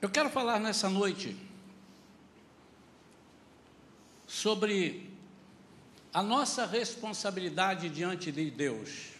Eu 0.00 0.08
quero 0.08 0.30
falar 0.30 0.58
nessa 0.58 0.88
noite 0.88 1.36
sobre 4.26 5.10
a 6.12 6.22
nossa 6.22 6.64
responsabilidade 6.64 7.90
diante 7.90 8.32
de 8.32 8.50
Deus. 8.50 9.10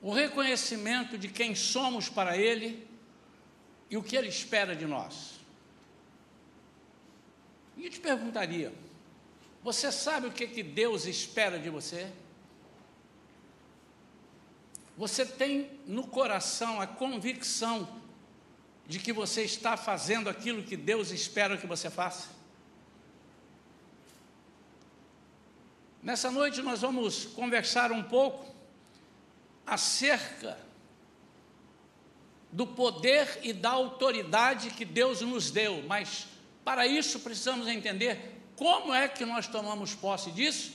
O 0.00 0.10
reconhecimento 0.10 1.18
de 1.18 1.28
quem 1.28 1.54
somos 1.54 2.08
para 2.08 2.34
Ele 2.34 2.88
e 3.90 3.96
o 3.98 4.02
que 4.02 4.16
Ele 4.16 4.28
espera 4.28 4.74
de 4.74 4.86
nós. 4.86 5.38
E 7.76 7.84
eu 7.84 7.90
te 7.90 8.00
perguntaria: 8.00 8.72
você 9.62 9.92
sabe 9.92 10.28
o 10.28 10.32
que, 10.32 10.46
que 10.46 10.62
Deus 10.62 11.04
espera 11.04 11.58
de 11.58 11.68
você? 11.68 12.10
Você 15.00 15.24
tem 15.24 15.70
no 15.86 16.06
coração 16.06 16.78
a 16.78 16.86
convicção 16.86 17.88
de 18.86 18.98
que 18.98 19.14
você 19.14 19.40
está 19.44 19.74
fazendo 19.74 20.28
aquilo 20.28 20.62
que 20.62 20.76
Deus 20.76 21.10
espera 21.10 21.56
que 21.56 21.66
você 21.66 21.88
faça? 21.88 22.28
Nessa 26.02 26.30
noite 26.30 26.60
nós 26.60 26.82
vamos 26.82 27.24
conversar 27.24 27.90
um 27.92 28.02
pouco 28.02 28.54
acerca 29.66 30.58
do 32.52 32.66
poder 32.66 33.40
e 33.42 33.54
da 33.54 33.70
autoridade 33.70 34.68
que 34.68 34.84
Deus 34.84 35.22
nos 35.22 35.50
deu, 35.50 35.82
mas 35.84 36.26
para 36.62 36.86
isso 36.86 37.20
precisamos 37.20 37.66
entender 37.68 38.38
como 38.54 38.92
é 38.92 39.08
que 39.08 39.24
nós 39.24 39.46
tomamos 39.46 39.94
posse 39.94 40.30
disso, 40.30 40.74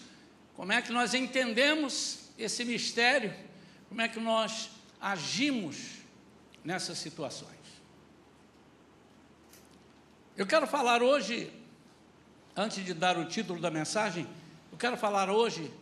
como 0.55 0.73
é 0.73 0.81
que 0.81 0.91
nós 0.91 1.13
entendemos 1.13 2.31
esse 2.39 2.65
mistério, 2.65 3.31
como 3.95 4.01
é 4.01 4.09
que 4.09 4.19
nós 4.19 4.71
agimos 4.99 6.01
nessas 6.65 6.97
situações. 6.97 7.55
Eu 10.35 10.45
quero 10.45 10.67
falar 10.67 11.01
hoje, 11.01 11.49
antes 12.57 12.83
de 12.83 12.93
dar 12.93 13.17
o 13.17 13.23
título 13.23 13.57
da 13.57 13.71
mensagem, 13.71 14.27
eu 14.69 14.77
quero 14.77 14.97
falar 14.97 15.29
hoje 15.29 15.73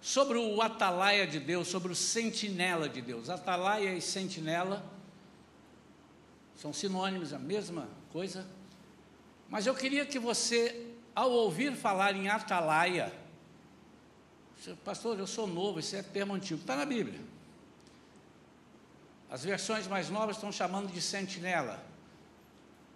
sobre 0.00 0.36
o 0.36 0.60
atalaia 0.60 1.28
de 1.28 1.38
Deus, 1.38 1.68
sobre 1.68 1.92
o 1.92 1.94
sentinela 1.94 2.88
de 2.88 3.00
Deus. 3.00 3.30
Atalaia 3.30 3.94
e 3.94 4.02
sentinela 4.02 4.84
são 6.56 6.72
sinônimos, 6.72 7.32
a 7.32 7.38
mesma 7.38 7.88
coisa. 8.10 8.44
Mas 9.48 9.64
eu 9.64 9.76
queria 9.76 10.04
que 10.04 10.18
você, 10.18 10.92
ao 11.14 11.30
ouvir 11.30 11.76
falar 11.76 12.16
em 12.16 12.28
atalaia, 12.28 13.27
pastor, 14.84 15.18
eu 15.18 15.26
sou 15.26 15.46
novo, 15.46 15.78
esse 15.78 15.96
é 15.96 16.02
termo 16.02 16.34
antigo, 16.34 16.60
está 16.60 16.76
na 16.76 16.84
Bíblia. 16.84 17.20
As 19.30 19.44
versões 19.44 19.86
mais 19.86 20.08
novas 20.10 20.36
estão 20.36 20.50
chamando 20.50 20.92
de 20.92 21.00
sentinela, 21.00 21.84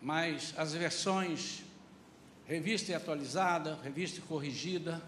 mas 0.01 0.55
as 0.57 0.73
versões 0.73 1.63
revista 2.47 2.91
e 2.93 2.95
atualizada, 2.95 3.79
revista 3.83 4.19
e 4.19 4.23
corrigida, 4.23 5.03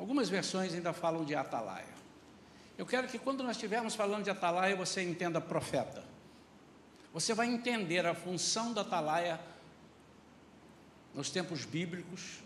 Algumas 0.00 0.30
versões 0.30 0.72
ainda 0.72 0.94
falam 0.94 1.26
de 1.26 1.34
atalaia. 1.34 1.84
Eu 2.78 2.86
quero 2.86 3.06
que 3.06 3.18
quando 3.18 3.42
nós 3.42 3.56
estivermos 3.56 3.94
falando 3.94 4.24
de 4.24 4.30
atalaia, 4.30 4.74
você 4.74 5.02
entenda 5.02 5.42
profeta. 5.42 6.02
Você 7.12 7.34
vai 7.34 7.46
entender 7.48 8.06
a 8.06 8.14
função 8.14 8.72
da 8.72 8.80
atalaia 8.80 9.38
nos 11.14 11.28
tempos 11.28 11.66
bíblicos, 11.66 12.38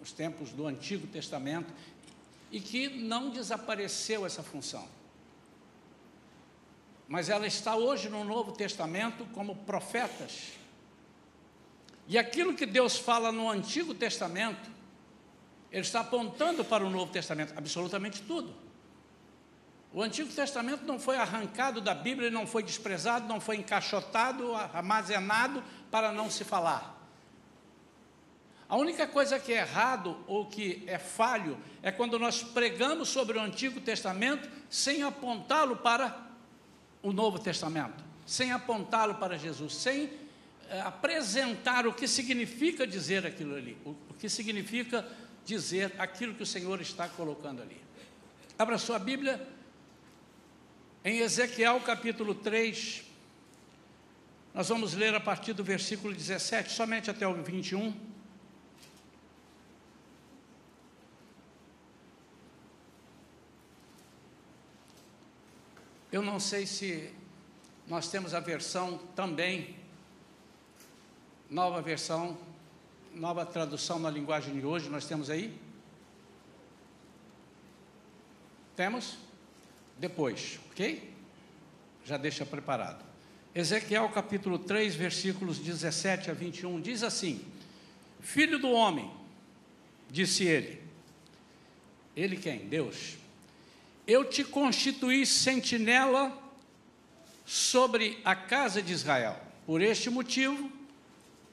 nos 0.00 0.10
tempos 0.10 0.52
do 0.52 0.66
Antigo 0.66 1.06
Testamento, 1.06 1.70
e 2.52 2.60
que 2.60 2.86
não 2.88 3.30
desapareceu 3.30 4.26
essa 4.26 4.42
função. 4.42 4.86
Mas 7.08 7.30
ela 7.30 7.46
está 7.46 7.74
hoje 7.74 8.10
no 8.10 8.22
Novo 8.24 8.52
Testamento 8.52 9.24
como 9.32 9.56
profetas. 9.56 10.52
E 12.06 12.18
aquilo 12.18 12.54
que 12.54 12.66
Deus 12.66 12.98
fala 12.98 13.32
no 13.32 13.48
Antigo 13.48 13.94
Testamento, 13.94 14.70
ele 15.70 15.80
está 15.80 16.00
apontando 16.00 16.62
para 16.62 16.84
o 16.84 16.90
Novo 16.90 17.10
Testamento, 17.10 17.54
absolutamente 17.56 18.20
tudo. 18.22 18.54
O 19.94 20.02
Antigo 20.02 20.30
Testamento 20.30 20.84
não 20.84 20.98
foi 20.98 21.16
arrancado 21.16 21.80
da 21.80 21.94
Bíblia, 21.94 22.30
não 22.30 22.46
foi 22.46 22.62
desprezado, 22.62 23.26
não 23.26 23.40
foi 23.40 23.56
encaixotado, 23.56 24.54
armazenado 24.54 25.64
para 25.90 26.12
não 26.12 26.30
se 26.30 26.44
falar. 26.44 27.01
A 28.72 28.76
única 28.78 29.06
coisa 29.06 29.38
que 29.38 29.52
é 29.52 29.58
errado 29.58 30.16
ou 30.26 30.46
que 30.46 30.82
é 30.86 30.98
falho 30.98 31.58
é 31.82 31.92
quando 31.92 32.18
nós 32.18 32.42
pregamos 32.42 33.10
sobre 33.10 33.36
o 33.36 33.40
Antigo 33.42 33.82
Testamento 33.82 34.48
sem 34.70 35.02
apontá-lo 35.02 35.76
para 35.76 36.26
o 37.02 37.12
Novo 37.12 37.38
Testamento, 37.38 38.02
sem 38.24 38.50
apontá-lo 38.50 39.16
para 39.16 39.36
Jesus, 39.36 39.74
sem 39.74 40.10
é, 40.70 40.80
apresentar 40.80 41.86
o 41.86 41.92
que 41.92 42.08
significa 42.08 42.86
dizer 42.86 43.26
aquilo 43.26 43.56
ali, 43.56 43.76
o, 43.84 43.90
o 43.90 44.14
que 44.18 44.26
significa 44.26 45.06
dizer 45.44 45.92
aquilo 45.98 46.32
que 46.32 46.42
o 46.42 46.46
Senhor 46.46 46.80
está 46.80 47.06
colocando 47.06 47.60
ali. 47.60 47.78
Abra 48.58 48.78
sua 48.78 48.98
Bíblia 48.98 49.46
em 51.04 51.18
Ezequiel 51.18 51.78
capítulo 51.80 52.34
3. 52.36 53.04
Nós 54.54 54.70
vamos 54.70 54.94
ler 54.94 55.14
a 55.14 55.20
partir 55.20 55.52
do 55.52 55.62
versículo 55.62 56.14
17, 56.14 56.72
somente 56.72 57.10
até 57.10 57.28
o 57.28 57.34
21. 57.34 58.11
Eu 66.12 66.20
não 66.20 66.38
sei 66.38 66.66
se 66.66 67.10
nós 67.88 68.06
temos 68.08 68.34
a 68.34 68.40
versão 68.40 68.98
também, 69.16 69.74
nova 71.48 71.80
versão 71.80 72.36
nova 73.14 73.44
tradução 73.44 73.98
na 73.98 74.10
linguagem 74.10 74.58
de 74.58 74.64
hoje, 74.64 74.90
nós 74.90 75.06
temos 75.06 75.30
aí? 75.30 75.54
Temos? 78.76 79.16
Depois, 79.98 80.60
ok? 80.70 81.12
Já 82.04 82.18
deixa 82.18 82.44
preparado. 82.44 83.04
Ezequiel 83.54 84.08
capítulo 84.10 84.58
3, 84.58 84.94
versículos 84.94 85.58
17 85.58 86.30
a 86.30 86.34
21, 86.34 86.80
diz 86.80 87.02
assim: 87.02 87.42
Filho 88.20 88.58
do 88.58 88.70
homem, 88.70 89.10
disse 90.10 90.44
ele, 90.44 90.82
ele 92.14 92.36
quem? 92.36 92.66
Deus. 92.66 93.21
Eu 94.06 94.24
te 94.24 94.44
constituí 94.44 95.24
sentinela 95.24 96.36
sobre 97.44 98.20
a 98.24 98.34
casa 98.34 98.82
de 98.82 98.92
Israel. 98.92 99.38
Por 99.66 99.80
este 99.80 100.10
motivo, 100.10 100.70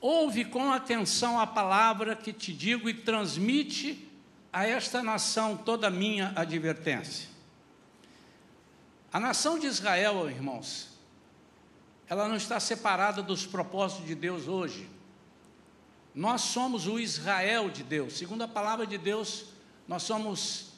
Ouve 0.02 0.46
com 0.46 0.72
atenção 0.72 1.40
a 1.40 1.46
palavra 1.46 2.16
que 2.16 2.32
te 2.32 2.54
digo 2.54 2.90
e 2.90 2.94
transmite 2.94 4.08
a 4.52 4.66
esta 4.66 5.04
nação 5.04 5.58
toda 5.58 5.88
a 5.88 5.92
minha 5.92 6.32
advertência. 6.36 7.28
A 9.12 9.20
nação 9.20 9.60
de 9.60 9.68
Israel, 9.68 10.30
irmãos, 10.30 10.90
ela 12.08 12.28
não 12.30 12.38
está 12.38 12.60
separada 12.60 13.22
dos 13.22 13.46
propósitos 13.46 14.06
de 14.06 14.16
Deus 14.16 14.48
hoje. 14.48 14.90
Nós 16.16 16.42
somos 16.42 16.88
o 16.88 16.98
Israel 16.98 17.70
de 17.70 17.84
Deus. 17.84 18.18
Segundo 18.18 18.44
a 18.44 18.48
palavra 18.48 18.88
de 18.88 18.98
Deus, 18.98 19.48
nós 19.88 20.04
somos 20.04 20.69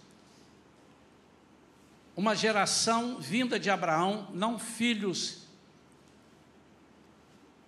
uma 2.16 2.36
geração 2.36 3.20
vinda 3.20 3.60
de 3.60 3.70
Abraão, 3.70 4.28
não 4.34 4.60
filhos 4.60 5.48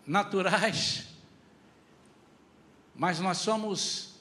naturais, 0.05 1.05
mas 2.95 3.19
nós 3.19 3.37
somos 3.37 4.15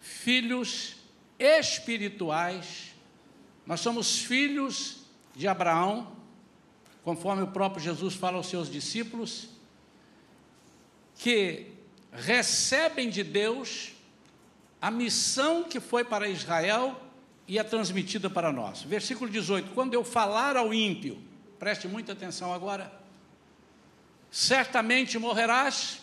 filhos 0.00 0.96
espirituais, 1.38 2.94
nós 3.66 3.80
somos 3.80 4.18
filhos 4.18 4.98
de 5.34 5.48
Abraão, 5.48 6.16
conforme 7.02 7.42
o 7.42 7.48
próprio 7.48 7.82
Jesus 7.82 8.14
fala 8.14 8.36
aos 8.36 8.48
seus 8.48 8.70
discípulos, 8.70 9.48
que 11.16 11.72
recebem 12.12 13.08
de 13.08 13.24
Deus 13.24 13.92
a 14.80 14.90
missão 14.90 15.64
que 15.64 15.80
foi 15.80 16.04
para 16.04 16.28
Israel 16.28 17.00
e 17.52 17.58
é 17.58 17.62
transmitida 17.62 18.30
para 18.30 18.50
nós. 18.50 18.80
Versículo 18.80 19.28
18: 19.28 19.74
Quando 19.74 19.92
eu 19.92 20.02
falar 20.02 20.56
ao 20.56 20.72
ímpio, 20.72 21.22
preste 21.58 21.86
muita 21.86 22.12
atenção 22.12 22.50
agora, 22.50 22.90
certamente 24.30 25.18
morrerás, 25.18 26.00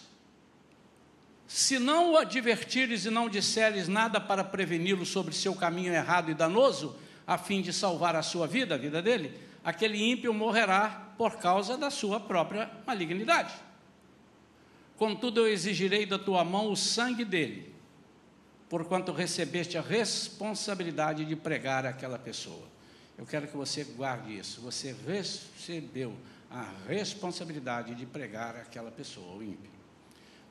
se 1.47 1.79
não 1.79 2.11
o 2.11 2.17
advertires 2.17 3.05
e 3.05 3.09
não 3.09 3.27
disseres 3.27 3.87
nada 3.87 4.21
para 4.21 4.43
preveni-lo 4.43 5.07
sobre 5.07 5.33
seu 5.33 5.55
caminho 5.55 5.91
errado 5.91 6.29
e 6.29 6.35
danoso, 6.35 6.95
a 7.25 7.35
fim 7.35 7.63
de 7.63 7.73
salvar 7.73 8.15
a 8.15 8.21
sua 8.21 8.45
vida, 8.45 8.75
a 8.75 8.77
vida 8.77 9.01
dele, 9.01 9.35
aquele 9.63 9.97
ímpio 10.07 10.31
morrerá 10.31 11.13
por 11.17 11.37
causa 11.37 11.75
da 11.75 11.89
sua 11.89 12.19
própria 12.19 12.69
malignidade. 12.85 13.55
Contudo, 14.97 15.39
eu 15.39 15.47
exigirei 15.47 16.05
da 16.05 16.19
tua 16.19 16.43
mão 16.43 16.71
o 16.71 16.77
sangue 16.77 17.25
dele, 17.25 17.73
porquanto 18.69 19.11
recebeste 19.11 19.77
a 19.77 19.81
responsabilidade 19.81 21.25
de 21.25 21.35
pregar 21.35 21.85
aquela 21.85 22.19
pessoa. 22.19 22.67
Eu 23.17 23.25
quero 23.25 23.47
que 23.47 23.57
você 23.57 23.83
guarde 23.83 24.37
isso. 24.37 24.61
Você 24.61 24.95
recebeu 25.05 26.15
a 26.49 26.71
responsabilidade 26.87 27.95
de 27.95 28.05
pregar 28.05 28.55
aquela 28.55 28.91
pessoa, 28.91 29.35
o 29.35 29.43
ímpio. 29.43 29.71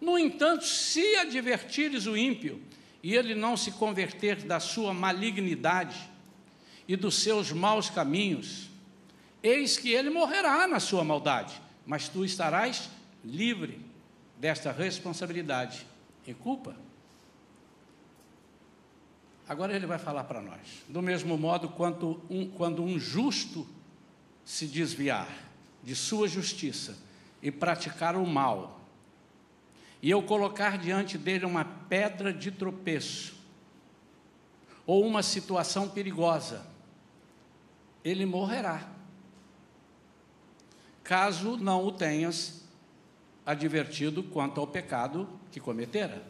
No 0.00 0.19
entanto, 0.19 0.65
se 0.65 1.17
advertires 1.17 2.06
o 2.06 2.17
ímpio 2.17 2.61
e 3.03 3.15
ele 3.15 3.35
não 3.35 3.56
se 3.56 3.73
converter 3.73 4.43
da 4.43 4.61
sua 4.61 4.93
malignidade 4.93 6.11
e 6.87 6.97
dos 6.97 7.17
seus 7.23 7.53
maus 7.53 7.88
caminhos, 7.88 8.69
eis 9.43 9.76
que 9.76 9.91
ele 9.93 10.11
morrerá 10.11 10.67
na 10.67 10.81
sua 10.81 11.05
maldade, 11.05 11.61
mas 11.87 12.09
tu 12.09 12.25
estarás 12.25 12.91
livre 13.25 13.81
desta 14.38 14.73
responsabilidade 14.73 15.87
e 16.26 16.35
culpa. 16.35 16.88
Agora 19.49 19.75
ele 19.75 19.87
vai 19.87 19.99
falar 19.99 20.25
para 20.25 20.43
nós. 20.43 20.85
Do 20.89 21.00
mesmo 21.00 21.39
modo, 21.39 21.71
quanto 21.71 22.21
um, 22.29 22.47
quando 22.50 22.83
um 22.83 22.99
justo 22.99 23.67
se 24.45 24.67
desviar 24.67 25.29
de 25.83 25.97
sua 25.97 26.29
justiça 26.29 26.99
e 27.43 27.50
praticar 27.50 28.15
o 28.15 28.27
mal, 28.27 28.81
e 30.03 30.11
eu 30.11 30.23
colocar 30.23 30.77
diante 30.77 31.17
dele 31.17 31.47
uma 31.47 31.65
pedra 31.65 32.33
de 32.33 32.50
tropeço, 32.50 33.37
ou 34.87 35.06
uma 35.06 35.23
situação 35.23 35.89
perigosa, 35.89 36.67
ele 38.05 38.27
morrerá. 38.27 38.89
Caso 41.03 41.56
não 41.56 41.85
o 41.85 41.93
tenhas 41.93 42.65
advertido 43.47 44.23
quanto 44.23 44.61
ao 44.61 44.67
pecado 44.67 45.29
que 45.50 45.59
cometera. 45.59 46.23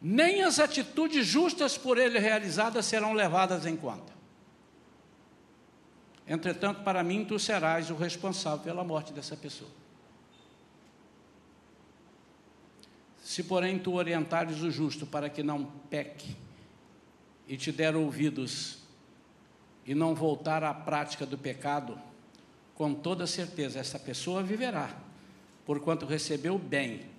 Nem 0.00 0.42
as 0.42 0.58
atitudes 0.58 1.26
justas 1.26 1.76
por 1.76 1.98
ele 1.98 2.18
realizadas 2.18 2.86
serão 2.86 3.12
levadas 3.12 3.66
em 3.66 3.76
conta. 3.76 4.12
Entretanto, 6.26 6.82
para 6.82 7.02
mim, 7.02 7.24
tu 7.24 7.38
serás 7.38 7.90
o 7.90 7.94
responsável 7.94 8.60
pela 8.60 8.84
morte 8.84 9.12
dessa 9.12 9.36
pessoa. 9.36 9.70
Se, 13.22 13.42
porém, 13.42 13.78
tu 13.78 13.94
orientares 13.94 14.60
o 14.62 14.70
justo 14.70 15.06
para 15.06 15.28
que 15.28 15.42
não 15.42 15.64
peque 15.90 16.36
e 17.46 17.56
te 17.56 17.72
der 17.72 17.96
ouvidos 17.96 18.78
e 19.86 19.94
não 19.94 20.14
voltar 20.14 20.62
à 20.62 20.72
prática 20.72 21.24
do 21.24 21.38
pecado, 21.38 21.98
com 22.74 22.94
toda 22.94 23.26
certeza 23.26 23.80
essa 23.80 23.98
pessoa 23.98 24.42
viverá, 24.42 24.94
porquanto 25.64 26.06
recebeu 26.06 26.58
bem 26.58 27.17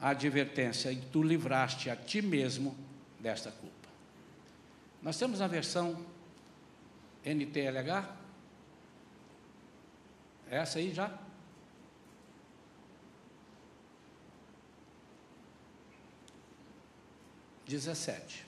a 0.00 0.10
advertência 0.10 0.92
e 0.92 0.96
tu 0.96 1.22
livraste 1.22 1.90
a 1.90 1.96
ti 1.96 2.22
mesmo 2.22 2.76
desta 3.18 3.50
culpa. 3.50 3.88
Nós 5.02 5.18
temos 5.18 5.40
a 5.40 5.46
versão 5.46 6.04
NTLH? 7.24 8.16
É 10.50 10.56
essa 10.56 10.78
aí 10.78 10.94
já? 10.94 11.12
Dezessete. 17.66 18.46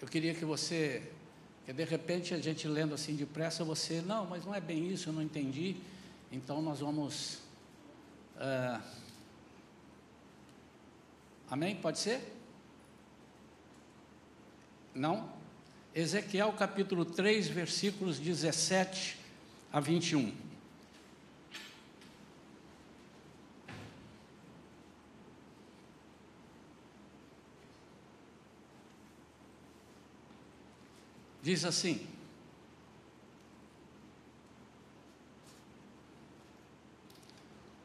Eu 0.00 0.08
queria 0.08 0.34
que 0.34 0.44
você 0.44 1.12
porque 1.66 1.82
de 1.82 1.90
repente 1.90 2.32
a 2.32 2.38
gente 2.38 2.68
lendo 2.68 2.94
assim 2.94 3.16
depressa, 3.16 3.64
você, 3.64 4.00
não, 4.00 4.24
mas 4.24 4.44
não 4.44 4.54
é 4.54 4.60
bem 4.60 4.86
isso, 4.86 5.08
eu 5.08 5.12
não 5.12 5.20
entendi. 5.20 5.74
Então 6.30 6.62
nós 6.62 6.78
vamos. 6.78 7.40
Uh, 8.36 8.80
amém? 11.50 11.74
Pode 11.74 11.98
ser? 11.98 12.20
Não? 14.94 15.28
Ezequiel 15.92 16.52
capítulo 16.52 17.04
3, 17.04 17.48
versículos 17.48 18.20
17 18.20 19.18
a 19.72 19.80
21. 19.80 20.45
Diz 31.46 31.64
assim: 31.64 32.04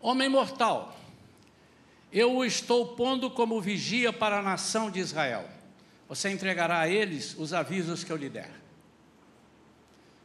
Homem 0.02 0.28
mortal, 0.28 1.00
eu 2.12 2.38
o 2.38 2.44
estou 2.44 2.96
pondo 2.96 3.30
como 3.30 3.62
vigia 3.62 4.12
para 4.12 4.40
a 4.40 4.42
nação 4.42 4.90
de 4.90 5.00
Israel. 5.00 5.48
Você 6.10 6.32
entregará 6.32 6.80
a 6.80 6.90
eles 6.90 7.36
os 7.38 7.54
avisos 7.54 8.04
que 8.04 8.12
eu 8.12 8.18
lhe 8.18 8.30
der. 8.30 8.52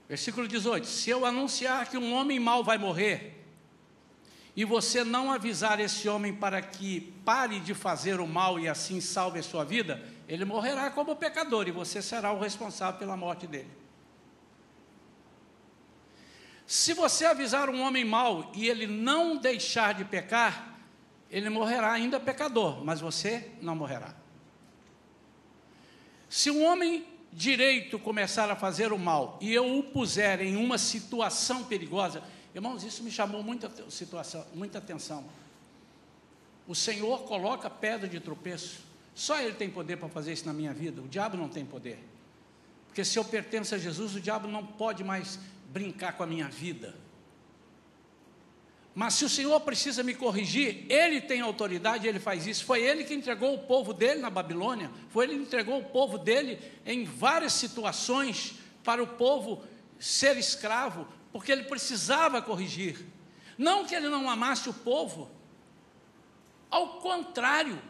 Versículo 0.08 0.48
18: 0.48 0.86
Se 0.86 1.10
eu 1.10 1.26
anunciar 1.26 1.90
que 1.90 1.98
um 1.98 2.14
homem 2.14 2.40
mau 2.40 2.64
vai 2.64 2.78
morrer, 2.78 3.44
e 4.56 4.64
você 4.64 5.04
não 5.04 5.30
avisar 5.30 5.78
esse 5.78 6.08
homem 6.08 6.32
para 6.32 6.62
que 6.62 7.12
pare 7.22 7.60
de 7.60 7.74
fazer 7.74 8.18
o 8.18 8.26
mal 8.26 8.58
e 8.58 8.66
assim 8.66 8.98
salve 8.98 9.40
a 9.40 9.42
sua 9.42 9.62
vida, 9.62 10.02
ele 10.28 10.44
morrerá 10.44 10.90
como 10.90 11.14
pecador 11.14 11.68
e 11.68 11.70
você 11.70 12.02
será 12.02 12.32
o 12.32 12.40
responsável 12.40 12.98
pela 12.98 13.16
morte 13.16 13.46
dele. 13.46 13.70
Se 16.66 16.92
você 16.92 17.24
avisar 17.24 17.70
um 17.70 17.80
homem 17.80 18.04
mau 18.04 18.50
e 18.54 18.68
ele 18.68 18.88
não 18.88 19.36
deixar 19.36 19.94
de 19.94 20.04
pecar, 20.04 20.76
ele 21.30 21.48
morrerá 21.48 21.92
ainda 21.92 22.18
pecador, 22.18 22.84
mas 22.84 23.00
você 23.00 23.52
não 23.62 23.76
morrerá. 23.76 24.14
Se 26.28 26.50
um 26.50 26.64
homem 26.64 27.06
direito 27.32 27.98
começar 27.98 28.50
a 28.50 28.56
fazer 28.56 28.92
o 28.92 28.98
mal 28.98 29.38
e 29.40 29.54
eu 29.54 29.78
o 29.78 29.82
puser 29.82 30.40
em 30.40 30.56
uma 30.56 30.76
situação 30.76 31.62
perigosa, 31.62 32.20
irmãos, 32.52 32.82
isso 32.82 33.04
me 33.04 33.12
chamou 33.12 33.44
muita 33.44 33.70
situação, 33.88 34.44
muita 34.52 34.78
atenção. 34.78 35.24
O 36.66 36.74
Senhor 36.74 37.22
coloca 37.24 37.70
pedra 37.70 38.08
de 38.08 38.18
tropeço 38.18 38.85
só 39.16 39.40
Ele 39.40 39.54
tem 39.54 39.70
poder 39.70 39.96
para 39.96 40.10
fazer 40.10 40.34
isso 40.34 40.44
na 40.44 40.52
minha 40.52 40.74
vida, 40.74 41.00
o 41.00 41.08
diabo 41.08 41.38
não 41.38 41.48
tem 41.48 41.64
poder. 41.64 41.98
Porque 42.86 43.02
se 43.02 43.18
eu 43.18 43.24
pertenço 43.24 43.74
a 43.74 43.78
Jesus, 43.78 44.14
o 44.14 44.20
diabo 44.20 44.46
não 44.46 44.64
pode 44.64 45.02
mais 45.02 45.40
brincar 45.72 46.12
com 46.12 46.22
a 46.22 46.26
minha 46.26 46.48
vida. 46.48 46.94
Mas 48.94 49.14
se 49.14 49.24
o 49.24 49.28
Senhor 49.28 49.58
precisa 49.60 50.02
me 50.02 50.14
corrigir, 50.14 50.84
Ele 50.90 51.18
tem 51.18 51.40
autoridade, 51.40 52.06
Ele 52.06 52.20
faz 52.20 52.46
isso. 52.46 52.66
Foi 52.66 52.82
Ele 52.82 53.04
que 53.04 53.14
entregou 53.14 53.54
o 53.54 53.60
povo 53.60 53.94
dele 53.94 54.20
na 54.20 54.28
Babilônia, 54.28 54.90
foi 55.08 55.24
Ele 55.24 55.36
que 55.36 55.42
entregou 55.44 55.80
o 55.80 55.84
povo 55.84 56.18
dele 56.18 56.58
em 56.84 57.04
várias 57.04 57.54
situações 57.54 58.56
para 58.84 59.02
o 59.02 59.06
povo 59.06 59.64
ser 59.98 60.36
escravo, 60.36 61.08
porque 61.32 61.50
Ele 61.50 61.64
precisava 61.64 62.42
corrigir. 62.42 63.02
Não 63.56 63.86
que 63.86 63.94
Ele 63.94 64.10
não 64.10 64.28
amasse 64.28 64.68
o 64.68 64.74
povo, 64.74 65.30
ao 66.70 67.00
contrário, 67.00 67.80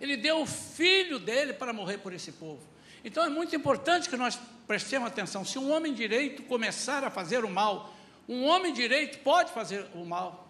ele 0.00 0.16
deu 0.16 0.42
o 0.42 0.46
filho 0.46 1.18
dele 1.18 1.52
para 1.52 1.72
morrer 1.72 1.98
por 1.98 2.12
esse 2.12 2.32
povo. 2.32 2.60
Então 3.04 3.22
é 3.24 3.28
muito 3.28 3.54
importante 3.54 4.08
que 4.08 4.16
nós 4.16 4.38
prestemos 4.66 5.08
atenção. 5.08 5.44
Se 5.44 5.58
um 5.58 5.70
homem 5.70 5.92
direito 5.92 6.42
começar 6.42 7.04
a 7.04 7.10
fazer 7.10 7.44
o 7.44 7.50
mal, 7.50 7.94
um 8.28 8.44
homem 8.44 8.72
direito 8.72 9.18
pode 9.18 9.52
fazer 9.52 9.86
o 9.94 10.04
mal. 10.04 10.48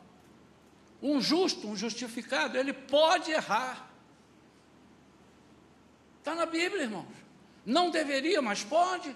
Um 1.02 1.20
justo, 1.20 1.68
um 1.68 1.76
justificado, 1.76 2.56
ele 2.56 2.72
pode 2.72 3.30
errar. 3.30 3.90
Está 6.18 6.34
na 6.34 6.46
Bíblia, 6.46 6.84
irmãos. 6.84 7.06
Não 7.66 7.90
deveria, 7.90 8.40
mas 8.40 8.62
pode. 8.62 9.14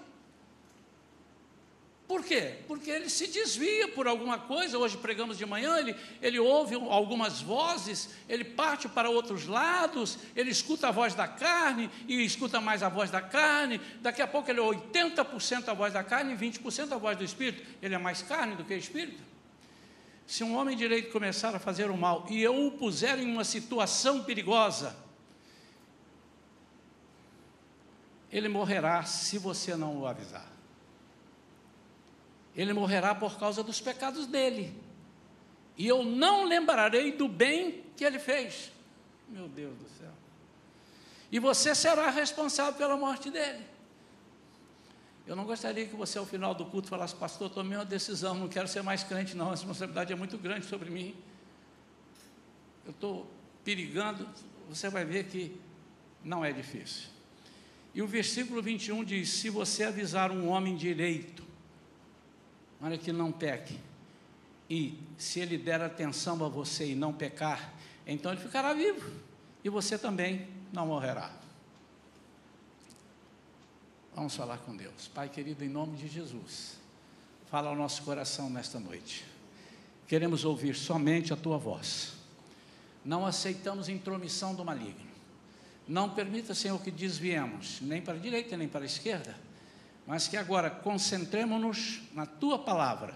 Por 2.09 2.25
quê? 2.25 2.55
Porque 2.67 2.91
ele 2.91 3.11
se 3.11 3.27
desvia 3.27 3.87
por 3.89 4.07
alguma 4.09 4.39
coisa. 4.39 4.79
Hoje 4.79 4.97
pregamos 4.97 5.37
de 5.37 5.45
manhã, 5.45 5.77
ele, 5.77 5.95
ele 6.23 6.39
ouve 6.39 6.75
algumas 6.75 7.43
vozes, 7.43 8.09
ele 8.27 8.45
parte 8.45 8.89
para 8.89 9.11
outros 9.11 9.47
lados, 9.47 10.19
ele 10.35 10.51
escuta 10.51 10.89
a 10.89 10.91
voz 10.91 11.15
da 11.15 11.29
carne 11.29 11.91
e 12.09 12.25
escuta 12.25 12.63
mais 12.63 12.83
a 12.83 12.89
voz 12.89 13.11
da 13.11 13.21
carne. 13.21 13.79
Daqui 14.01 14.23
a 14.23 14.27
pouco 14.27 14.51
ele 14.51 14.59
é 14.59 14.63
80% 14.63 15.69
a 15.69 15.75
voz 15.75 15.93
da 15.93 16.03
carne 16.03 16.33
e 16.33 16.37
20% 16.37 16.93
a 16.93 16.97
voz 16.97 17.19
do 17.19 17.23
espírito. 17.23 17.63
Ele 17.83 17.95
é 17.95 17.99
mais 17.99 18.23
carne 18.23 18.57
do 18.57 18.65
que 18.65 18.75
espírito. 18.75 19.23
Se 20.27 20.43
um 20.43 20.57
homem 20.57 20.75
direito 20.75 21.13
começar 21.13 21.55
a 21.55 21.59
fazer 21.59 21.91
o 21.91 21.97
mal 21.97 22.25
e 22.31 22.43
eu 22.43 22.69
o 22.69 22.71
puser 22.71 23.19
em 23.19 23.31
uma 23.31 23.45
situação 23.45 24.25
perigosa, 24.25 24.97
ele 28.33 28.49
morrerá 28.49 29.05
se 29.05 29.37
você 29.37 29.77
não 29.77 29.99
o 29.99 30.07
avisar 30.07 30.58
ele 32.61 32.73
morrerá 32.73 33.15
por 33.15 33.39
causa 33.39 33.63
dos 33.63 33.81
pecados 33.81 34.27
dele. 34.27 34.75
E 35.77 35.87
eu 35.87 36.03
não 36.03 36.45
lembrarei 36.45 37.13
do 37.13 37.29
bem 37.29 37.85
que 37.97 38.05
ele 38.05 38.19
fez. 38.19 38.73
Meu 39.29 39.47
Deus 39.47 39.79
do 39.79 39.89
céu. 39.97 40.11
E 41.31 41.39
você 41.39 41.73
será 41.73 42.11
responsável 42.11 42.75
pela 42.75 42.97
morte 42.97 43.31
dele. 43.31 43.65
Eu 45.25 45.37
não 45.37 45.45
gostaria 45.45 45.87
que 45.87 45.95
você, 45.95 46.19
ao 46.19 46.27
final 46.27 46.53
do 46.53 46.65
culto, 46.67 46.89
falasse, 46.89 47.15
pastor, 47.15 47.49
tomei 47.49 47.79
uma 47.79 47.85
decisão, 47.85 48.35
não 48.35 48.49
quero 48.49 48.67
ser 48.67 48.83
mais 48.83 49.05
crente, 49.05 49.37
não, 49.37 49.49
a 49.49 49.51
responsabilidade 49.53 50.13
é 50.13 50.17
muito 50.17 50.37
grande 50.37 50.67
sobre 50.67 50.91
mim. 50.91 51.15
eu 52.85 52.91
estou 52.91 53.31
perigando, 53.63 54.27
você 54.69 54.89
vai 54.89 55.05
ver 55.05 55.27
que 55.27 55.55
não 56.25 56.45
é 56.45 56.51
difícil. 56.51 57.09
E 57.95 58.03
o 58.03 58.07
versículo 58.07 58.61
21 58.61 59.05
diz: 59.05 59.29
Se 59.29 59.49
você 59.49 59.85
avisar 59.85 60.33
um 60.33 60.49
homem 60.49 60.75
direito, 60.75 61.48
olha 62.81 62.99
que 62.99 63.13
não 63.13 63.33
peque, 63.33 63.79
e 64.69 64.99
se 65.17 65.41
ele 65.41 65.57
der 65.57 65.81
atenção 65.81 66.45
a 66.45 66.49
você 66.49 66.93
e 66.93 66.95
não 66.95 67.13
pecar, 67.13 67.73
então 68.07 68.33
ele 68.33 68.41
ficará 68.41 68.73
vivo, 68.75 69.11
e 69.65 69.69
você 69.69 69.99
também 69.99 70.49
não 70.73 70.87
morrerá. 70.87 71.33
Vamos 74.15 74.35
falar 74.35 74.59
com 74.59 74.77
Deus. 74.77 75.09
Pai 75.09 75.29
querido, 75.29 75.65
em 75.65 75.69
nome 75.69 75.97
de 75.97 76.09
Jesus, 76.09 76.77
fala 77.51 77.69
ao 77.69 77.77
nosso 77.77 78.03
coração 78.03 78.51
nesta 78.51 78.81
noite. 78.81 79.25
Queremos 80.07 80.45
ouvir 80.45 80.75
somente 80.75 81.33
a 81.33 81.37
tua 81.37 81.57
voz. 81.57 82.15
Não 83.05 83.25
aceitamos 83.25 83.89
intromissão 83.89 84.55
do 84.55 84.65
maligno. 84.65 85.09
Não 85.87 86.11
permita, 86.11 86.55
Senhor, 86.55 86.81
que 86.83 86.91
desviemos, 86.91 87.81
nem 87.81 88.03
para 88.03 88.15
a 88.15 88.19
direita, 88.19 88.57
nem 88.57 88.69
para 88.69 88.83
a 88.83 88.87
esquerda, 88.87 89.37
mas 90.09 90.27
que 90.27 90.39
agora 90.39 90.71
concentremos-nos 90.71 92.01
na 92.15 92.25
tua 92.25 92.59
palavra 92.59 93.15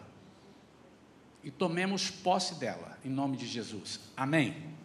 e 1.42 1.50
tomemos 1.50 2.10
posse 2.10 2.56
dela, 2.56 2.98
em 3.02 3.08
nome 3.08 3.38
de 3.38 3.46
Jesus. 3.46 3.98
Amém. 4.14 4.76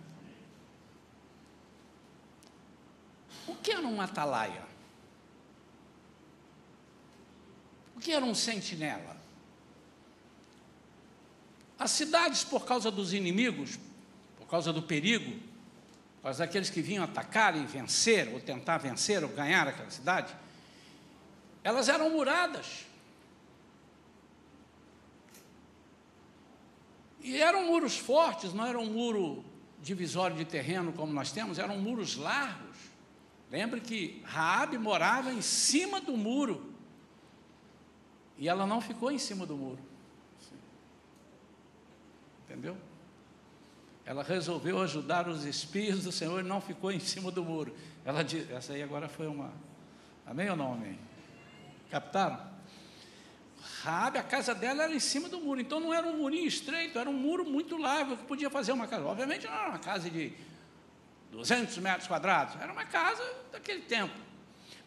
O 3.45 3.53
que 3.55 3.71
era 3.71 3.85
um 3.85 3.99
atalaia? 3.99 4.63
O 7.93 7.99
que 7.99 8.13
era 8.13 8.23
um 8.23 8.33
sentinela? 8.33 9.17
As 11.77 11.91
cidades, 11.91 12.41
por 12.41 12.65
causa 12.65 12.89
dos 12.89 13.11
inimigos, 13.11 13.77
por 14.37 14.47
causa 14.47 14.71
do 14.71 14.81
perigo, 14.81 15.37
por 16.15 16.23
causa 16.23 16.45
daqueles 16.45 16.69
que 16.69 16.81
vinham 16.81 17.03
atacar 17.03 17.57
e 17.57 17.65
vencer, 17.65 18.29
ou 18.29 18.39
tentar 18.39 18.77
vencer, 18.77 19.25
ou 19.25 19.29
ganhar 19.29 19.67
aquela 19.67 19.89
cidade, 19.89 20.33
elas 21.67 21.89
eram 21.89 22.09
muradas. 22.09 22.85
E 27.19 27.41
eram 27.41 27.65
muros 27.65 27.97
fortes, 27.97 28.53
não 28.53 28.65
era 28.65 28.79
um 28.79 28.85
muro 28.85 29.43
divisório 29.81 30.37
de 30.37 30.45
terreno 30.45 30.93
como 30.93 31.11
nós 31.11 31.29
temos, 31.29 31.59
eram 31.59 31.77
muros 31.77 32.15
largos. 32.15 32.77
Lembre 33.51 33.81
que 33.81 34.21
Raabe 34.23 34.77
morava 34.77 35.29
em 35.33 35.41
cima 35.41 35.99
do 35.99 36.15
muro. 36.15 36.73
E 38.37 38.47
ela 38.47 38.65
não 38.65 38.79
ficou 38.79 39.11
em 39.11 39.19
cima 39.19 39.45
do 39.45 39.57
muro. 39.57 39.79
Entendeu? 42.45 42.77
Ela 44.05 44.23
resolveu 44.23 44.79
ajudar 44.79 45.27
os 45.27 45.43
espíritos 45.43 46.05
do 46.05 46.13
Senhor 46.13 46.39
e 46.39 46.47
não 46.47 46.61
ficou 46.61 46.93
em 46.93 46.99
cima 47.01 47.29
do 47.29 47.43
muro. 47.43 47.75
Ela 48.05 48.23
disse, 48.23 48.53
essa 48.53 48.71
aí 48.71 48.81
agora 48.81 49.09
foi 49.09 49.27
uma. 49.27 49.51
Amém 50.25 50.49
ou 50.49 50.55
não 50.55 50.71
amém? 50.71 51.06
Captaram? 51.89 52.57
Rabi, 53.81 54.17
a 54.17 54.23
casa 54.23 54.53
dela 54.53 54.83
era 54.83 54.93
em 54.93 54.99
cima 54.99 55.29
do 55.29 55.39
muro, 55.39 55.61
então 55.61 55.79
não 55.79 55.93
era 55.93 56.05
um 56.05 56.17
murinho 56.17 56.47
estreito, 56.47 56.99
era 56.99 57.09
um 57.09 57.13
muro 57.13 57.45
muito 57.45 57.77
largo 57.77 58.17
que 58.17 58.23
podia 58.25 58.49
fazer 58.49 58.71
uma 58.71 58.87
casa. 58.87 59.05
Obviamente 59.05 59.45
não 59.45 59.53
era 59.53 59.69
uma 59.69 59.79
casa 59.79 60.09
de 60.09 60.33
200 61.31 61.77
metros 61.77 62.07
quadrados, 62.07 62.59
era 62.61 62.71
uma 62.71 62.85
casa 62.85 63.23
daquele 63.51 63.81
tempo. 63.83 64.13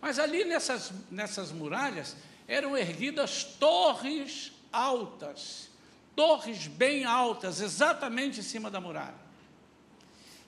Mas 0.00 0.18
ali 0.18 0.44
nessas, 0.44 0.92
nessas 1.10 1.52
muralhas 1.52 2.16
eram 2.48 2.76
erguidas 2.76 3.44
torres 3.44 4.52
altas, 4.72 5.70
torres 6.16 6.66
bem 6.66 7.04
altas, 7.04 7.60
exatamente 7.60 8.40
em 8.40 8.42
cima 8.42 8.70
da 8.70 8.80
muralha. 8.80 9.14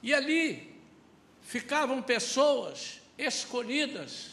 E 0.03 0.13
ali 0.13 0.79
ficavam 1.43 2.03
pessoas 2.03 3.01
escolhidas 3.17 4.32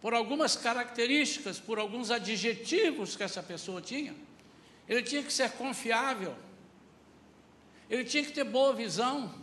por 0.00 0.14
algumas 0.14 0.56
características, 0.56 1.58
por 1.58 1.78
alguns 1.78 2.10
adjetivos 2.10 3.16
que 3.16 3.22
essa 3.22 3.42
pessoa 3.42 3.80
tinha. 3.80 4.14
Ele 4.88 5.02
tinha 5.02 5.22
que 5.22 5.32
ser 5.32 5.52
confiável, 5.52 6.34
ele 7.88 8.04
tinha 8.04 8.24
que 8.24 8.32
ter 8.32 8.44
boa 8.44 8.72
visão. 8.74 9.34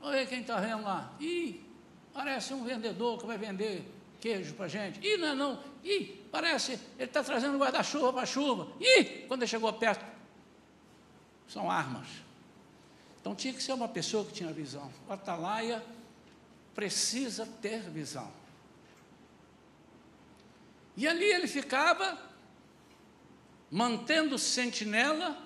Olha 0.00 0.24
quem 0.24 0.40
está 0.40 0.58
vendo 0.60 0.82
lá. 0.82 1.12
Ih, 1.20 1.60
parece 2.12 2.54
um 2.54 2.64
vendedor 2.64 3.18
que 3.18 3.26
vai 3.26 3.36
vender 3.36 3.84
queijo 4.20 4.54
para 4.54 4.68
gente. 4.68 5.00
Ih, 5.06 5.16
não 5.16 5.28
é 5.28 5.34
não. 5.34 5.62
Ih, 5.82 6.26
parece, 6.30 6.72
ele 6.98 7.04
está 7.04 7.22
trazendo 7.22 7.58
guarda-chuva 7.58 8.12
para 8.12 8.22
a 8.22 8.26
chuva. 8.26 8.68
Ih, 8.80 9.26
quando 9.26 9.42
ele 9.42 9.50
chegou 9.50 9.72
perto, 9.72 10.04
são 11.48 11.70
armas. 11.70 12.06
Então 13.20 13.34
tinha 13.34 13.52
que 13.52 13.62
ser 13.62 13.72
uma 13.72 13.88
pessoa 13.88 14.24
que 14.24 14.32
tinha 14.32 14.52
visão. 14.52 14.90
O 15.08 15.12
atalaia 15.12 15.82
precisa 16.74 17.46
ter 17.60 17.80
visão. 17.90 18.39
E 20.96 21.06
ali 21.06 21.24
ele 21.24 21.46
ficava, 21.46 22.18
mantendo 23.70 24.38
sentinela, 24.38 25.36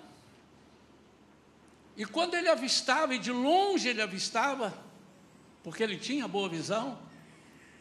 e 1.96 2.04
quando 2.04 2.34
ele 2.34 2.48
avistava, 2.48 3.14
e 3.14 3.18
de 3.18 3.30
longe 3.30 3.88
ele 3.88 4.02
avistava, 4.02 4.76
porque 5.62 5.82
ele 5.82 5.96
tinha 5.96 6.26
boa 6.26 6.48
visão, 6.48 6.98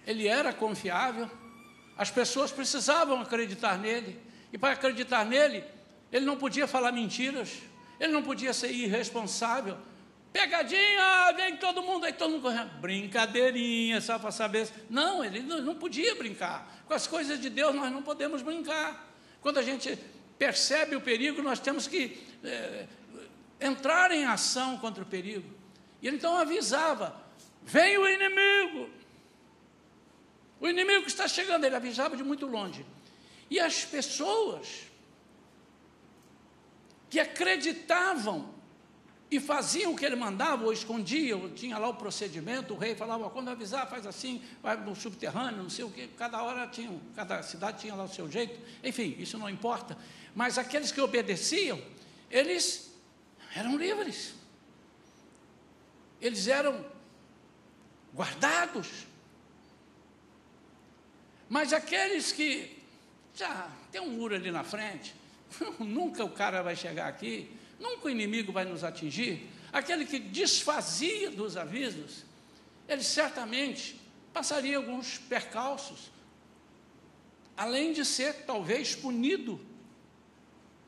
ele 0.06 0.28
era 0.28 0.54
confiável, 0.54 1.30
as 1.98 2.12
pessoas 2.12 2.52
precisavam 2.52 3.22
acreditar 3.22 3.78
nele, 3.78 4.20
e 4.52 4.58
para 4.58 4.74
acreditar 4.74 5.26
nele, 5.26 5.64
ele 6.12 6.26
não 6.26 6.38
podia 6.38 6.68
falar 6.68 6.92
mentiras, 6.92 7.62
ele 8.00 8.14
não 8.14 8.22
podia 8.22 8.54
ser 8.54 8.72
irresponsável. 8.72 9.78
Pegadinha, 10.34 11.32
vem 11.38 11.58
todo 11.58 11.84
mundo, 11.84 12.06
aí 12.06 12.14
todo 12.14 12.32
mundo 12.32 12.42
correndo. 12.42 12.72
Brincadeirinha, 12.82 14.02
só 14.02 14.18
para 14.18 14.32
saber. 14.32 14.68
Não, 14.90 15.24
ele 15.24 15.42
não 15.42 15.76
podia 15.76 16.16
brincar. 16.16 16.84
Com 16.88 16.94
as 16.96 17.06
coisas 17.06 17.40
de 17.40 17.52
Deus 17.52 17.76
nós 17.76 17.92
não 17.92 18.02
podemos 18.02 18.42
brincar. 18.42 19.14
Quando 19.40 19.60
a 19.60 19.62
gente 19.62 19.96
percebe 20.40 20.96
o 20.96 21.02
perigo, 21.02 21.44
nós 21.44 21.60
temos 21.60 21.86
que 21.86 22.20
é, 22.44 22.88
entrar 23.62 24.12
em 24.12 24.26
ação 24.26 24.76
contra 24.80 25.04
o 25.04 25.06
perigo. 25.06 25.48
E 26.02 26.08
ele 26.08 26.18
então 26.18 26.36
avisava: 26.36 27.16
vem 27.62 27.96
o 28.00 28.08
inimigo. 28.08 28.90
O 30.60 30.68
inimigo 30.68 31.06
está 31.06 31.28
chegando, 31.28 31.64
ele 31.64 31.76
avisava 31.76 32.18
de 32.18 32.24
muito 32.24 32.48
longe. 32.48 32.84
E 33.52 33.60
as 33.60 33.86
pessoas 33.86 34.88
que 37.08 37.20
acreditavam 37.20 38.53
e 39.34 39.40
faziam 39.40 39.94
o 39.94 39.96
que 39.96 40.06
ele 40.06 40.16
mandava, 40.16 40.64
ou 40.64 40.72
escondiam, 40.72 41.50
tinha 41.50 41.76
lá 41.80 41.90
o 41.90 41.96
procedimento, 41.96 42.76
o 42.76 42.78
rei 42.78 42.94
falava, 42.94 43.32
quando 43.32 43.50
avisar, 43.50 43.90
faz 43.90 44.06
assim, 44.06 44.44
vai 44.62 44.78
no 44.78 44.96
subterrâneo, 44.96 45.64
não 45.64 45.72
sei 45.72 45.84
o 45.84 45.90
que, 45.90 46.08
cada 46.10 46.44
hora 46.44 46.68
tinha, 46.68 46.96
cada 47.16 47.42
cidade 47.42 47.80
tinha 47.80 47.96
lá 47.96 48.04
o 48.04 48.08
seu 48.08 48.30
jeito, 48.30 48.60
enfim, 48.84 49.16
isso 49.18 49.36
não 49.40 49.50
importa. 49.50 49.98
Mas 50.36 50.60
aqueles 50.60 50.92
que 50.92 51.02
obedeciam, 51.02 51.82
eles 52.30 52.94
eram 53.56 53.76
livres. 53.76 54.36
Eles 56.22 56.48
eram 56.48 56.86
guardados. 58.14 58.88
Mas 61.50 61.74
aqueles 61.74 62.32
que 62.32 62.84
já 63.34 63.68
tem 63.92 64.00
um 64.00 64.12
muro 64.12 64.36
ali 64.36 64.52
na 64.52 64.64
frente, 64.64 65.16
nunca 65.80 66.24
o 66.24 66.30
cara 66.30 66.62
vai 66.62 66.76
chegar 66.76 67.08
aqui, 67.08 67.52
nunca 67.84 68.08
o 68.08 68.10
inimigo 68.10 68.54
vai 68.54 68.64
nos 68.64 68.84
atingir. 68.84 69.50
Aquele 69.72 70.06
que 70.06 70.18
desfazia 70.18 71.30
dos 71.30 71.58
avisos, 71.58 72.24
ele 72.88 73.04
certamente 73.04 74.00
passaria 74.32 74.78
alguns 74.78 75.18
percalços, 75.18 76.12
além 77.56 77.92
de 77.92 78.06
ser 78.06 78.46
talvez 78.46 78.96
punido 78.96 79.60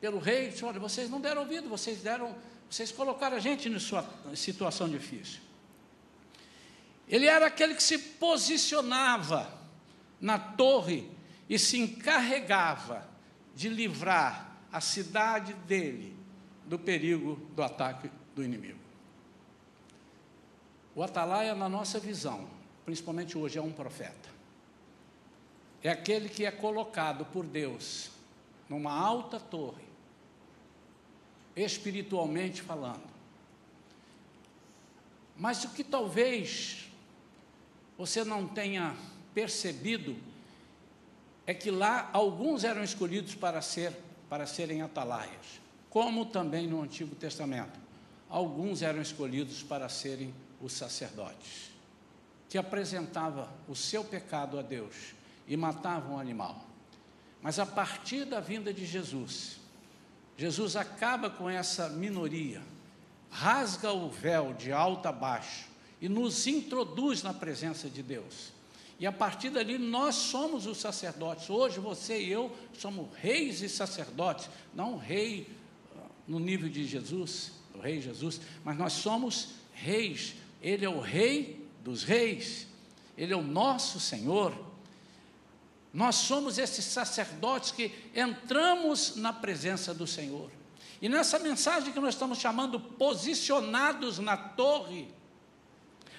pelo 0.00 0.18
rei. 0.18 0.48
Disse, 0.48 0.64
Olha, 0.64 0.80
vocês 0.80 1.10
não 1.10 1.20
deram 1.20 1.42
ouvido, 1.42 1.68
vocês 1.68 2.00
deram, 2.00 2.34
vocês 2.68 2.90
colocaram 2.90 3.36
a 3.36 3.40
gente 3.40 3.68
em 3.68 3.78
sua 3.78 4.08
situação 4.34 4.88
difícil. 4.88 5.40
Ele 7.06 7.26
era 7.26 7.46
aquele 7.46 7.74
que 7.74 7.82
se 7.82 7.98
posicionava 7.98 9.52
na 10.20 10.38
torre 10.38 11.08
e 11.48 11.58
se 11.58 11.78
encarregava 11.78 13.08
de 13.54 13.68
livrar 13.68 14.56
a 14.72 14.80
cidade 14.80 15.52
dele 15.52 16.15
do 16.66 16.78
perigo 16.78 17.36
do 17.54 17.62
ataque 17.62 18.10
do 18.34 18.42
inimigo. 18.42 18.78
O 20.94 21.02
atalaia, 21.02 21.54
na 21.54 21.68
nossa 21.68 21.98
visão, 22.00 22.48
principalmente 22.84 23.36
hoje, 23.36 23.58
é 23.58 23.62
um 23.62 23.72
profeta. 23.72 24.28
É 25.82 25.90
aquele 25.90 26.28
que 26.28 26.44
é 26.44 26.50
colocado 26.50 27.24
por 27.26 27.44
Deus 27.44 28.10
numa 28.68 28.92
alta 28.92 29.38
torre, 29.38 29.84
espiritualmente 31.54 32.62
falando. 32.62 33.06
Mas 35.36 35.64
o 35.64 35.70
que 35.70 35.84
talvez 35.84 36.90
você 37.96 38.24
não 38.24 38.48
tenha 38.48 38.96
percebido 39.34 40.16
é 41.46 41.54
que 41.54 41.70
lá 41.70 42.10
alguns 42.12 42.64
eram 42.64 42.82
escolhidos 42.82 43.34
para, 43.34 43.62
ser, 43.62 43.92
para 44.28 44.46
serem 44.46 44.82
atalaias, 44.82 45.60
como 45.96 46.26
também 46.26 46.66
no 46.66 46.82
Antigo 46.82 47.14
Testamento. 47.14 47.80
alguns 48.28 48.82
eram 48.82 49.00
escolhidos 49.00 49.62
para 49.62 49.88
serem 49.88 50.34
os 50.60 50.74
sacerdotes, 50.74 51.70
que 52.50 52.58
apresentavam 52.58 53.48
o 53.66 53.74
seu 53.74 54.04
pecado 54.04 54.58
a 54.58 54.62
Deus 54.62 55.14
e 55.48 55.56
matavam 55.56 56.16
o 56.16 56.18
animal. 56.18 56.62
Mas 57.40 57.58
a 57.58 57.64
partir 57.64 58.26
da 58.26 58.40
vinda 58.40 58.74
de 58.74 58.84
Jesus, 58.84 59.56
Jesus 60.36 60.76
acaba 60.76 61.30
com 61.30 61.48
essa 61.48 61.88
minoria, 61.88 62.60
rasga 63.30 63.90
o 63.90 64.10
véu 64.10 64.52
de 64.52 64.72
alto 64.72 65.08
a 65.08 65.12
baixo 65.12 65.66
e 65.98 66.10
nos 66.10 66.46
introduz 66.46 67.22
na 67.22 67.32
presença 67.32 67.88
de 67.88 68.02
Deus. 68.02 68.52
E 69.00 69.06
a 69.06 69.12
partir 69.12 69.48
dali 69.48 69.78
nós 69.78 70.14
somos 70.14 70.66
os 70.66 70.76
sacerdotes. 70.76 71.48
Hoje 71.48 71.80
você 71.80 72.20
e 72.20 72.30
eu 72.30 72.54
somos 72.74 73.08
reis 73.16 73.62
e 73.62 73.68
sacerdotes, 73.70 74.50
não 74.74 74.98
rei 74.98 75.64
no 76.26 76.38
nível 76.38 76.68
de 76.68 76.86
Jesus, 76.86 77.52
o 77.74 77.78
rei 77.78 78.00
Jesus, 78.00 78.40
mas 78.64 78.76
nós 78.76 78.92
somos 78.92 79.50
reis. 79.72 80.34
Ele 80.60 80.84
é 80.84 80.88
o 80.88 81.00
rei 81.00 81.66
dos 81.84 82.02
reis. 82.02 82.66
Ele 83.16 83.32
é 83.32 83.36
o 83.36 83.42
nosso 83.42 84.00
Senhor. 84.00 84.54
Nós 85.92 86.16
somos 86.16 86.58
esses 86.58 86.84
sacerdotes 86.84 87.70
que 87.70 87.90
entramos 88.14 89.16
na 89.16 89.32
presença 89.32 89.94
do 89.94 90.06
Senhor. 90.06 90.50
E 91.00 91.08
nessa 91.08 91.38
mensagem 91.38 91.92
que 91.92 92.00
nós 92.00 92.14
estamos 92.14 92.38
chamando 92.38 92.80
posicionados 92.80 94.18
na 94.18 94.36
torre, 94.36 95.08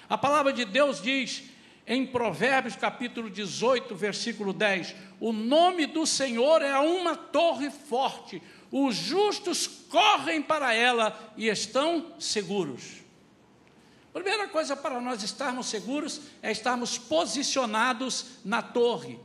a 0.08 0.16
palavra 0.16 0.52
de 0.52 0.64
Deus 0.64 1.02
diz 1.02 1.44
em 1.86 2.06
Provérbios 2.06 2.76
capítulo 2.76 3.30
18, 3.30 3.94
versículo 3.94 4.52
10: 4.52 4.94
O 5.20 5.32
nome 5.32 5.86
do 5.86 6.06
Senhor 6.06 6.62
é 6.62 6.78
uma 6.78 7.16
torre 7.16 7.70
forte, 7.70 8.42
os 8.70 8.94
justos 8.94 9.66
correm 9.88 10.42
para 10.42 10.74
ela 10.74 11.32
e 11.36 11.48
estão 11.48 12.12
seguros. 12.18 12.98
Primeira 14.12 14.48
coisa 14.48 14.76
para 14.76 15.00
nós 15.00 15.22
estarmos 15.22 15.66
seguros 15.66 16.20
é 16.42 16.50
estarmos 16.50 16.98
posicionados 16.98 18.26
na 18.44 18.60
torre, 18.60 19.18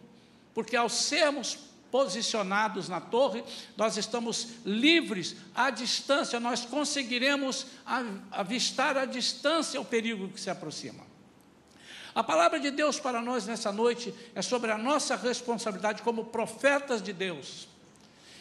porque 0.54 0.76
ao 0.76 0.88
sermos 0.88 1.58
posicionados 1.90 2.90
na 2.90 3.00
torre, 3.00 3.44
nós 3.78 3.98
estamos 3.98 4.48
livres 4.66 5.36
à 5.54 5.70
distância, 5.70 6.40
nós 6.40 6.66
conseguiremos 6.66 7.68
avistar 8.32 8.98
à 8.98 9.06
distância 9.06 9.80
o 9.80 9.86
perigo 9.86 10.30
que 10.30 10.42
se 10.42 10.50
aproxima. 10.50 11.04
A 12.16 12.24
palavra 12.24 12.60
de 12.60 12.70
Deus 12.70 13.00
para 13.00 13.22
nós 13.22 13.46
nessa 13.46 13.72
noite 13.72 14.14
é 14.36 14.42
sobre 14.42 14.72
a 14.72 14.78
nossa 14.78 15.16
responsabilidade 15.16 16.02
como 16.04 16.26
profetas 16.26 17.02
de 17.02 17.14
Deus. 17.14 17.68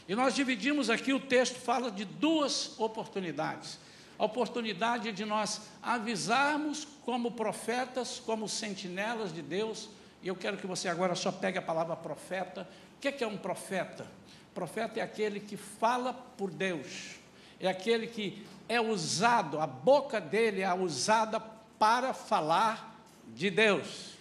E 0.09 0.15
nós 0.15 0.35
dividimos 0.35 0.91
aqui 0.91 1.13
o 1.13 1.21
texto, 1.21 1.59
fala 1.59 1.91
de 1.91 2.05
duas 2.05 2.79
oportunidades. 2.79 3.79
A 4.19 4.25
oportunidade 4.25 5.13
de 5.13 5.25
nós 5.25 5.63
avisarmos 5.83 6.87
como 7.05 7.33
profetas, 7.33 8.21
como 8.25 8.49
sentinelas 8.49 9.33
de 9.33 9.43
Deus. 9.43 9.89
E 10.23 10.29
eu 10.29 10.37
quero 10.37 10.57
que 10.57 10.67
você 10.67 10.89
agora 10.89 11.15
só 11.15 11.33
pegue 11.33 11.59
a 11.59 11.63
palavra 11.63 11.97
profeta. 11.97 12.69
O 12.97 13.01
que 13.01 13.09
é, 13.09 13.13
que 13.13 13.25
é 13.25 13.27
um 13.27 13.39
profeta? 13.39 14.07
Profeta 14.55 15.01
é 15.01 15.03
aquele 15.03 15.41
que 15.41 15.57
fala 15.57 16.13
por 16.13 16.51
Deus, 16.51 17.17
é 17.59 17.69
aquele 17.69 18.07
que 18.07 18.45
é 18.69 18.81
usado, 18.81 19.59
a 19.59 19.67
boca 19.67 20.21
dele 20.21 20.61
é 20.61 20.75
usada 20.75 21.41
para 21.79 22.13
falar 22.13 22.95
de 23.35 23.51
Deus, 23.51 24.13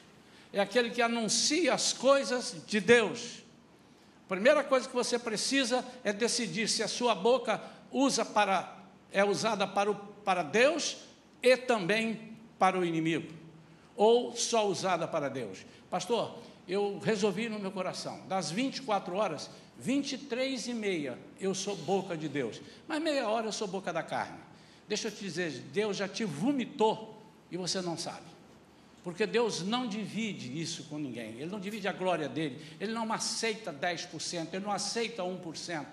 é 0.54 0.62
aquele 0.62 0.90
que 0.90 1.02
anuncia 1.02 1.74
as 1.74 1.92
coisas 1.92 2.56
de 2.66 2.80
Deus. 2.80 3.44
Primeira 4.32 4.64
coisa 4.64 4.88
que 4.88 4.96
você 4.96 5.20
precisa 5.20 5.86
é 6.06 6.14
decidir 6.14 6.70
se 6.70 6.82
a 6.82 6.88
sua 6.88 7.14
boca 7.14 7.62
usa 7.92 8.24
para, 8.24 8.78
é 9.12 9.26
usada 9.26 9.68
para, 9.68 9.92
o, 9.92 9.96
para 10.24 10.42
Deus 10.42 11.00
e 11.44 11.58
também 11.58 12.38
para 12.58 12.80
o 12.80 12.86
inimigo, 12.86 13.30
ou 13.94 14.34
só 14.34 14.66
usada 14.70 15.06
para 15.06 15.28
Deus. 15.30 15.66
Pastor, 15.90 16.40
eu 16.66 16.98
resolvi 17.00 17.50
no 17.50 17.60
meu 17.60 17.72
coração, 17.72 18.22
das 18.30 18.50
24 18.50 19.14
horas, 19.18 19.50
23 19.78 20.66
e 20.66 20.74
meia 20.76 21.20
eu 21.38 21.54
sou 21.54 21.76
boca 21.76 22.16
de 22.16 22.30
Deus, 22.30 22.62
mas 22.88 23.02
meia 23.02 23.28
hora 23.28 23.48
eu 23.48 23.52
sou 23.52 23.68
boca 23.68 23.92
da 23.92 24.02
carne. 24.02 24.40
Deixa 24.88 25.10
eu 25.10 25.12
te 25.12 25.26
dizer, 25.26 25.52
Deus 25.74 25.98
já 25.98 26.08
te 26.08 26.24
vomitou 26.24 27.22
e 27.52 27.58
você 27.58 27.82
não 27.82 27.98
sabe. 27.98 28.28
Porque 29.04 29.26
Deus 29.26 29.64
não 29.64 29.88
divide 29.88 30.62
isso 30.62 30.84
com 30.84 31.00
ninguém, 31.00 31.32
Ele 31.40 31.48
não 31.50 31.60
divide 31.60 31.88
a 31.88 31.92
glória 31.92 32.30
dele, 32.30 32.64
Ele 32.80 32.94
não 32.94 33.12
aceita 33.12 33.74
10%, 33.74 34.50
Ele 34.54 34.64
não 34.64 34.72
aceita 34.72 35.24
1%. 35.24 35.86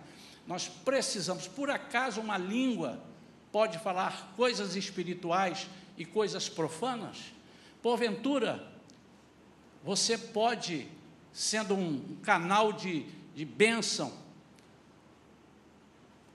Nós 0.47 0.68
precisamos, 0.68 1.47
por 1.47 1.71
acaso, 1.71 2.21
uma 2.21 2.37
língua 2.37 3.03
pode 3.51 3.79
falar 3.79 4.33
coisas 4.37 4.77
espirituais 4.77 5.66
e 5.97 6.05
coisas 6.05 6.49
profanas? 6.49 7.33
Porventura, 7.83 8.66
você 9.83 10.18
pode, 10.18 10.87
sendo 11.33 11.75
um 11.75 12.16
canal 12.23 12.73
de, 12.73 13.07
de 13.35 13.44
bênção, 13.44 14.12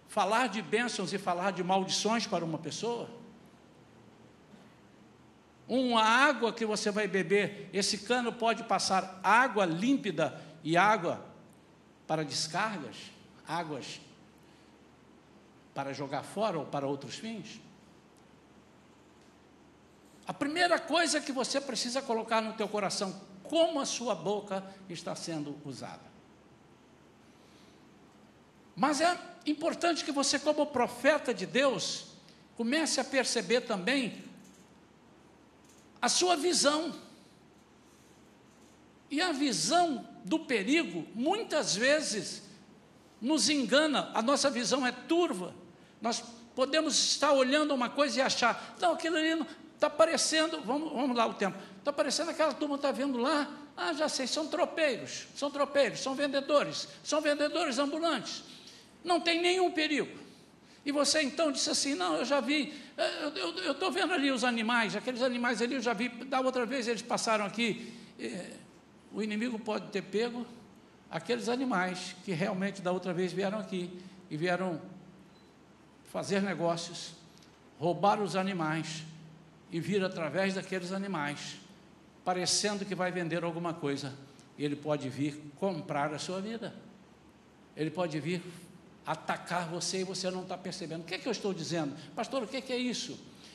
falar 0.08 0.48
de 0.48 0.62
bênçãos 0.62 1.14
e 1.14 1.18
falar 1.18 1.52
de 1.52 1.64
maldições 1.64 2.26
para 2.26 2.44
uma 2.44 2.58
pessoa? 2.58 3.10
Uma 5.80 6.04
água 6.04 6.54
que 6.54 6.66
você 6.66 6.92
vai 6.92 7.08
beber, 7.08 7.70
esse 7.74 8.00
cano 8.00 8.32
pode 8.32 8.64
passar 8.64 9.20
água 9.24 9.66
límpida 9.66 10.40
e 10.64 10.78
água 10.78 11.26
para 12.06 12.24
descargas, 12.24 12.96
águas 13.48 14.00
para 15.74 15.92
jogar 15.92 16.22
fora 16.22 16.60
ou 16.60 16.66
para 16.66 16.86
outros 16.86 17.16
fins. 17.16 17.60
A 20.28 20.34
primeira 20.34 20.80
coisa 20.80 21.20
que 21.20 21.32
você 21.32 21.60
precisa 21.60 22.02
colocar 22.02 22.40
no 22.40 22.54
teu 22.54 22.68
coração, 22.68 23.20
como 23.42 23.80
a 23.80 23.86
sua 23.86 24.14
boca 24.14 24.64
está 24.88 25.16
sendo 25.16 25.58
usada. 25.66 26.14
Mas 28.76 29.02
é 29.02 29.18
importante 29.46 30.06
que 30.06 30.12
você, 30.12 30.38
como 30.38 30.68
profeta 30.68 31.34
de 31.34 31.46
Deus, 31.46 32.06
comece 32.56 33.00
a 33.00 33.04
perceber 33.04 33.62
também 33.62 34.24
a 36.04 36.10
sua 36.10 36.36
visão. 36.36 36.94
E 39.10 39.22
a 39.22 39.32
visão 39.32 40.06
do 40.26 40.38
perigo, 40.38 41.08
muitas 41.16 41.78
vezes, 41.78 42.44
nos 43.22 43.48
engana, 43.50 44.12
a 44.14 44.22
nossa 44.22 44.50
visão 44.50 44.86
é 44.86 44.92
turva. 44.92 45.56
Nós 46.02 46.22
podemos 46.54 46.94
estar 46.98 47.32
olhando 47.32 47.74
uma 47.74 47.90
coisa 47.90 48.20
e 48.20 48.22
achar, 48.22 48.76
não, 48.82 48.92
aquilo 48.92 49.16
ali 49.16 49.48
está 49.76 49.90
parecendo, 49.90 50.60
vamos, 50.60 50.92
vamos 50.92 51.16
lá 51.16 51.26
o 51.26 51.36
tempo, 51.36 51.58
está 51.80 51.94
parecendo 51.94 52.32
aquela 52.32 52.54
turma 52.54 52.76
está 52.76 52.92
vendo 52.92 53.18
lá, 53.18 53.50
ah, 53.78 53.94
já 53.94 54.10
sei, 54.10 54.28
são 54.28 54.48
tropeiros, 54.48 55.28
são 55.38 55.50
tropeiros, 55.50 56.02
são 56.02 56.16
vendedores, 56.16 56.86
são 57.02 57.22
vendedores 57.22 57.80
ambulantes. 57.80 58.44
Não 59.06 59.22
tem 59.22 59.42
nenhum 59.42 59.72
perigo. 59.72 60.20
E 60.86 60.92
você 60.92 61.22
então 61.22 61.50
disse 61.50 61.70
assim: 61.70 61.96
Não, 61.96 62.18
eu 62.18 62.26
já 62.26 62.42
vi, 62.42 62.74
eu 63.36 63.72
estou 63.72 63.92
vendo 63.92 64.14
ali 64.14 64.32
os 64.32 64.44
animais, 64.44 64.96
aqueles 64.96 65.22
animais 65.22 65.62
ali 65.62 65.76
eu 65.76 65.82
já 65.82 65.94
vi, 65.94 66.10
da 66.10 66.40
outra 66.40 66.66
vez 66.66 66.88
eles 66.88 67.02
passaram 67.02 67.46
aqui. 67.46 67.94
Eh, 68.20 68.58
o 69.12 69.22
inimigo 69.22 69.58
pode 69.60 69.88
ter 69.88 70.02
pego 70.02 70.46
aqueles 71.10 71.48
animais 71.50 72.16
que 72.26 72.32
realmente 72.32 72.82
da 72.82 72.92
outra 72.92 73.14
vez 73.14 73.32
vieram 73.32 73.60
aqui 73.60 73.90
e 74.30 74.38
vieram 74.38 74.82
fazer 76.12 76.42
negócios, 76.42 77.14
roubar 77.80 78.22
os 78.22 78.36
animais 78.36 79.04
e 79.72 79.80
vir 79.80 80.04
através 80.04 80.54
daqueles 80.54 80.92
animais, 80.92 81.58
parecendo 82.24 82.86
que 82.86 82.96
vai 82.96 83.12
vender 83.12 83.44
alguma 83.44 83.74
coisa. 83.74 84.14
Ele 84.58 84.76
pode 84.76 85.10
vir 85.10 85.40
comprar 85.60 86.14
a 86.14 86.20
sua 86.20 86.40
vida. 86.40 86.76
Ele 87.76 87.90
pode 87.90 88.20
vir 88.20 88.44
atacar 89.06 89.68
você 89.68 90.02
e 90.02 90.04
você 90.04 90.30
não 90.32 90.44
está 90.44 90.58
percebendo. 90.58 91.02
O 91.02 91.06
que 91.06 91.16
é 91.16 91.18
que 91.18 91.28
eu 91.28 91.32
estou 91.32 91.54
dizendo? 91.54 91.96
Pastor, 92.16 92.44
o 92.44 92.48
que 92.48 92.58
é, 92.58 92.62
que 92.62 92.74
é 92.74 92.78
isso? 92.78 93.12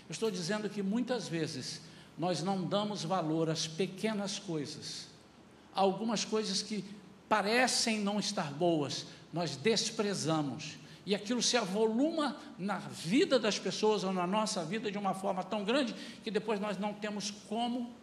Eu 0.08 0.12
estou 0.12 0.30
dizendo 0.30 0.68
que 0.68 0.82
muitas 0.82 1.28
vezes 1.28 1.80
nós 2.16 2.42
não 2.42 2.64
damos 2.64 3.04
valor 3.04 3.48
às 3.48 3.66
pequenas 3.66 4.38
coisas, 4.38 5.06
algumas 5.74 6.24
coisas 6.24 6.62
que 6.62 6.84
parecem 7.28 8.00
não 8.00 8.18
estar 8.18 8.52
boas, 8.52 9.06
nós 9.32 9.56
desprezamos. 9.56 10.76
E 11.06 11.14
aquilo 11.14 11.42
se 11.42 11.56
avoluma 11.56 12.36
na 12.58 12.78
vida 12.78 13.38
das 13.38 13.58
pessoas 13.58 14.04
ou 14.04 14.12
na 14.12 14.26
nossa 14.26 14.64
vida 14.64 14.90
de 14.90 14.98
uma 14.98 15.14
forma 15.14 15.42
tão 15.42 15.64
grande 15.64 15.94
que 16.22 16.30
depois 16.30 16.60
nós 16.60 16.76
não 16.76 16.92
temos 16.92 17.30
como 17.30 17.94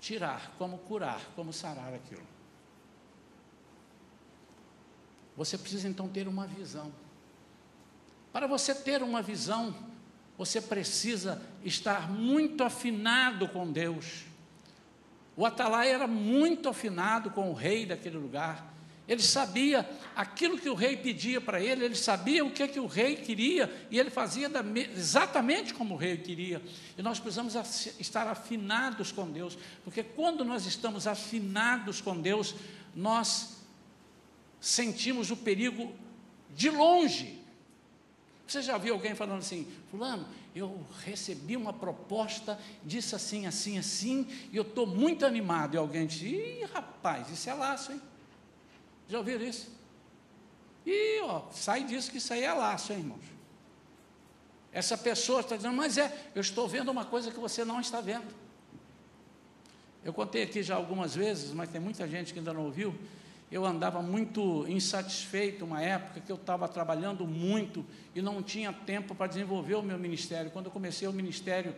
tirar, 0.00 0.54
como 0.56 0.78
curar, 0.78 1.20
como 1.34 1.52
sarar 1.52 1.92
aquilo. 1.92 2.37
Você 5.38 5.56
precisa 5.56 5.86
então 5.86 6.08
ter 6.08 6.26
uma 6.26 6.48
visão. 6.48 6.92
Para 8.32 8.48
você 8.48 8.74
ter 8.74 9.04
uma 9.04 9.22
visão, 9.22 9.72
você 10.36 10.60
precisa 10.60 11.40
estar 11.64 12.10
muito 12.10 12.64
afinado 12.64 13.46
com 13.46 13.70
Deus. 13.70 14.24
O 15.36 15.46
Atalai 15.46 15.90
era 15.92 16.08
muito 16.08 16.68
afinado 16.68 17.30
com 17.30 17.52
o 17.52 17.54
rei 17.54 17.86
daquele 17.86 18.18
lugar. 18.18 18.74
Ele 19.06 19.22
sabia 19.22 19.88
aquilo 20.16 20.58
que 20.58 20.68
o 20.68 20.74
rei 20.74 20.96
pedia 20.96 21.40
para 21.40 21.62
ele, 21.62 21.84
ele 21.84 21.94
sabia 21.94 22.44
o 22.44 22.50
que, 22.50 22.66
que 22.66 22.80
o 22.80 22.86
rei 22.86 23.14
queria, 23.14 23.72
e 23.92 23.98
ele 23.98 24.10
fazia 24.10 24.48
da, 24.48 24.62
exatamente 24.92 25.72
como 25.72 25.94
o 25.94 25.96
rei 25.96 26.16
queria. 26.16 26.60
E 26.96 27.00
nós 27.00 27.20
precisamos 27.20 27.54
estar 28.00 28.26
afinados 28.26 29.12
com 29.12 29.30
Deus, 29.30 29.56
porque 29.84 30.02
quando 30.02 30.44
nós 30.44 30.66
estamos 30.66 31.06
afinados 31.06 32.00
com 32.00 32.20
Deus, 32.20 32.56
nós 32.94 33.57
sentimos 34.60 35.30
o 35.30 35.36
perigo 35.36 35.92
de 36.54 36.70
longe. 36.70 37.38
Você 38.46 38.62
já 38.62 38.78
viu 38.78 38.94
alguém 38.94 39.14
falando 39.14 39.40
assim, 39.40 39.66
fulano, 39.90 40.26
eu 40.54 40.84
recebi 41.04 41.56
uma 41.56 41.72
proposta, 41.72 42.58
disse 42.82 43.14
assim, 43.14 43.46
assim, 43.46 43.78
assim, 43.78 44.26
e 44.50 44.56
eu 44.56 44.62
estou 44.62 44.86
muito 44.86 45.26
animado. 45.26 45.74
E 45.74 45.78
alguém 45.78 46.06
diz, 46.06 46.22
ih, 46.22 46.64
rapaz, 46.72 47.30
isso 47.30 47.48
é 47.50 47.54
laço, 47.54 47.92
hein? 47.92 48.00
Já 49.06 49.18
ouviram 49.18 49.44
isso? 49.44 49.70
E, 50.86 51.20
ó, 51.20 51.42
sai 51.52 51.84
disso 51.84 52.10
que 52.10 52.16
isso 52.16 52.32
aí 52.32 52.42
é 52.42 52.52
laço, 52.52 52.92
hein, 52.92 53.00
irmãos? 53.00 53.24
Essa 54.72 54.96
pessoa 54.96 55.40
está 55.40 55.56
dizendo, 55.56 55.76
mas 55.76 55.98
é, 55.98 56.30
eu 56.34 56.40
estou 56.40 56.66
vendo 56.66 56.90
uma 56.90 57.04
coisa 57.04 57.30
que 57.30 57.38
você 57.38 57.64
não 57.64 57.80
está 57.80 58.00
vendo. 58.00 58.34
Eu 60.04 60.12
contei 60.12 60.42
aqui 60.42 60.62
já 60.62 60.76
algumas 60.76 61.14
vezes, 61.14 61.52
mas 61.52 61.68
tem 61.68 61.80
muita 61.80 62.08
gente 62.08 62.32
que 62.32 62.38
ainda 62.38 62.52
não 62.52 62.64
ouviu. 62.64 62.94
Eu 63.50 63.64
andava 63.64 64.02
muito 64.02 64.66
insatisfeito 64.68 65.64
uma 65.64 65.80
época 65.80 66.20
que 66.20 66.30
eu 66.30 66.36
estava 66.36 66.68
trabalhando 66.68 67.26
muito 67.26 67.84
e 68.14 68.20
não 68.20 68.42
tinha 68.42 68.72
tempo 68.72 69.14
para 69.14 69.26
desenvolver 69.26 69.74
o 69.74 69.82
meu 69.82 69.98
ministério. 69.98 70.50
Quando 70.50 70.66
eu 70.66 70.72
comecei 70.72 71.08
o 71.08 71.12
ministério 71.12 71.74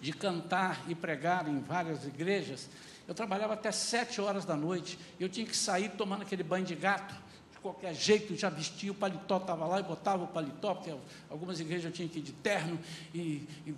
de 0.00 0.12
cantar 0.12 0.82
e 0.88 0.94
pregar 0.94 1.46
em 1.46 1.60
várias 1.60 2.06
igrejas, 2.06 2.70
eu 3.06 3.14
trabalhava 3.14 3.52
até 3.52 3.70
sete 3.70 4.22
horas 4.22 4.46
da 4.46 4.56
noite. 4.56 4.98
Eu 5.18 5.28
tinha 5.28 5.44
que 5.44 5.56
sair 5.56 5.90
tomando 5.90 6.22
aquele 6.22 6.42
banho 6.42 6.64
de 6.64 6.74
gato. 6.74 7.14
De 7.52 7.58
qualquer 7.58 7.94
jeito, 7.94 8.34
já 8.34 8.48
vestia, 8.48 8.90
o 8.90 8.94
paletó 8.94 9.36
estava 9.36 9.66
lá, 9.66 9.80
e 9.80 9.82
botava 9.82 10.24
o 10.24 10.28
paletó, 10.28 10.74
porque 10.74 10.94
algumas 11.28 11.60
igrejas 11.60 11.84
eu 11.84 11.92
tinha 11.92 12.08
que 12.08 12.20
ir 12.20 12.22
de 12.22 12.32
terno. 12.32 12.78
E, 13.12 13.46
e 13.66 13.74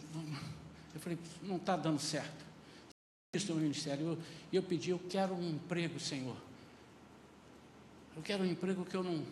eu 0.94 1.00
falei, 1.00 1.18
não 1.42 1.56
está 1.56 1.76
dando 1.76 1.98
certo. 1.98 2.44
Isso 3.34 3.52
no 3.52 3.60
ministério. 3.60 4.06
Eu, 4.06 4.18
eu 4.52 4.62
pedi, 4.62 4.90
eu 4.90 5.00
quero 5.08 5.34
um 5.34 5.50
emprego, 5.50 5.98
Senhor. 5.98 6.36
Eu 8.16 8.22
quero 8.22 8.42
um 8.42 8.46
emprego 8.46 8.84
que 8.84 8.96
eu 8.96 9.02
não, 9.02 9.24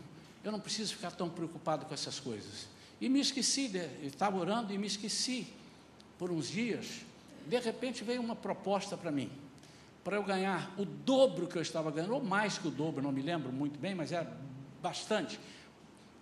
eu 0.43 0.53
não 0.53 0.61
preciso 0.61 0.95
ficar 0.95 1.11
tão 1.13 1.29
preocupado 1.29 1.87
com 1.87 1.95
essas 1.95 2.19
coisas. 2.19 2.67
E 3.01 3.09
me 3.09 3.21
esqueci, 3.21 3.69
de, 3.69 4.07
estava 4.07 4.37
orando 4.39 4.73
e 4.73 4.79
me 4.79 4.87
esqueci 4.87 5.47
por 6.19 6.31
uns 6.31 6.49
dias. 6.49 7.01
De 7.47 7.59
repente 7.59 8.05
veio 8.05 8.21
uma 8.21 8.37
proposta 8.37 8.97
para 8.97 9.11
mim 9.11 9.31
para 10.03 10.17
eu 10.17 10.23
ganhar 10.23 10.73
o 10.79 10.85
dobro 10.85 11.47
que 11.47 11.57
eu 11.57 11.63
estava 11.63 11.91
ganhando, 11.91 12.15
ou 12.15 12.23
mais 12.23 12.59
que 12.59 12.69
o 12.69 12.71
dobro, 12.71 13.03
não 13.03 13.13
me 13.13 13.23
lembro 13.23 13.53
muito 13.53 13.79
bem, 13.79 13.95
mas 13.95 14.13
era 14.13 14.35
bastante, 14.81 15.39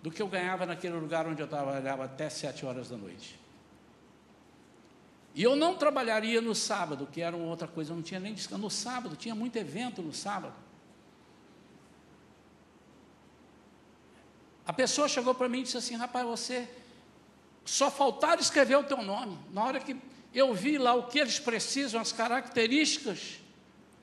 do 0.03 0.11
que 0.11 0.21
eu 0.21 0.27
ganhava 0.27 0.65
naquele 0.65 0.95
lugar 0.95 1.27
onde 1.27 1.41
eu 1.41 1.47
trabalhava 1.47 2.05
até 2.05 2.29
sete 2.29 2.65
horas 2.65 2.89
da 2.89 2.97
noite. 2.97 3.39
E 5.35 5.43
eu 5.43 5.55
não 5.55 5.75
trabalharia 5.75 6.41
no 6.41 6.53
sábado, 6.53 7.07
que 7.11 7.21
era 7.21 7.35
outra 7.35 7.67
coisa, 7.67 7.91
eu 7.91 7.95
não 7.95 8.03
tinha 8.03 8.19
nem 8.19 8.33
descanso. 8.33 8.61
No 8.61 8.69
sábado, 8.69 9.15
tinha 9.15 9.35
muito 9.35 9.55
evento 9.57 10.01
no 10.01 10.13
sábado. 10.13 10.53
A 14.69 14.73
pessoa 14.73 15.07
chegou 15.07 15.33
para 15.33 15.49
mim 15.49 15.61
e 15.61 15.63
disse 15.63 15.77
assim: 15.77 15.95
rapaz, 15.95 16.23
você 16.27 16.69
só 17.65 17.89
faltaram 17.89 18.39
escrever 18.39 18.75
o 18.77 18.83
teu 18.83 19.01
nome. 19.01 19.35
Na 19.51 19.63
hora 19.63 19.79
que 19.79 19.97
eu 20.31 20.53
vi 20.53 20.77
lá 20.77 20.93
o 20.93 21.07
que 21.07 21.17
eles 21.17 21.39
precisam, 21.39 21.99
as 21.99 22.11
características, 22.11 23.39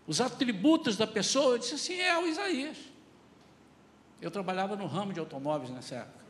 os 0.09 0.21
atributos 0.21 0.97
da 0.97 1.07
pessoa, 1.07 1.55
eu 1.55 1.59
disse 1.59 1.75
assim: 1.77 2.01
é 2.01 2.19
o 2.19 2.27
Isaías. 2.27 2.79
Eu 4.21 4.29
trabalhava 4.29 4.75
no 4.75 4.89
ramo 4.89 5.13
de 5.13 5.21
automóveis 5.21 5.71
nessa 5.71 5.95
época. 5.95 6.25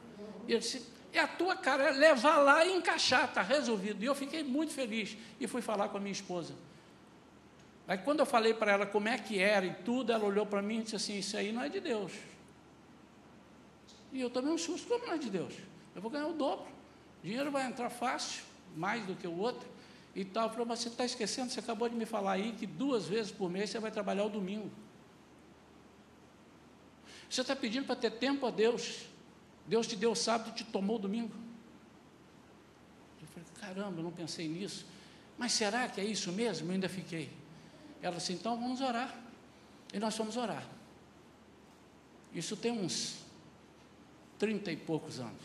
E 0.46 0.52
ele 0.52 0.60
disse: 0.60 0.86
é 1.14 1.20
a 1.20 1.26
tua 1.26 1.56
cara, 1.56 1.84
é 1.84 1.92
levar 1.92 2.36
lá 2.36 2.62
e 2.66 2.76
encaixar, 2.76 3.24
está 3.24 3.40
resolvido. 3.40 4.02
E 4.02 4.06
eu 4.06 4.14
fiquei 4.14 4.44
muito 4.44 4.74
feliz 4.74 5.16
e 5.40 5.46
fui 5.46 5.62
falar 5.62 5.88
com 5.88 5.96
a 5.96 6.00
minha 6.00 6.12
esposa. 6.12 6.52
Aí 7.88 7.96
quando 7.96 8.20
eu 8.20 8.26
falei 8.26 8.52
para 8.52 8.72
ela 8.72 8.84
como 8.84 9.08
é 9.08 9.16
que 9.16 9.38
era 9.38 9.64
e 9.64 9.72
tudo, 9.76 10.12
ela 10.12 10.26
olhou 10.26 10.44
para 10.44 10.60
mim 10.60 10.80
e 10.80 10.82
disse 10.82 10.96
assim: 10.96 11.18
Isso 11.18 11.38
aí 11.38 11.52
não 11.52 11.62
é 11.62 11.70
de 11.70 11.80
Deus. 11.80 12.12
E 14.16 14.20
eu 14.22 14.30
tomei 14.30 14.50
um 14.50 14.56
susto, 14.56 14.88
como 14.88 15.04
não 15.04 15.12
é 15.12 15.18
de 15.18 15.28
Deus? 15.28 15.52
Eu 15.94 16.00
vou 16.00 16.10
ganhar 16.10 16.26
o 16.26 16.32
dobro. 16.32 16.64
O 17.22 17.26
dinheiro 17.26 17.50
vai 17.50 17.66
entrar 17.66 17.90
fácil, 17.90 18.42
mais 18.74 19.04
do 19.04 19.14
que 19.14 19.26
o 19.26 19.36
outro 19.36 19.68
e 20.14 20.24
tal. 20.24 20.48
Falou, 20.48 20.64
mas 20.64 20.78
você 20.78 20.88
está 20.88 21.04
esquecendo, 21.04 21.52
você 21.52 21.60
acabou 21.60 21.86
de 21.86 21.94
me 21.94 22.06
falar 22.06 22.32
aí 22.32 22.52
que 22.52 22.66
duas 22.66 23.06
vezes 23.06 23.30
por 23.30 23.50
mês 23.50 23.68
você 23.68 23.78
vai 23.78 23.90
trabalhar 23.90 24.24
o 24.24 24.30
domingo. 24.30 24.70
Você 27.28 27.42
está 27.42 27.54
pedindo 27.54 27.84
para 27.84 27.94
ter 27.94 28.10
tempo 28.12 28.46
a 28.46 28.50
Deus. 28.50 29.04
Deus 29.66 29.86
te 29.86 29.96
deu 29.96 30.14
sábado 30.14 30.48
e 30.48 30.54
te 30.54 30.64
tomou 30.64 30.98
domingo. 30.98 31.34
Eu 33.20 33.28
falei, 33.28 33.48
caramba, 33.60 34.00
eu 34.00 34.02
não 34.02 34.12
pensei 34.12 34.48
nisso. 34.48 34.86
Mas 35.36 35.52
será 35.52 35.86
que 35.90 36.00
é 36.00 36.04
isso 36.04 36.32
mesmo? 36.32 36.68
Eu 36.68 36.72
ainda 36.72 36.88
fiquei. 36.88 37.30
Ela 38.00 38.16
disse, 38.16 38.32
então 38.32 38.58
vamos 38.58 38.80
orar. 38.80 39.14
E 39.92 39.98
nós 39.98 40.16
fomos 40.16 40.38
orar. 40.38 40.66
Isso 42.32 42.56
tem 42.56 42.72
uns 42.72 43.25
trinta 44.38 44.70
e 44.72 44.76
poucos 44.76 45.18
anos. 45.18 45.40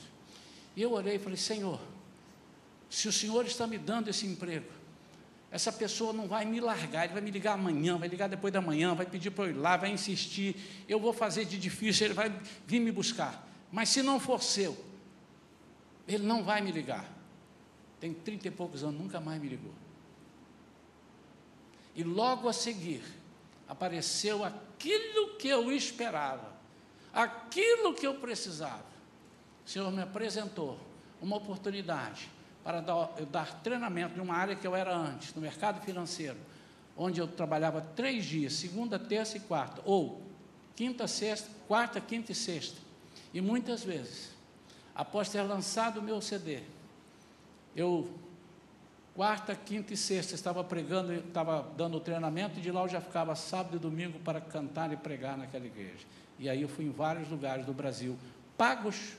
E 0.76 0.82
eu 0.82 0.94
orei 0.94 1.16
e 1.16 1.20
falei, 1.20 1.38
Senhor, 1.38 1.80
se 2.90 3.08
o 3.08 3.12
Senhor 3.12 3.46
está 3.46 3.68
me 3.68 3.78
dando 3.78 4.10
esse 4.10 4.26
emprego, 4.26 4.70
essa 5.52 5.72
pessoa 5.72 6.14
não 6.14 6.28
vai 6.28 6.46
me 6.46 6.62
largar, 6.62 7.04
ele 7.04 7.14
vai 7.14 7.22
me 7.22 7.30
ligar 7.30 7.54
amanhã, 7.54 7.98
vai 7.98 8.08
ligar 8.08 8.30
depois 8.30 8.54
da 8.54 8.62
manhã, 8.62 8.96
vai 8.96 9.06
pedir 9.06 9.32
para 9.32 9.46
eu 9.46 9.50
ir 9.50 9.54
lá, 9.54 9.76
vai 9.76 9.92
insistir, 9.92 10.56
eu 10.88 11.00
vou 11.00 11.12
fazer 11.12 11.44
de 11.44 11.58
difícil, 11.58 12.08
ele 12.08 12.14
vai 12.14 12.34
vir 12.66 12.80
me 12.80 12.92
buscar. 12.92 13.48
Mas 13.70 13.90
se 13.90 14.02
não 14.02 14.20
for 14.20 14.42
seu, 14.42 14.78
ele 16.08 16.24
não 16.26 16.44
vai 16.44 16.62
me 16.62 16.72
ligar. 16.72 17.06
Tem 18.00 18.14
trinta 18.14 18.48
e 18.48 18.52
poucos 18.52 18.84
anos, 18.84 19.00
nunca 19.00 19.20
mais 19.20 19.42
me 19.42 19.50
ligou. 19.50 19.74
E 21.94 22.04
logo 22.04 22.48
a 22.48 22.54
seguir, 22.54 23.04
apareceu 23.68 24.44
aquilo 24.46 25.36
que 25.36 25.50
eu 25.50 25.70
esperava, 25.72 26.61
aquilo 27.14 27.94
que 27.94 28.06
eu 28.06 28.16
precisava. 28.16 28.92
O 29.66 29.70
Senhor 29.70 29.92
me 29.92 30.02
apresentou 30.02 30.78
uma 31.22 31.38
oportunidade 31.38 32.30
para 32.64 32.82
dar, 32.82 33.10
dar 33.32 33.62
treinamento 33.62 34.16
de 34.16 34.22
uma 34.22 34.36
área 34.36 34.56
que 34.56 34.66
eu 34.66 34.76
era 34.76 34.96
antes, 34.96 35.34
no 35.34 35.42
mercado 35.42 35.82
financeiro, 35.82 36.38
onde 36.98 37.20
eu 37.20 37.28
trabalhava 37.28 37.82
três 37.82 38.26
dias, 38.26 38.54
segunda, 38.54 39.00
terça 39.00 39.38
e 39.38 39.40
quarta, 39.40 39.82
ou 39.86 40.22
quinta, 40.76 41.08
sexta, 41.08 41.50
quarta, 41.68 42.00
quinta 42.00 42.32
e 42.32 42.36
sexta. 42.36 42.78
E 43.34 43.42
muitas 43.42 43.84
vezes, 43.84 44.30
após 44.94 45.30
ter 45.30 45.42
lançado 45.42 46.00
o 46.00 46.04
meu 46.04 46.22
CD, 46.22 46.62
eu, 47.76 48.10
quarta, 49.16 49.56
quinta 49.56 49.94
e 49.94 49.98
sexta, 49.98 50.36
estava 50.36 50.64
pregando, 50.64 51.14
estava 51.14 51.70
dando 51.76 52.00
treinamento, 52.00 52.60
e 52.60 52.62
de 52.62 52.72
lá 52.72 52.82
eu 52.82 52.90
já 52.90 53.02
ficava 53.02 53.36
sábado 53.36 53.76
e 53.76 53.80
domingo 53.80 54.20
para 54.20 54.40
cantar 54.40 54.92
e 54.94 54.98
pregar 54.98 55.38
naquela 55.38 55.66
igreja. 55.66 56.06
E 56.40 56.50
aí 56.50 56.62
eu 56.62 56.70
fui 56.70 56.86
em 56.86 56.92
vários 56.92 57.30
lugares 57.30 57.66
do 57.66 57.74
Brasil, 57.74 58.18
pagos, 58.58 59.18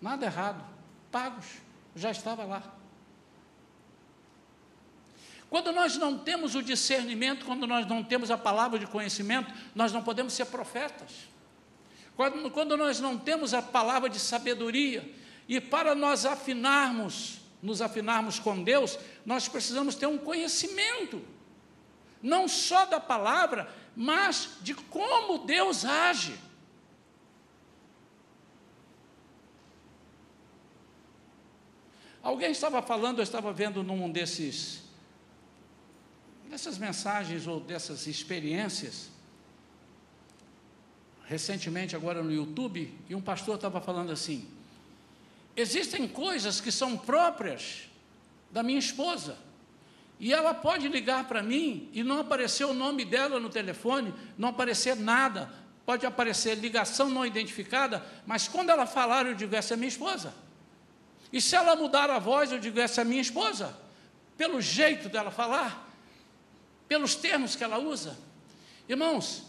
nada 0.00 0.24
errado, 0.26 0.64
pagos 1.10 1.46
já 1.94 2.10
estava 2.10 2.44
lá. 2.44 2.62
Quando 5.50 5.70
nós 5.72 5.96
não 5.96 6.18
temos 6.18 6.54
o 6.54 6.62
discernimento, 6.62 7.44
quando 7.44 7.66
nós 7.66 7.86
não 7.86 8.02
temos 8.02 8.30
a 8.30 8.38
palavra 8.38 8.78
de 8.78 8.86
conhecimento, 8.86 9.52
nós 9.74 9.92
não 9.92 10.02
podemos 10.02 10.32
ser 10.32 10.46
profetas. 10.46 11.28
Quando, 12.16 12.50
quando 12.50 12.76
nós 12.76 12.98
não 12.98 13.18
temos 13.18 13.54
a 13.54 13.62
palavra 13.62 14.08
de 14.08 14.18
sabedoria, 14.18 15.08
e 15.48 15.60
para 15.60 15.94
nós 15.94 16.24
afinarmos, 16.24 17.43
nos 17.64 17.80
afinarmos 17.80 18.38
com 18.38 18.62
Deus, 18.62 18.98
nós 19.24 19.48
precisamos 19.48 19.94
ter 19.94 20.06
um 20.06 20.18
conhecimento, 20.18 21.22
não 22.22 22.46
só 22.46 22.84
da 22.84 23.00
palavra, 23.00 23.72
mas 23.96 24.58
de 24.60 24.74
como 24.74 25.46
Deus 25.46 25.82
age. 25.84 26.38
Alguém 32.22 32.50
estava 32.50 32.82
falando, 32.82 33.18
eu 33.18 33.22
estava 33.22 33.50
vendo 33.52 33.82
num 33.82 34.10
desses 34.12 34.82
dessas 36.50 36.76
mensagens 36.76 37.46
ou 37.46 37.58
dessas 37.58 38.06
experiências 38.06 39.08
recentemente 41.24 41.96
agora 41.96 42.22
no 42.22 42.30
YouTube, 42.30 42.92
e 43.08 43.14
um 43.14 43.20
pastor 43.22 43.54
estava 43.54 43.80
falando 43.80 44.12
assim: 44.12 44.46
existem 45.56 46.08
coisas 46.08 46.60
que 46.60 46.72
são 46.72 46.96
próprias 46.96 47.82
da 48.50 48.62
minha 48.62 48.78
esposa. 48.78 49.36
E 50.18 50.32
ela 50.32 50.54
pode 50.54 50.88
ligar 50.88 51.26
para 51.26 51.42
mim 51.42 51.88
e 51.92 52.02
não 52.04 52.20
aparecer 52.20 52.64
o 52.64 52.72
nome 52.72 53.04
dela 53.04 53.40
no 53.40 53.50
telefone, 53.50 54.14
não 54.38 54.50
aparecer 54.50 54.96
nada. 54.96 55.52
Pode 55.84 56.06
aparecer 56.06 56.54
ligação 56.56 57.10
não 57.10 57.26
identificada, 57.26 58.02
mas 58.26 58.48
quando 58.48 58.70
ela 58.70 58.86
falar, 58.86 59.26
eu 59.26 59.34
digo: 59.34 59.54
essa 59.54 59.74
é 59.74 59.76
minha 59.76 59.88
esposa. 59.88 60.32
E 61.30 61.40
se 61.40 61.54
ela 61.56 61.76
mudar 61.76 62.08
a 62.08 62.18
voz, 62.18 62.52
eu 62.52 62.58
digo: 62.58 62.80
essa 62.80 63.02
é 63.02 63.04
minha 63.04 63.20
esposa, 63.20 63.76
pelo 64.38 64.62
jeito 64.62 65.08
dela 65.10 65.30
falar, 65.30 65.90
pelos 66.88 67.14
termos 67.14 67.54
que 67.54 67.62
ela 67.62 67.78
usa. 67.78 68.16
Irmãos, 68.88 69.44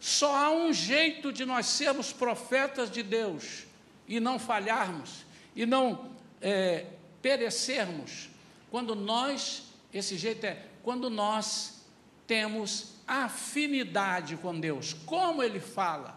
Só 0.00 0.34
há 0.34 0.50
um 0.50 0.72
jeito 0.72 1.32
de 1.32 1.44
nós 1.44 1.66
sermos 1.66 2.12
profetas 2.12 2.90
de 2.90 3.02
Deus 3.02 3.64
e 4.06 4.20
não 4.20 4.38
falharmos, 4.38 5.24
e 5.58 5.66
não 5.66 6.12
é, 6.40 6.86
perecermos, 7.20 8.28
quando 8.70 8.94
nós, 8.94 9.64
esse 9.92 10.16
jeito 10.16 10.46
é, 10.46 10.64
quando 10.84 11.10
nós 11.10 11.84
temos 12.28 12.94
afinidade 13.08 14.36
com 14.36 14.60
Deus, 14.60 14.92
como 15.04 15.42
Ele 15.42 15.58
fala, 15.58 16.16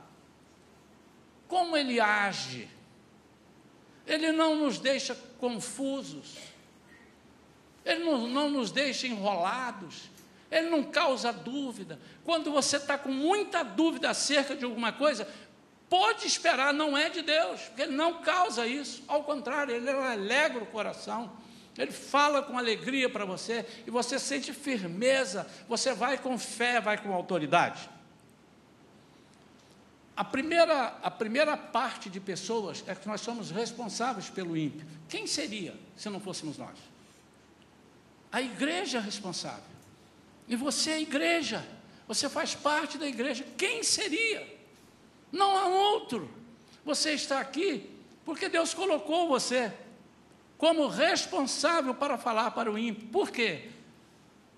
como 1.47 1.75
Ele 1.75 1.99
age, 1.99 2.69
Ele 4.05 4.31
não 4.31 4.55
nos 4.55 4.77
deixa 4.77 5.15
confusos, 5.39 6.37
Ele 7.83 8.03
não, 8.03 8.27
não 8.27 8.47
nos 8.47 8.71
deixa 8.71 9.07
enrolados, 9.07 10.03
Ele 10.51 10.69
não 10.69 10.83
causa 10.83 11.33
dúvida. 11.33 11.99
Quando 12.23 12.51
você 12.51 12.77
está 12.77 12.95
com 12.95 13.09
muita 13.11 13.63
dúvida 13.63 14.11
acerca 14.11 14.55
de 14.55 14.65
alguma 14.65 14.91
coisa, 14.93 15.27
pode 15.91 16.25
esperar, 16.25 16.73
não 16.73 16.97
é 16.97 17.09
de 17.09 17.21
Deus, 17.21 17.59
porque 17.63 17.81
Ele 17.81 17.97
não 17.97 18.21
causa 18.21 18.65
isso, 18.65 19.03
ao 19.09 19.25
contrário, 19.25 19.75
Ele 19.75 19.89
alegra 19.89 20.63
o 20.63 20.65
coração, 20.65 21.29
Ele 21.77 21.91
fala 21.91 22.41
com 22.41 22.57
alegria 22.57 23.09
para 23.09 23.25
você, 23.25 23.65
e 23.85 23.91
você 23.91 24.17
sente 24.17 24.53
firmeza, 24.53 25.45
você 25.67 25.93
vai 25.93 26.17
com 26.17 26.37
fé, 26.39 26.79
vai 26.79 26.97
com 26.97 27.13
autoridade. 27.13 27.89
A 30.15 30.23
primeira, 30.23 30.97
a 31.03 31.11
primeira 31.11 31.57
parte 31.57 32.09
de 32.09 32.21
pessoas 32.21 32.85
é 32.87 32.95
que 32.95 33.05
nós 33.05 33.19
somos 33.19 33.51
responsáveis 33.51 34.29
pelo 34.29 34.55
ímpio. 34.55 34.87
Quem 35.09 35.27
seria 35.27 35.75
se 35.97 36.09
não 36.09 36.21
fôssemos 36.21 36.57
nós? 36.57 36.77
A 38.31 38.41
igreja 38.41 38.99
é 38.99 39.01
responsável. 39.01 39.71
E 40.47 40.55
você 40.55 40.91
é 40.91 41.01
igreja, 41.01 41.65
você 42.07 42.29
faz 42.29 42.55
parte 42.55 42.97
da 42.97 43.07
igreja. 43.07 43.45
Quem 43.57 43.83
seria? 43.83 44.60
Não 45.31 45.57
há 45.57 45.65
outro. 45.67 46.29
Você 46.83 47.13
está 47.13 47.39
aqui 47.39 47.89
porque 48.25 48.49
Deus 48.49 48.73
colocou 48.73 49.27
você 49.27 49.71
como 50.57 50.87
responsável 50.87 51.93
para 51.95 52.17
falar 52.17 52.51
para 52.51 52.71
o 52.71 52.77
ímpio. 52.77 53.07
Por 53.07 53.31
quê? 53.31 53.69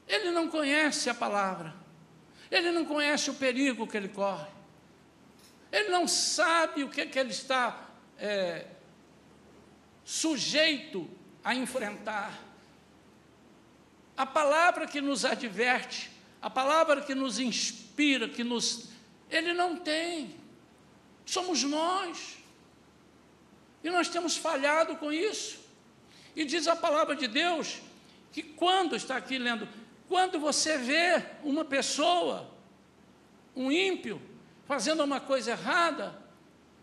Ele 0.08 0.32
não 0.32 0.50
conhece 0.50 1.10
a 1.10 1.14
palavra. 1.14 1.74
Ele 2.52 2.72
não 2.72 2.86
conhece 2.86 3.30
o 3.30 3.34
perigo 3.34 3.88
que 3.88 3.96
ele 3.96 4.10
corre. 4.10 4.48
Ele 5.72 5.90
não 5.90 6.08
sabe 6.08 6.84
o 6.84 6.90
que, 6.90 7.06
que 7.06 7.18
ele 7.18 7.32
está 7.32 7.90
é, 8.20 8.68
sujeito 10.04 11.10
a 11.44 11.56
enfrentar. 11.56 12.38
A 14.16 14.26
palavra 14.26 14.86
que 14.86 15.02
nos 15.02 15.26
adverte, 15.26 16.12
a 16.42 16.50
palavra 16.50 17.02
que 17.02 17.16
nos 17.16 17.40
inspira, 17.40 18.30
que 18.30 18.44
nos. 18.44 18.90
Ele 19.32 19.54
não 19.54 19.78
tem 19.78 20.36
somos 21.26 21.64
nós. 21.64 22.38
E 23.84 23.90
nós 23.90 24.10
temos 24.10 24.38
falhado 24.38 24.96
com 24.96 25.12
isso. 25.12 25.60
E 26.36 26.46
diz 26.46 26.68
a 26.68 26.76
palavra 26.76 27.16
de 27.16 27.28
Deus 27.28 27.80
que 28.32 28.42
quando, 28.42 28.96
está 28.96 29.18
aqui 29.18 29.38
lendo, 29.38 29.68
quando 30.08 30.40
você 30.40 30.78
vê 30.78 31.24
uma 31.44 31.64
pessoa, 31.64 32.50
um 33.56 33.72
ímpio, 33.72 34.22
fazendo 34.66 35.04
uma 35.04 35.20
coisa 35.20 35.52
errada, 35.52 36.18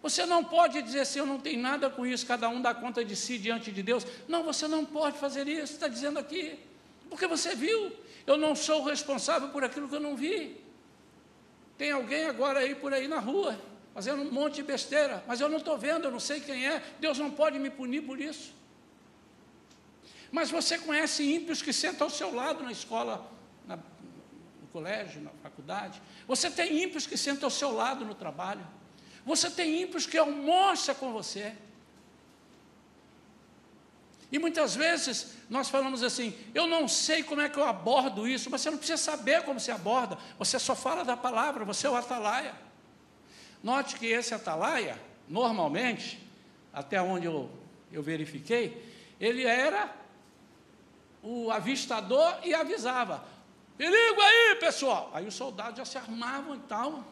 você 0.03 0.25
não 0.25 0.43
pode 0.43 0.81
dizer 0.81 1.01
assim, 1.01 1.19
eu 1.19 1.27
não 1.27 1.39
tenho 1.39 1.61
nada 1.61 1.91
com 1.91 2.07
isso, 2.07 2.27
cada 2.27 2.49
um 2.49 2.63
dá 2.63 2.75
conta 2.75 3.05
de 3.05 3.15
si 3.15 3.39
diante 3.39 3.71
de 3.71 3.83
Deus. 3.83 4.07
Não, 4.29 4.43
você 4.43 4.67
não 4.67 4.85
pode 4.85 5.19
fazer 5.19 5.47
isso, 5.47 5.75
está 5.75 5.89
dizendo 5.89 6.19
aqui, 6.19 6.59
porque 7.09 7.27
você 7.27 7.55
viu, 7.55 7.93
eu 8.27 8.37
não 8.37 8.55
sou 8.55 8.85
responsável 8.85 9.49
por 9.49 9.65
aquilo 9.65 9.89
que 9.89 9.97
eu 9.97 10.01
não 10.01 10.17
vi. 10.17 10.57
Tem 11.77 11.91
alguém 11.91 12.27
agora 12.27 12.61
aí 12.61 12.75
por 12.75 12.95
aí 12.95 13.09
na 13.09 13.19
rua, 13.19 13.59
fazendo 13.95 14.23
um 14.23 14.31
monte 14.31 14.57
de 14.57 14.63
besteira, 14.63 15.23
mas 15.27 15.41
eu 15.41 15.49
não 15.49 15.59
estou 15.59 15.77
vendo, 15.77 16.05
eu 16.05 16.11
não 16.11 16.21
sei 16.21 16.41
quem 16.41 16.67
é, 16.67 16.83
Deus 17.01 17.19
não 17.19 17.31
pode 17.31 17.59
me 17.59 17.71
punir 17.71 18.03
por 18.03 18.21
isso. 18.21 18.55
Mas 20.31 20.51
você 20.51 20.79
conhece 20.79 21.23
ímpios 21.23 21.61
que 21.61 21.73
sentam 21.73 22.07
ao 22.07 22.11
seu 22.11 22.33
lado 22.33 22.63
na 22.63 22.71
escola, 22.71 23.31
na, 23.67 23.77
no 23.77 24.69
colégio, 24.73 25.21
na 25.21 25.31
faculdade. 25.43 26.01
Você 26.27 26.49
tem 26.51 26.83
ímpios 26.83 27.07
que 27.07 27.17
sentam 27.17 27.47
ao 27.49 27.51
seu 27.51 27.73
lado 27.73 28.05
no 28.05 28.15
trabalho. 28.15 28.65
Você 29.25 29.51
tem 29.51 29.83
ímpios 29.83 30.07
que 30.07 30.17
almoçam 30.17 30.95
com 30.95 31.13
você. 31.13 31.53
E 34.33 34.39
muitas 34.39 34.77
vezes 34.77 35.35
nós 35.49 35.69
falamos 35.69 36.05
assim: 36.05 36.33
eu 36.55 36.69
não 36.69 36.87
sei 36.87 37.25
como 37.25 37.41
é 37.41 37.49
que 37.49 37.59
eu 37.59 37.65
abordo 37.65 38.29
isso, 38.29 38.49
mas 38.49 38.61
você 38.61 38.71
não 38.71 38.79
precisa 38.79 39.03
saber 39.03 39.43
como 39.43 39.59
se 39.59 39.73
aborda, 39.73 40.17
você 40.39 40.59
só 40.59 40.77
fala 40.77 41.05
da 41.05 41.17
palavra, 41.17 41.65
você 41.65 41.89
é 41.89 41.91
o 41.91 41.97
atalaia. 41.97 42.55
Note 43.63 43.97
que 43.97 44.07
esse 44.07 44.35
atalaia, 44.35 44.99
normalmente, 45.29 46.19
até 46.73 47.01
onde 47.01 47.27
eu, 47.27 47.51
eu 47.93 48.03
verifiquei, 48.03 48.83
ele 49.21 49.45
era 49.45 49.95
o 51.23 51.51
avistador 51.51 52.39
e 52.43 52.55
avisava: 52.55 53.25
perigo 53.77 54.21
aí, 54.21 54.57
pessoal. 54.57 55.11
Aí 55.13 55.27
os 55.27 55.35
soldados 55.35 55.79
já 55.79 55.85
se 55.85 55.99
armavam 55.99 56.57
e 56.57 56.61
tal. 56.61 57.05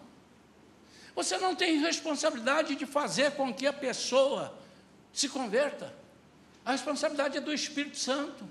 Você 1.15 1.37
não 1.39 1.55
tem 1.55 1.79
responsabilidade 1.79 2.77
de 2.77 2.87
fazer 2.87 3.33
com 3.33 3.53
que 3.53 3.67
a 3.67 3.73
pessoa 3.73 4.57
se 5.13 5.29
converta. 5.29 5.93
A 6.65 6.73
responsabilidade 6.73 7.37
é 7.37 7.41
do 7.41 7.53
Espírito 7.53 7.99
Santo. 7.99 8.49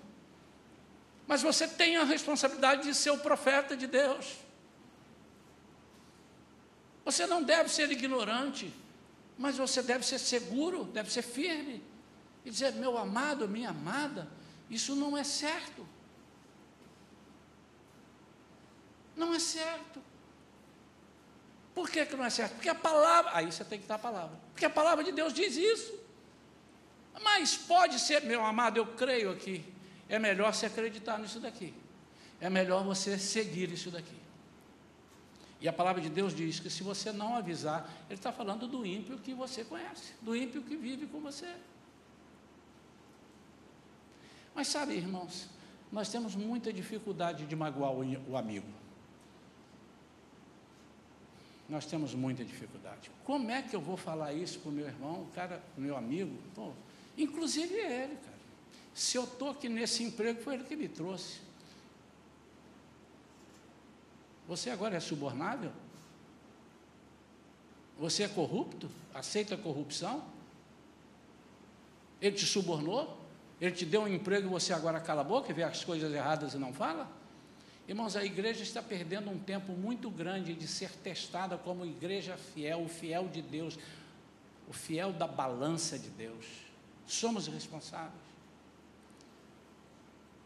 Mas 1.26 1.42
você 1.42 1.68
tem 1.68 1.98
a 1.98 2.04
responsabilidade 2.04 2.84
de 2.84 2.94
ser 2.94 3.12
o 3.12 3.18
profeta 3.18 3.76
de 3.76 3.88
Deus. 3.88 4.36
Você 7.08 7.26
não 7.26 7.42
deve 7.42 7.70
ser 7.70 7.90
ignorante, 7.90 8.74
mas 9.38 9.56
você 9.56 9.82
deve 9.82 10.06
ser 10.06 10.20
seguro, 10.20 10.84
deve 10.84 11.10
ser 11.10 11.22
firme. 11.22 11.82
E 12.44 12.50
dizer, 12.50 12.74
meu 12.74 12.98
amado, 12.98 13.48
minha 13.48 13.70
amada, 13.70 14.28
isso 14.70 14.94
não 14.94 15.18
é 15.18 15.24
certo. 15.24 15.88
Não 19.16 19.34
é 19.34 19.40
certo. 19.40 20.02
Por 21.74 21.90
que, 21.90 22.06
que 22.06 22.18
não 22.18 22.26
é 22.26 22.30
certo? 22.30 22.56
Porque 22.56 22.68
a 22.68 22.76
palavra, 22.76 23.32
aí 23.34 23.46
você 23.46 23.64
tem 23.64 23.80
que 23.80 23.88
dar 23.88 23.96
a 23.96 24.00
palavra. 24.00 24.38
Porque 24.52 24.66
a 24.66 24.70
palavra 24.70 25.02
de 25.02 25.14
Deus 25.14 25.32
diz 25.32 25.56
isso. 25.56 25.98
Mas 27.24 27.56
pode 27.56 28.00
ser, 28.00 28.24
meu 28.24 28.44
amado, 28.44 28.76
eu 28.76 28.86
creio 28.86 29.32
aqui. 29.32 29.64
É 30.10 30.20
melhor 30.20 30.54
você 30.54 30.66
acreditar 30.66 31.18
nisso 31.20 31.40
daqui. 31.40 31.74
É 32.42 32.50
melhor 32.50 32.84
você 32.84 33.18
seguir 33.18 33.72
isso 33.72 33.90
daqui. 33.90 34.17
E 35.60 35.68
a 35.68 35.74
palavra 35.74 36.02
de 36.02 36.10
Deus 36.10 36.36
diz 36.36 36.60
que 36.60 36.70
se 36.70 36.84
você 36.84 37.12
não 37.12 37.36
avisar, 37.36 37.90
Ele 38.08 38.20
está 38.20 38.32
falando 38.32 38.68
do 38.68 38.86
ímpio 38.86 39.18
que 39.18 39.34
você 39.34 39.64
conhece, 39.64 40.14
do 40.22 40.36
ímpio 40.36 40.62
que 40.62 40.76
vive 40.76 41.08
com 41.08 41.20
você. 41.20 41.52
Mas 44.54 44.68
sabe, 44.68 44.94
irmãos, 44.94 45.48
nós 45.92 46.10
temos 46.10 46.36
muita 46.36 46.72
dificuldade 46.72 47.46
de 47.46 47.56
magoar 47.56 47.92
o, 47.92 48.38
amigo. 48.38 48.68
Nós 51.70 51.86
temos 51.86 52.14
muita 52.14 52.44
dificuldade. 52.46 53.12
Como 53.24 53.50
é 53.52 53.62
que 53.62 53.76
eu 53.76 53.82
vou 53.82 53.98
falar 53.98 54.34
isso 54.34 54.60
para 54.60 54.70
o 54.70 54.72
meu 54.72 54.86
irmão, 54.86 55.24
o 55.24 55.28
cara, 55.34 55.62
o 55.78 55.82
meu 55.82 55.98
amigo? 55.98 56.36
Pô, 56.54 56.72
inclusive 57.18 57.74
ele, 57.74 58.16
cara. 58.16 58.38
Se 58.94 59.18
eu 59.18 59.26
estou 59.26 59.52
aqui 59.52 59.70
nesse 59.70 60.04
emprego, 60.04 60.42
foi 60.42 60.56
ele 60.56 60.64
que 60.64 60.76
me 60.76 60.88
trouxe. 60.88 61.40
Você 64.48 64.70
agora 64.70 64.96
é 64.96 65.00
subornável? 65.00 65.72
Você 68.00 68.24
é 68.24 68.28
corrupto? 68.28 68.90
Aceita 69.14 69.56
a 69.56 69.58
corrupção? 69.58 70.24
Ele 72.22 72.36
te 72.36 72.46
subornou? 72.46 73.18
Ele 73.60 73.72
te 73.72 73.86
deu 73.86 74.04
um 74.04 74.08
emprego 74.08 74.48
e 74.48 74.50
você 74.50 74.72
agora 74.72 75.00
cala 75.00 75.22
a 75.22 75.24
boca 75.24 75.52
e 75.52 75.54
vê 75.54 75.64
as 75.64 75.84
coisas 75.84 76.14
erradas 76.14 76.54
e 76.54 76.58
não 76.58 76.74
fala? 76.74 77.10
Irmãos, 77.88 78.16
a 78.16 78.24
igreja 78.24 78.64
está 78.64 78.82
perdendo 78.82 79.30
um 79.30 79.40
tempo 79.40 79.72
muito 79.72 80.10
grande 80.10 80.54
de 80.54 80.68
ser 80.68 80.92
testada 80.92 81.58
como 81.58 81.86
igreja 81.86 82.38
fiel, 82.38 82.84
o 82.84 82.88
fiel 82.88 83.28
de 83.28 83.42
Deus, 83.42 83.80
o 84.68 84.74
fiel 84.74 85.12
da 85.14 85.26
balança 85.26 85.98
de 85.98 86.10
Deus. 86.10 86.46
Somos 87.08 87.48
responsáveis. 87.48 88.27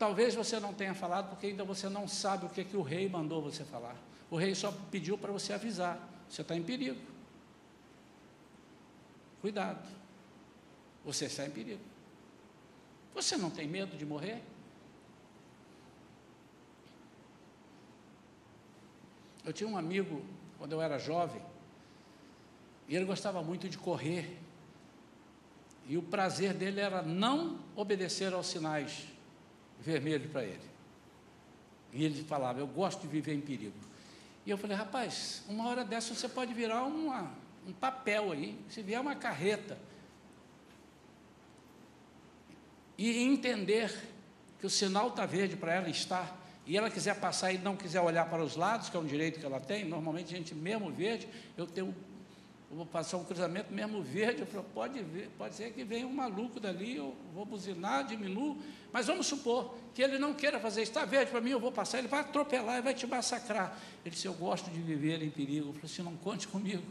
Talvez 0.02 0.34
você 0.34 0.60
não 0.60 0.74
tenha 0.74 0.96
falado 0.96 1.30
porque 1.30 1.46
ainda 1.46 1.64
você 1.64 1.88
não 1.88 2.08
sabe 2.08 2.48
o 2.48 2.50
que, 2.50 2.62
é 2.62 2.64
que 2.64 2.76
o 2.76 2.82
rei 2.82 3.08
mandou 3.08 3.40
você 3.40 3.64
falar. 3.64 3.96
O 4.32 4.36
rei 4.36 4.56
só 4.56 4.72
pediu 4.90 5.16
para 5.16 5.32
você 5.32 5.54
avisar: 5.54 6.00
você 6.28 6.42
está 6.42 6.58
em 6.58 6.64
perigo. 6.64 7.00
Cuidado, 9.42 9.88
você 11.06 11.26
está 11.26 11.46
em 11.46 11.52
perigo. 11.52 11.84
Você 13.14 13.38
não 13.38 13.52
tem 13.52 13.68
medo 13.68 13.96
de 13.96 14.04
morrer? 14.04 14.42
Eu 19.46 19.54
tinha 19.54 19.70
um 19.70 19.78
amigo, 19.78 20.26
quando 20.58 20.72
eu 20.72 20.82
era 20.82 20.98
jovem, 20.98 21.44
e 22.88 22.96
ele 22.96 23.06
gostava 23.06 23.44
muito 23.44 23.70
de 23.70 23.78
correr. 23.78 24.40
E 25.88 25.96
o 25.96 26.02
prazer 26.02 26.56
dele 26.56 26.80
era 26.80 27.04
não 27.04 27.60
obedecer 27.76 28.34
aos 28.34 28.48
sinais 28.48 29.11
vermelho 29.82 30.30
para 30.30 30.44
ele. 30.44 30.72
E 31.92 32.06
ele 32.06 32.24
falava: 32.24 32.60
Eu 32.60 32.68
gosto 32.68 33.02
de 33.02 33.08
viver 33.08 33.34
em 33.34 33.42
perigo. 33.42 33.92
E 34.46 34.50
eu 34.50 34.58
falei, 34.58 34.76
rapaz, 34.76 35.44
uma 35.48 35.68
hora 35.68 35.84
dessa 35.84 36.16
você 36.16 36.28
pode 36.28 36.54
virar 36.54 36.84
uma, 36.84 37.32
um 37.68 37.72
papel 37.72 38.32
aí, 38.32 38.58
se 38.70 38.82
vier 38.82 39.00
uma 39.00 39.16
carreta. 39.16 39.78
E 42.98 43.24
entender 43.24 43.94
que 44.60 44.66
o 44.66 44.70
sinal 44.70 45.10
está 45.10 45.26
verde 45.26 45.56
para 45.56 45.74
ela 45.74 45.90
estar, 45.90 46.40
e 46.66 46.78
ela 46.78 46.90
quiser 46.90 47.20
passar 47.20 47.52
e 47.52 47.58
não 47.58 47.76
quiser 47.76 48.02
olhar 48.02 48.30
para 48.30 48.44
os 48.44 48.56
lados, 48.56 48.90
que 48.90 48.98
é 48.98 49.00
um 49.00 49.06
direito 49.06 49.40
que 49.40 49.46
ela 49.46 49.60
tem, 49.60 49.86
normalmente 49.86 50.34
a 50.34 50.38
gente 50.38 50.54
mesmo 50.54 50.92
verde, 50.92 51.28
eu 51.58 51.66
tenho 51.68 51.96
vou 52.76 52.86
passar 52.86 53.18
um 53.18 53.24
cruzamento 53.24 53.74
mesmo 53.74 54.02
verde, 54.02 54.42
eu 54.42 54.48
falo, 54.48 54.66
pode, 54.74 55.02
ver, 55.02 55.30
pode 55.38 55.56
ser 55.56 55.74
que 55.74 55.84
venha 55.84 56.08
um 56.08 56.14
maluco 56.14 56.60
dali, 56.60 56.96
eu 56.96 57.14
vou 57.34 57.46
buzinar, 57.46 58.06
diminuo, 58.06 58.58
mas 58.94 59.08
vamos 59.08 59.28
supor 59.28 59.76
que 59.94 60.02
ele 60.02 60.18
não 60.18 60.34
queira 60.34 60.60
fazer 60.60 60.82
está 60.82 61.04
verde 61.04 61.32
para 61.32 61.42
mim, 61.42 61.50
eu 61.50 61.60
vou 61.60 61.72
passar, 61.72 62.00
ele 62.00 62.08
vai 62.08 62.22
atropelar 62.22 62.78
e 62.78 62.82
vai 62.82 62.94
te 62.94 63.06
massacrar. 63.06 63.78
Ele 64.06 64.16
disse, 64.16 64.26
eu 64.26 64.34
gosto 64.34 64.72
de 64.72 64.80
viver 64.80 65.22
em 65.22 65.30
perigo. 65.30 65.70
Eu 65.70 65.74
falei 65.74 65.86
assim, 65.86 66.02
não 66.02 66.16
conte 66.16 66.48
comigo, 66.48 66.84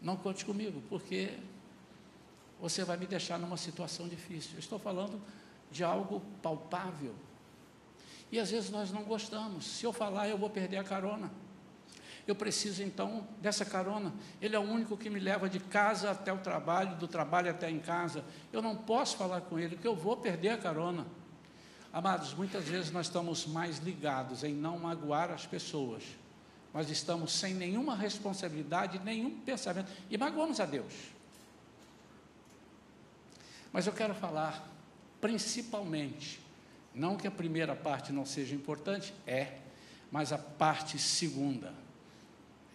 não 0.00 0.16
conte 0.16 0.44
comigo, 0.44 0.82
porque 0.90 1.38
você 2.60 2.84
vai 2.84 2.98
me 2.98 3.06
deixar 3.06 3.38
numa 3.38 3.56
situação 3.56 4.06
difícil. 4.06 4.52
Eu 4.54 4.60
estou 4.60 4.78
falando 4.78 5.20
de 5.70 5.82
algo 5.82 6.22
palpável. 6.42 7.14
E 8.30 8.38
às 8.38 8.50
vezes 8.50 8.70
nós 8.70 8.92
não 8.92 9.02
gostamos. 9.04 9.64
Se 9.64 9.84
eu 9.84 9.92
falar, 9.92 10.28
eu 10.28 10.36
vou 10.36 10.50
perder 10.50 10.76
a 10.76 10.84
carona. 10.84 11.30
Eu 12.30 12.34
preciso 12.36 12.80
então 12.80 13.26
dessa 13.40 13.64
carona. 13.64 14.12
Ele 14.40 14.54
é 14.54 14.58
o 14.58 14.62
único 14.62 14.96
que 14.96 15.10
me 15.10 15.18
leva 15.18 15.48
de 15.48 15.58
casa 15.58 16.12
até 16.12 16.32
o 16.32 16.38
trabalho, 16.38 16.94
do 16.94 17.08
trabalho 17.08 17.50
até 17.50 17.68
em 17.68 17.80
casa. 17.80 18.24
Eu 18.52 18.62
não 18.62 18.76
posso 18.76 19.16
falar 19.16 19.40
com 19.40 19.58
ele, 19.58 19.74
porque 19.74 19.88
eu 19.88 19.96
vou 19.96 20.16
perder 20.16 20.50
a 20.50 20.56
carona. 20.56 21.04
Amados, 21.92 22.32
muitas 22.32 22.64
vezes 22.64 22.92
nós 22.92 23.06
estamos 23.06 23.48
mais 23.48 23.78
ligados 23.78 24.44
em 24.44 24.54
não 24.54 24.78
magoar 24.78 25.32
as 25.32 25.44
pessoas, 25.44 26.04
mas 26.72 26.88
estamos 26.88 27.32
sem 27.32 27.52
nenhuma 27.52 27.96
responsabilidade, 27.96 29.00
nenhum 29.00 29.40
pensamento, 29.40 29.90
e 30.08 30.16
magoamos 30.16 30.60
a 30.60 30.66
Deus. 30.66 30.94
Mas 33.72 33.88
eu 33.88 33.92
quero 33.92 34.14
falar 34.14 34.68
principalmente, 35.20 36.40
não 36.94 37.16
que 37.16 37.26
a 37.26 37.30
primeira 37.30 37.74
parte 37.74 38.12
não 38.12 38.24
seja 38.24 38.54
importante, 38.54 39.12
é, 39.26 39.58
mas 40.12 40.32
a 40.32 40.38
parte 40.38 40.96
segunda. 40.96 41.79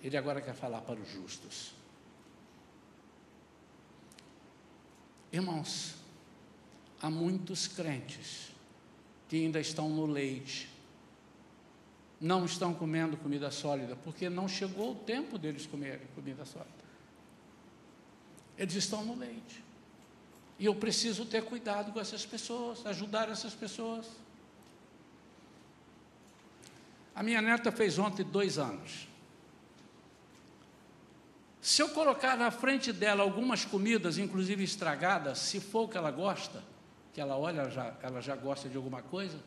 Ele 0.04 0.18
agora 0.18 0.42
quer 0.42 0.54
falar 0.54 0.82
para 0.82 1.00
os 1.00 1.10
justos. 1.12 1.74
Irmãos, 5.32 5.96
há 7.02 7.10
muitos 7.10 7.68
crentes 7.68 8.52
que 9.28 9.36
ainda 9.36 9.60
estão 9.60 9.90
no 9.90 10.06
leite, 10.06 10.70
não 12.22 12.46
estão 12.46 12.74
comendo 12.74 13.18
comida 13.18 13.52
sólida, 13.52 13.96
porque 13.98 14.30
não 14.30 14.48
chegou 14.48 14.94
o 14.94 14.96
tempo 14.96 15.38
deles 15.38 15.66
comerem 15.66 16.08
comida 16.16 16.46
sólida. 16.46 16.72
Eles 18.58 18.76
estão 18.76 19.04
no 19.04 19.16
leite. 19.16 19.64
E 20.58 20.66
eu 20.66 20.76
preciso 20.76 21.26
ter 21.26 21.44
cuidado 21.44 21.92
com 21.92 22.00
essas 22.00 22.26
pessoas, 22.26 22.86
ajudar 22.86 23.30
essas 23.30 23.54
pessoas. 23.54 24.08
A 27.14 27.22
minha 27.22 27.42
neta 27.42 27.72
fez 27.72 28.00
ontem 28.00 28.24
dois 28.24 28.58
anos. 28.58 29.08
Se 31.66 31.82
eu 31.82 31.90
colocar 31.90 32.38
na 32.38 32.52
frente 32.52 32.94
dela 32.94 33.24
algumas 33.24 33.66
comidas, 33.66 34.20
inclusive 34.20 34.64
estragadas, 34.64 35.40
se 35.40 35.60
for 35.60 35.86
o 35.86 35.88
que 35.88 35.98
ela 35.98 36.12
gosta, 36.12 36.64
que 37.12 37.20
ela 37.20 37.40
olha, 37.40 37.68
já, 37.72 37.92
ela 38.04 38.22
já 38.22 38.36
gosta 38.36 38.70
de 38.70 38.78
alguma 38.78 39.02
coisa, 39.02 39.40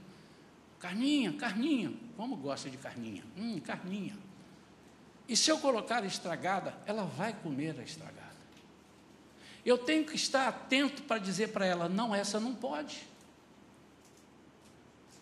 carninha, 0.81 1.33
carninha, 1.35 1.93
como 2.17 2.35
gosta 2.35 2.69
de 2.69 2.77
carninha? 2.77 3.23
Hum, 3.37 3.61
carninha. 3.61 4.19
E 5.29 5.37
se 5.37 5.49
eu 5.49 5.61
colocar 5.61 6.05
estragada, 6.05 6.75
ela 6.87 7.05
vai 7.05 7.33
comer 7.35 7.79
a 7.79 7.85
estragada. 7.85 8.35
Eu 9.65 9.79
tenho 9.79 10.05
que 10.05 10.17
estar 10.17 10.49
atento 10.49 11.03
para 11.03 11.19
dizer 11.19 11.53
para 11.53 11.67
ela: 11.67 11.89
não, 11.89 12.13
essa 12.13 12.41
não 12.41 12.53
pode. 12.53 13.07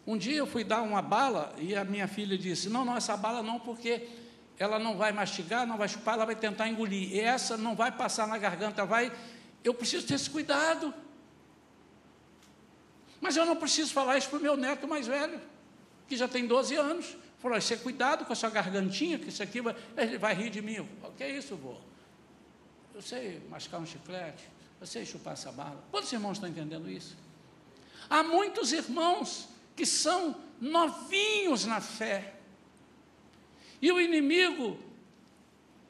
Um 0.06 0.16
dia 0.16 0.38
eu 0.38 0.46
fui 0.46 0.64
dar 0.64 0.80
uma 0.80 1.02
bala 1.02 1.54
e 1.58 1.76
a 1.76 1.84
minha 1.84 2.08
filha 2.08 2.38
disse: 2.38 2.70
não, 2.70 2.86
não, 2.86 2.96
essa 2.96 3.18
bala 3.18 3.42
não, 3.42 3.60
porque 3.60 4.08
ela 4.58 4.78
não 4.78 4.96
vai 4.96 5.12
mastigar, 5.12 5.66
não 5.66 5.76
vai 5.76 5.88
chupar, 5.88 6.14
ela 6.14 6.24
vai 6.24 6.36
tentar 6.36 6.68
engolir. 6.68 7.12
E 7.12 7.20
essa 7.20 7.56
não 7.56 7.74
vai 7.74 7.92
passar 7.92 8.26
na 8.26 8.38
garganta, 8.38 8.84
vai. 8.84 9.12
Eu 9.62 9.74
preciso 9.74 10.06
ter 10.06 10.14
esse 10.14 10.30
cuidado. 10.30 10.94
Mas 13.20 13.36
eu 13.36 13.44
não 13.44 13.56
preciso 13.56 13.92
falar 13.92 14.16
isso 14.18 14.28
para 14.28 14.38
o 14.38 14.42
meu 14.42 14.56
neto 14.56 14.86
mais 14.86 15.06
velho, 15.06 15.40
que 16.08 16.16
já 16.16 16.28
tem 16.28 16.46
12 16.46 16.74
anos. 16.76 17.16
Falou: 17.38 17.60
você 17.60 17.76
cuidado 17.76 18.24
com 18.24 18.32
a 18.32 18.36
sua 18.36 18.50
gargantinha, 18.50 19.18
que 19.18 19.28
isso 19.28 19.42
aqui 19.42 19.60
vai, 19.60 19.74
ele 19.96 20.18
vai 20.18 20.34
rir 20.34 20.50
de 20.50 20.62
mim. 20.62 20.78
O 20.80 21.12
que 21.12 21.24
é 21.24 21.30
isso, 21.30 21.56
vô? 21.56 21.76
Eu 22.94 23.02
sei 23.02 23.42
mascar 23.50 23.78
um 23.78 23.86
chiclete, 23.86 24.48
eu 24.80 24.86
sei 24.86 25.04
chupar 25.04 25.34
essa 25.34 25.52
bala. 25.52 25.84
Quantos 25.90 26.10
irmãos 26.12 26.38
estão 26.38 26.48
entendendo 26.48 26.88
isso? 26.90 27.16
Há 28.08 28.22
muitos 28.22 28.72
irmãos 28.72 29.48
que 29.74 29.84
são 29.84 30.36
novinhos 30.60 31.66
na 31.66 31.80
fé, 31.80 32.35
e 33.80 33.90
o 33.92 34.00
inimigo 34.00 34.78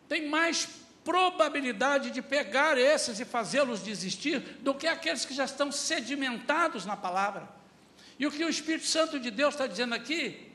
tem 0.08 0.28
mais 0.28 0.68
probabilidade 1.04 2.10
de 2.10 2.20
pegar 2.20 2.76
esses 2.76 3.20
e 3.20 3.24
fazê-los 3.24 3.82
desistir 3.82 4.40
do 4.60 4.74
que 4.74 4.86
aqueles 4.86 5.24
que 5.24 5.32
já 5.32 5.44
estão 5.44 5.70
sedimentados 5.70 6.84
na 6.84 6.96
palavra. 6.96 7.48
E 8.18 8.26
o 8.26 8.30
que 8.30 8.44
o 8.44 8.48
Espírito 8.48 8.86
Santo 8.86 9.20
de 9.20 9.30
Deus 9.30 9.54
está 9.54 9.66
dizendo 9.66 9.94
aqui, 9.94 10.50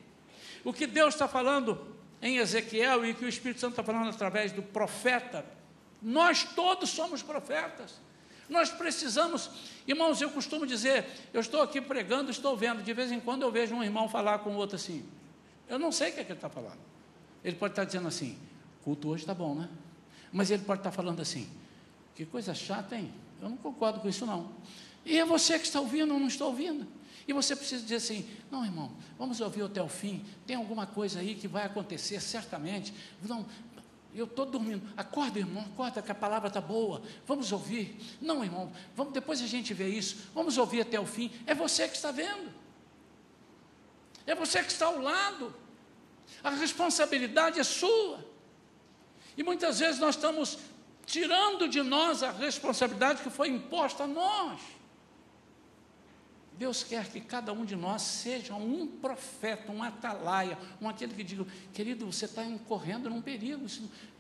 o 0.63 0.73
que 0.73 0.85
Deus 0.85 1.13
está 1.13 1.27
falando 1.27 1.95
em 2.21 2.37
Ezequiel 2.37 3.05
e 3.05 3.11
o 3.11 3.15
que 3.15 3.25
o 3.25 3.29
Espírito 3.29 3.61
Santo 3.61 3.71
está 3.71 3.83
falando 3.83 4.09
através 4.09 4.51
do 4.51 4.61
profeta, 4.61 5.45
nós 6.01 6.43
todos 6.43 6.89
somos 6.89 7.23
profetas. 7.23 7.99
Nós 8.49 8.69
precisamos, 8.69 9.49
irmãos, 9.87 10.19
eu 10.21 10.29
costumo 10.29 10.67
dizer, 10.67 11.05
eu 11.33 11.39
estou 11.39 11.61
aqui 11.61 11.79
pregando, 11.79 12.29
estou 12.29 12.57
vendo, 12.57 12.83
de 12.83 12.93
vez 12.93 13.09
em 13.09 13.19
quando 13.19 13.43
eu 13.43 13.51
vejo 13.51 13.73
um 13.73 13.81
irmão 13.81 14.09
falar 14.09 14.39
com 14.39 14.49
o 14.49 14.57
outro 14.57 14.75
assim. 14.75 15.05
Eu 15.69 15.79
não 15.79 15.91
sei 15.91 16.09
o 16.09 16.13
que, 16.13 16.19
é 16.19 16.23
que 16.25 16.31
ele 16.33 16.37
está 16.37 16.49
falando. 16.49 16.79
Ele 17.43 17.55
pode 17.55 17.73
estar 17.73 17.83
dizendo 17.83 18.07
assim: 18.07 18.37
culto 18.83 19.09
hoje 19.09 19.23
está 19.23 19.33
bom, 19.33 19.55
né? 19.55 19.69
Mas 20.31 20.51
ele 20.51 20.63
pode 20.63 20.79
estar 20.79 20.91
falando 20.91 21.21
assim: 21.21 21.49
que 22.15 22.25
coisa 22.25 22.53
chata, 22.53 22.95
hein? 22.95 23.11
Eu 23.41 23.49
não 23.49 23.57
concordo 23.57 23.99
com 23.99 24.07
isso, 24.07 24.25
não. 24.25 24.51
E 25.05 25.17
é 25.17 25.25
você 25.25 25.57
que 25.57 25.65
está 25.65 25.79
ouvindo 25.79 26.13
ou 26.13 26.19
não 26.19 26.27
está 26.27 26.45
ouvindo. 26.45 26.87
E 27.27 27.33
você 27.33 27.55
precisa 27.55 27.81
dizer 27.81 27.95
assim: 27.95 28.29
não, 28.51 28.65
irmão, 28.65 28.91
vamos 29.17 29.41
ouvir 29.41 29.63
até 29.63 29.81
o 29.81 29.87
fim. 29.87 30.23
Tem 30.45 30.55
alguma 30.55 30.85
coisa 30.85 31.19
aí 31.19 31.35
que 31.35 31.47
vai 31.47 31.65
acontecer, 31.65 32.19
certamente. 32.21 32.93
Não, 33.23 33.45
eu 34.13 34.25
estou 34.25 34.45
dormindo. 34.45 34.87
Acorda, 34.97 35.39
irmão, 35.39 35.63
acorda 35.63 36.01
que 36.01 36.11
a 36.11 36.15
palavra 36.15 36.47
está 36.47 36.61
boa. 36.61 37.01
Vamos 37.25 37.51
ouvir. 37.51 37.97
Não, 38.21 38.43
irmão, 38.43 38.71
vamos, 38.95 39.13
depois 39.13 39.41
a 39.41 39.47
gente 39.47 39.73
vê 39.73 39.87
isso. 39.87 40.29
Vamos 40.33 40.57
ouvir 40.57 40.81
até 40.81 40.99
o 40.99 41.05
fim. 41.05 41.31
É 41.45 41.55
você 41.55 41.87
que 41.87 41.95
está 41.95 42.11
vendo. 42.11 42.51
É 44.25 44.35
você 44.35 44.61
que 44.63 44.71
está 44.71 44.87
ao 44.87 44.99
lado. 44.99 45.53
A 46.43 46.49
responsabilidade 46.49 47.59
é 47.59 47.63
sua. 47.63 48.25
E 49.37 49.43
muitas 49.43 49.79
vezes 49.79 49.99
nós 49.99 50.15
estamos 50.15 50.57
tirando 51.05 51.67
de 51.67 51.81
nós 51.81 52.23
a 52.23 52.31
responsabilidade 52.31 53.21
que 53.21 53.29
foi 53.29 53.49
imposta 53.49 54.03
a 54.03 54.07
nós. 54.07 54.59
Deus 56.61 56.83
quer 56.83 57.07
que 57.07 57.19
cada 57.19 57.51
um 57.51 57.65
de 57.65 57.75
nós 57.75 58.03
seja 58.03 58.53
um 58.53 58.85
profeta, 58.85 59.71
um 59.71 59.81
atalaia, 59.81 60.57
um 60.79 60.87
aquele 60.87 61.11
que 61.11 61.23
diga, 61.23 61.43
querido, 61.73 62.05
você 62.05 62.25
está 62.25 62.43
incorrendo 62.45 63.09
num 63.09 63.19
perigo, 63.19 63.65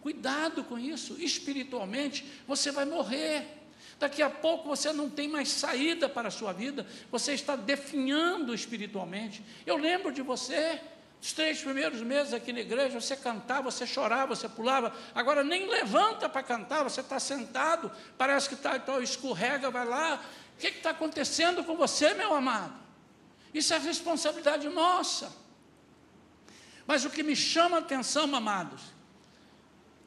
cuidado 0.01 0.63
com 0.63 0.79
isso, 0.79 1.21
espiritualmente 1.21 2.25
você 2.47 2.71
vai 2.71 2.83
morrer. 2.83 3.59
Daqui 3.99 4.23
a 4.23 4.29
pouco 4.29 4.67
você 4.67 4.91
não 4.91 5.07
tem 5.07 5.27
mais 5.27 5.49
saída 5.49 6.09
para 6.09 6.29
a 6.29 6.31
sua 6.31 6.51
vida, 6.51 6.87
você 7.11 7.33
está 7.33 7.55
definhando 7.55 8.55
espiritualmente. 8.55 9.43
Eu 9.63 9.77
lembro 9.77 10.11
de 10.11 10.23
você, 10.23 10.81
os 11.21 11.33
três 11.33 11.61
primeiros 11.61 12.01
meses 12.01 12.33
aqui 12.33 12.51
na 12.51 12.61
igreja, 12.61 12.99
você 12.99 13.15
cantava, 13.15 13.69
você 13.69 13.85
chorava, 13.85 14.35
você 14.35 14.49
pulava, 14.49 14.91
agora 15.13 15.43
nem 15.43 15.69
levanta 15.69 16.27
para 16.27 16.41
cantar, 16.41 16.83
você 16.83 17.01
está 17.01 17.19
sentado, 17.19 17.91
parece 18.17 18.49
que 18.49 18.55
está, 18.55 18.75
então 18.75 19.01
escorrega, 19.01 19.69
vai 19.69 19.85
lá. 19.85 20.19
O 20.55 20.59
que 20.59 20.67
está 20.67 20.89
acontecendo 20.89 21.63
com 21.63 21.77
você, 21.77 22.15
meu 22.15 22.33
amado? 22.33 22.73
Isso 23.53 23.71
é 23.71 23.77
responsabilidade 23.77 24.67
nossa. 24.69 25.31
Mas 26.87 27.05
o 27.05 27.09
que 27.11 27.21
me 27.21 27.35
chama 27.35 27.77
a 27.77 27.79
atenção, 27.81 28.23
amados, 28.35 28.81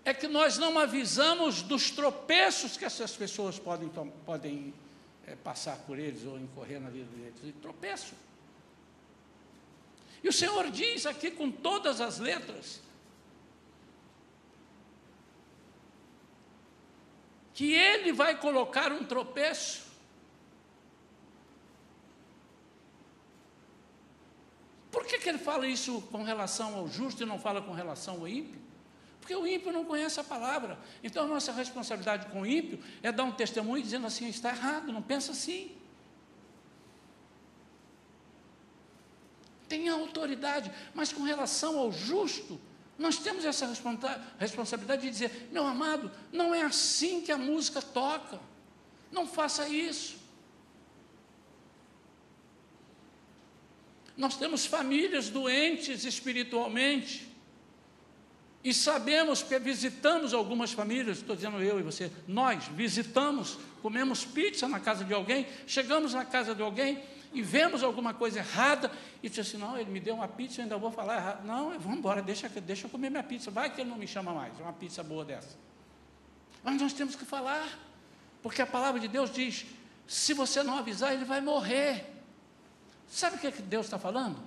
é 0.05 0.13
que 0.13 0.27
nós 0.27 0.59
não 0.59 0.77
avisamos 0.77 1.63
dos 1.63 1.93
tropeços 1.93 2.77
que 2.77 2.85
essas 2.85 3.13
pessoas 3.13 3.57
podem, 3.57 3.89
podem 4.27 4.75
é, 5.29 5.37
passar 5.37 5.77
por 5.79 5.97
eles 5.97 6.25
ou 6.25 6.39
incorrer 6.39 6.81
na 6.81 6.91
vida 6.91 7.09
deles. 7.17 7.39
E 7.45 7.53
tropeço. 7.53 8.15
E 10.25 10.29
o 10.29 10.33
Senhor 10.33 10.71
diz 10.71 11.05
aqui 11.05 11.31
com 11.31 11.51
todas 11.51 12.01
as 12.01 12.19
letras, 12.19 12.81
que 17.53 17.71
Ele 17.75 18.11
vai 18.11 18.41
colocar 18.41 18.91
um 18.91 19.05
tropeço. 19.05 19.85
Por 24.91 25.05
que, 25.05 25.19
que 25.19 25.29
ele 25.29 25.39
fala 25.39 25.67
isso 25.67 26.01
com 26.11 26.23
relação 26.23 26.75
ao 26.77 26.89
justo 26.89 27.23
e 27.23 27.27
não 27.27 27.39
fala 27.39 27.61
com 27.61 27.73
relação 27.73 28.15
ao 28.15 28.27
ímpio? 28.27 28.59
Porque 29.21 29.35
o 29.35 29.47
ímpio 29.47 29.73
não 29.73 29.85
conhece 29.85 30.19
a 30.21 30.25
palavra. 30.25 30.79
Então 31.03 31.25
a 31.25 31.27
nossa 31.27 31.53
responsabilidade 31.53 32.27
com 32.27 32.43
o 32.43 32.47
ímpio 32.47 32.83
é 33.03 33.13
dar 33.13 33.25
um 33.25 33.33
testemunho 33.33 33.83
dizendo 33.83 34.07
assim: 34.07 34.29
está 34.29 34.51
errado, 34.51 34.91
não 34.91 35.03
pensa 35.03 35.33
assim. 35.33 35.77
Tem 39.75 39.89
autoridade, 39.89 40.71
mas 40.95 41.13
com 41.13 41.25
relação 41.25 41.77
ao 41.77 41.91
justo, 41.91 42.61
nós 42.97 43.19
temos 43.19 43.45
essa 43.45 43.67
responsabilidade 44.39 45.03
de 45.03 45.11
dizer: 45.11 45.49
meu 45.51 45.67
amado, 45.67 46.13
não 46.31 46.55
é 46.55 46.63
assim 46.63 47.21
que 47.21 47.33
a 47.33 47.37
música 47.37 47.83
toca, 47.83 48.39
não 49.11 49.27
faça 49.27 49.69
isso. 49.69 50.17
Nós 54.17 54.37
temos 54.37 54.65
famílias 54.65 55.29
doentes 55.29 56.05
espiritualmente, 56.05 57.29
e 58.63 58.73
sabemos 58.73 59.43
que 59.43 59.59
visitamos 59.59 60.33
algumas 60.33 60.73
famílias, 60.73 61.19
estou 61.19 61.35
dizendo 61.35 61.61
eu 61.61 61.81
e 61.81 61.83
você, 61.83 62.13
nós 62.29 62.69
visitamos, 62.69 63.59
comemos 63.83 64.25
pizza 64.25 64.69
na 64.69 64.79
casa 64.79 65.05
de 65.05 65.13
alguém, 65.13 65.49
chegamos 65.67 66.15
na 66.15 66.25
casa 66.25 66.55
de 66.55 66.63
alguém 66.63 67.03
e 67.35 67.43
vemos 67.43 67.83
alguma 67.83 68.15
coisa 68.15 68.39
errada 68.39 68.91
e 69.23 69.29
diz 69.29 69.41
assim: 69.41 69.59
não, 69.59 69.77
ele 69.77 69.91
me 69.91 69.99
deu 69.99 70.15
uma 70.15 70.29
pizza, 70.29 70.61
eu 70.61 70.63
ainda 70.63 70.79
vou 70.79 70.91
falar 70.91 71.17
errado. 71.17 71.45
Não, 71.45 71.79
vamos 71.79 71.99
embora, 71.99 72.23
deixa, 72.23 72.49
deixa 72.49 72.87
eu 72.87 72.91
comer 72.91 73.11
minha 73.11 73.25
pizza, 73.25 73.51
vai 73.51 73.69
que 73.69 73.81
ele 73.81 73.91
não 73.91 73.99
me 73.99 74.07
chama 74.07 74.33
mais, 74.33 74.59
uma 74.61 74.73
pizza 74.73 75.03
boa 75.03 75.25
dessa. 75.25 75.57
Mas 76.63 76.81
nós 76.81 76.93
temos 76.93 77.17
que 77.17 77.25
falar, 77.25 77.69
porque 78.41 78.63
a 78.63 78.67
palavra 78.67 79.01
de 79.01 79.09
Deus 79.09 79.31
diz: 79.31 79.67
se 80.07 80.33
você 80.33 80.63
não 80.63 80.79
avisar, 80.79 81.13
ele 81.13 81.25
vai 81.25 81.41
morrer. 81.41 82.13
Sabe 83.09 83.37
o 83.37 83.39
que, 83.39 83.49
é 83.49 83.53
que 83.53 83.63
Deus 83.63 83.87
está 83.87 83.99
falando? 83.99 84.39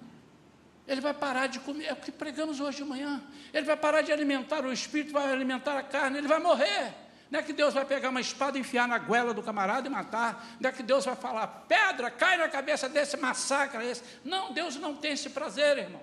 Ele 0.88 1.02
vai 1.02 1.14
parar 1.14 1.48
de 1.48 1.60
comer, 1.60 1.86
é 1.86 1.94
o 1.94 1.98
que 1.98 2.12
pregamos 2.12 2.62
hoje 2.62 2.78
de 2.78 2.86
manhã. 2.86 3.22
Ele 3.54 3.66
vai 3.66 3.76
parar 3.76 4.02
de 4.02 4.12
alimentar 4.14 4.64
o 4.66 4.72
espírito, 4.72 5.12
vai 5.12 5.30
alimentar 5.30 5.78
a 5.78 5.84
carne, 5.84 6.18
ele 6.18 6.28
vai 6.28 6.40
morrer. 6.40 6.94
Não 7.30 7.40
é 7.40 7.44
que 7.44 7.52
Deus 7.52 7.74
vai 7.74 7.84
pegar 7.84 8.10
uma 8.10 8.22
espada 8.22 8.58
e 8.58 8.62
enfiar 8.62 8.88
na 8.88 8.98
goela 8.98 9.34
do 9.34 9.44
camarada 9.44 9.88
e 9.88 9.92
matar. 9.92 10.58
Não 10.60 10.70
é 10.70 10.74
que 10.74 10.84
Deus 10.84 11.06
vai 11.06 11.16
falar, 11.16 11.48
pedra, 11.68 12.10
cai 12.10 12.38
na 12.38 12.48
cabeça 12.48 12.88
desse, 12.88 13.18
massacra 13.18 13.84
esse. 13.84 14.02
Não, 14.24 14.54
Deus 14.54 14.78
não 14.78 14.96
tem 14.96 15.12
esse 15.12 15.30
prazer, 15.30 15.78
irmão. 15.78 16.02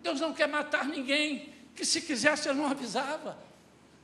Deus 0.00 0.20
não 0.20 0.34
quer 0.34 0.48
matar 0.48 0.84
ninguém, 0.84 1.54
que 1.74 1.84
se 1.84 2.02
quisesse 2.02 2.48
ele 2.48 2.58
não 2.58 2.66
avisava. 2.66 3.38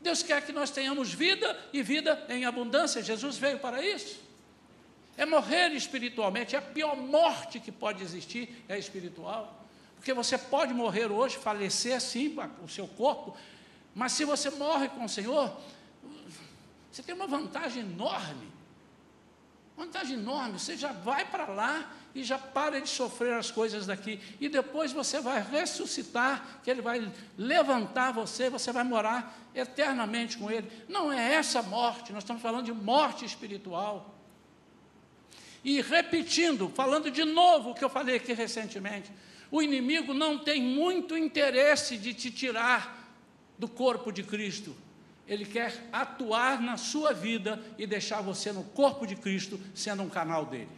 Deus 0.00 0.22
quer 0.22 0.40
que 0.44 0.52
nós 0.52 0.70
tenhamos 0.70 1.12
vida 1.12 1.58
e 1.72 1.82
vida 1.82 2.24
em 2.28 2.44
abundância. 2.44 3.02
Jesus 3.02 3.36
veio 3.36 3.58
para 3.58 3.84
isso. 3.84 4.20
É 5.16 5.26
morrer 5.26 5.72
espiritualmente, 5.72 6.54
é 6.54 6.60
a 6.60 6.62
pior 6.62 6.96
morte 6.96 7.58
que 7.58 7.72
pode 7.72 8.02
existir, 8.02 8.64
é 8.68 8.78
espiritual. 8.78 9.66
Porque 9.96 10.14
você 10.14 10.38
pode 10.38 10.72
morrer 10.72 11.10
hoje, 11.10 11.36
falecer 11.36 11.96
assim, 11.96 12.36
o 12.62 12.68
seu 12.68 12.86
corpo, 12.86 13.36
mas 13.94 14.12
se 14.12 14.24
você 14.24 14.50
morre 14.50 14.88
com 14.88 15.04
o 15.04 15.08
Senhor, 15.08 15.56
você 16.90 17.02
tem 17.02 17.14
uma 17.14 17.26
vantagem 17.26 17.82
enorme. 17.82 18.48
Vantagem 19.76 20.14
enorme, 20.14 20.58
você 20.58 20.76
já 20.76 20.90
vai 20.90 21.24
para 21.24 21.46
lá 21.46 21.92
e 22.12 22.24
já 22.24 22.36
para 22.36 22.80
de 22.80 22.88
sofrer 22.88 23.34
as 23.34 23.50
coisas 23.50 23.86
daqui. 23.86 24.20
E 24.40 24.48
depois 24.48 24.90
você 24.92 25.20
vai 25.20 25.40
ressuscitar, 25.40 26.60
que 26.64 26.70
Ele 26.70 26.82
vai 26.82 27.12
levantar 27.36 28.12
você, 28.12 28.50
você 28.50 28.72
vai 28.72 28.82
morar 28.82 29.38
eternamente 29.54 30.36
com 30.36 30.50
Ele. 30.50 30.68
Não 30.88 31.12
é 31.12 31.34
essa 31.34 31.62
morte, 31.62 32.12
nós 32.12 32.24
estamos 32.24 32.42
falando 32.42 32.64
de 32.64 32.72
morte 32.72 33.24
espiritual. 33.24 34.16
E 35.62 35.80
repetindo, 35.80 36.68
falando 36.70 37.10
de 37.10 37.24
novo 37.24 37.70
o 37.70 37.74
que 37.74 37.84
eu 37.84 37.90
falei 37.90 38.16
aqui 38.16 38.32
recentemente, 38.32 39.12
o 39.50 39.62
inimigo 39.62 40.12
não 40.12 40.38
tem 40.38 40.60
muito 40.60 41.16
interesse 41.16 41.96
de 41.96 42.12
te 42.14 42.30
tirar 42.30 42.97
do 43.58 43.68
corpo 43.68 44.12
de 44.12 44.22
Cristo. 44.22 44.74
Ele 45.26 45.44
quer 45.44 45.88
atuar 45.92 46.60
na 46.60 46.76
sua 46.76 47.12
vida 47.12 47.62
e 47.76 47.86
deixar 47.86 48.22
você 48.22 48.52
no 48.52 48.64
corpo 48.64 49.06
de 49.06 49.14
Cristo, 49.14 49.60
sendo 49.74 50.02
um 50.02 50.08
canal 50.08 50.46
dele. 50.46 50.70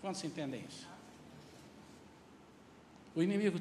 Quantos 0.00 0.22
entendem 0.24 0.64
isso? 0.68 0.88
O 3.14 3.22
inimigo 3.22 3.58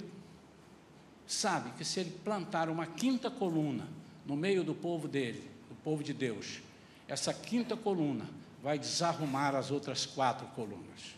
sabe 1.26 1.72
que 1.72 1.84
se 1.84 2.00
ele 2.00 2.12
plantar 2.24 2.70
uma 2.70 2.86
quinta 2.86 3.30
coluna 3.30 3.88
no 4.26 4.36
meio 4.36 4.64
do 4.64 4.74
povo 4.74 5.08
dele, 5.08 5.50
do 5.68 5.76
povo 5.84 6.04
de 6.04 6.14
Deus, 6.14 6.62
essa 7.08 7.34
quinta 7.34 7.76
coluna 7.76 8.30
vai 8.62 8.78
desarrumar 8.78 9.56
as 9.56 9.72
outras 9.72 10.06
quatro 10.06 10.48
colunas. 10.48 11.17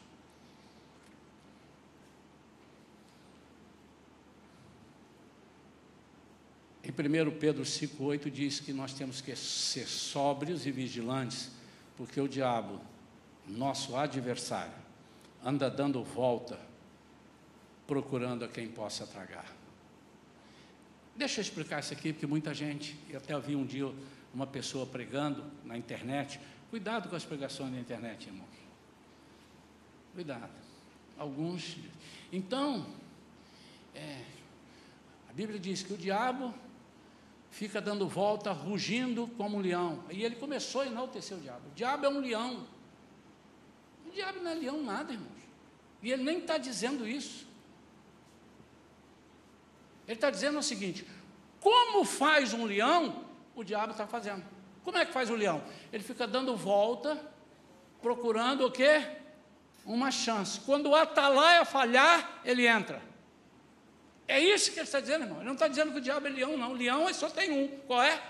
Em 6.90 6.92
1 6.92 7.38
Pedro 7.38 7.62
5,8 7.62 8.32
diz 8.32 8.60
que 8.60 8.74
nós 8.74 8.94
temos 8.94 9.22
que 9.22 9.36
ser 9.36 9.88
sóbrios 9.88 10.66
e 10.66 10.72
vigilantes, 10.72 11.52
porque 11.96 12.20
o 12.20 12.28
diabo, 12.28 12.82
nosso 13.48 13.96
adversário, 13.96 14.74
anda 15.46 15.70
dando 15.70 16.04
volta, 16.04 16.60
procurando 17.86 18.44
a 18.44 18.48
quem 18.48 18.68
possa 18.68 19.06
tragar. 19.06 19.46
Deixa 21.16 21.40
eu 21.40 21.44
explicar 21.44 21.80
isso 21.80 21.94
aqui, 21.94 22.12
porque 22.12 22.26
muita 22.26 22.56
gente, 22.56 22.98
eu 23.08 23.20
até 23.20 23.40
vi 23.40 23.56
um 23.56 23.68
dia 23.68 23.94
uma 24.34 24.48
pessoa 24.48 24.88
pregando 24.88 25.44
na 25.64 25.78
internet, 25.78 26.40
cuidado 26.72 27.08
com 27.08 27.16
as 27.16 27.24
pregações 27.24 27.72
na 27.72 27.80
internet, 27.80 28.26
irmãos. 28.26 28.50
Cuidado. 30.16 30.50
Alguns. 31.20 31.78
Então, 32.34 32.84
é, 33.94 34.24
a 35.30 35.34
Bíblia 35.34 35.60
diz 35.60 35.84
que 35.84 35.94
o 35.94 35.98
diabo 35.98 36.52
fica 37.50 37.82
dando 37.82 38.08
volta, 38.08 38.52
rugindo 38.52 39.28
como 39.38 39.58
um 39.58 39.62
leão. 39.62 40.04
E 40.10 40.24
ele 40.24 40.36
começou 40.36 40.82
a 40.82 40.88
enaltecer 40.88 41.38
o 41.38 41.42
diabo. 41.42 41.68
O 41.70 41.76
diabo 41.76 42.06
é 42.06 42.10
um 42.10 42.20
leão. 42.20 42.68
O 44.06 44.12
diabo 44.12 44.40
não 44.40 44.52
é 44.52 44.56
leão 44.56 44.82
nada, 44.84 45.14
irmãos. 45.14 45.40
E 46.02 46.12
ele 46.12 46.24
nem 46.24 46.40
está 46.40 46.58
dizendo 46.58 47.08
isso. 47.08 47.48
Ele 50.08 50.16
está 50.16 50.30
dizendo 50.30 50.60
o 50.60 50.64
seguinte: 50.64 51.06
como 51.60 52.04
faz 52.06 52.54
um 52.54 52.66
leão, 52.66 53.26
o 53.56 53.64
diabo 53.64 53.92
está 53.92 54.08
fazendo. 54.08 54.44
Como 54.84 54.98
é 54.98 55.06
que 55.06 55.14
faz 55.14 55.30
o 55.30 55.36
leão? 55.36 55.62
Ele 55.92 56.04
fica 56.04 56.26
dando 56.26 56.56
volta, 56.56 57.20
procurando 58.02 58.66
o 58.66 58.72
quê? 58.72 59.06
Uma 59.86 60.12
chance. 60.12 60.60
Quando 60.62 60.88
o 60.90 60.96
atalaia 60.96 61.66
falhar, 61.66 62.42
ele 62.46 62.66
entra. 62.66 63.09
É 64.30 64.40
isso 64.40 64.72
que 64.72 64.80
ele 64.80 64.86
está 64.86 65.00
dizendo, 65.00 65.24
irmão. 65.24 65.40
Ele 65.40 65.48
não 65.48 65.54
está 65.54 65.68
dizendo 65.68 65.92
que 65.92 65.98
o 65.98 66.02
diabo 66.02 66.28
é 66.28 66.30
leão, 66.30 66.56
não. 66.56 66.72
O 66.72 66.76
leão 66.76 67.12
só 67.12 67.32
tem 67.32 67.52
um. 67.52 67.68
Qual 67.88 68.00
é? 68.02 68.22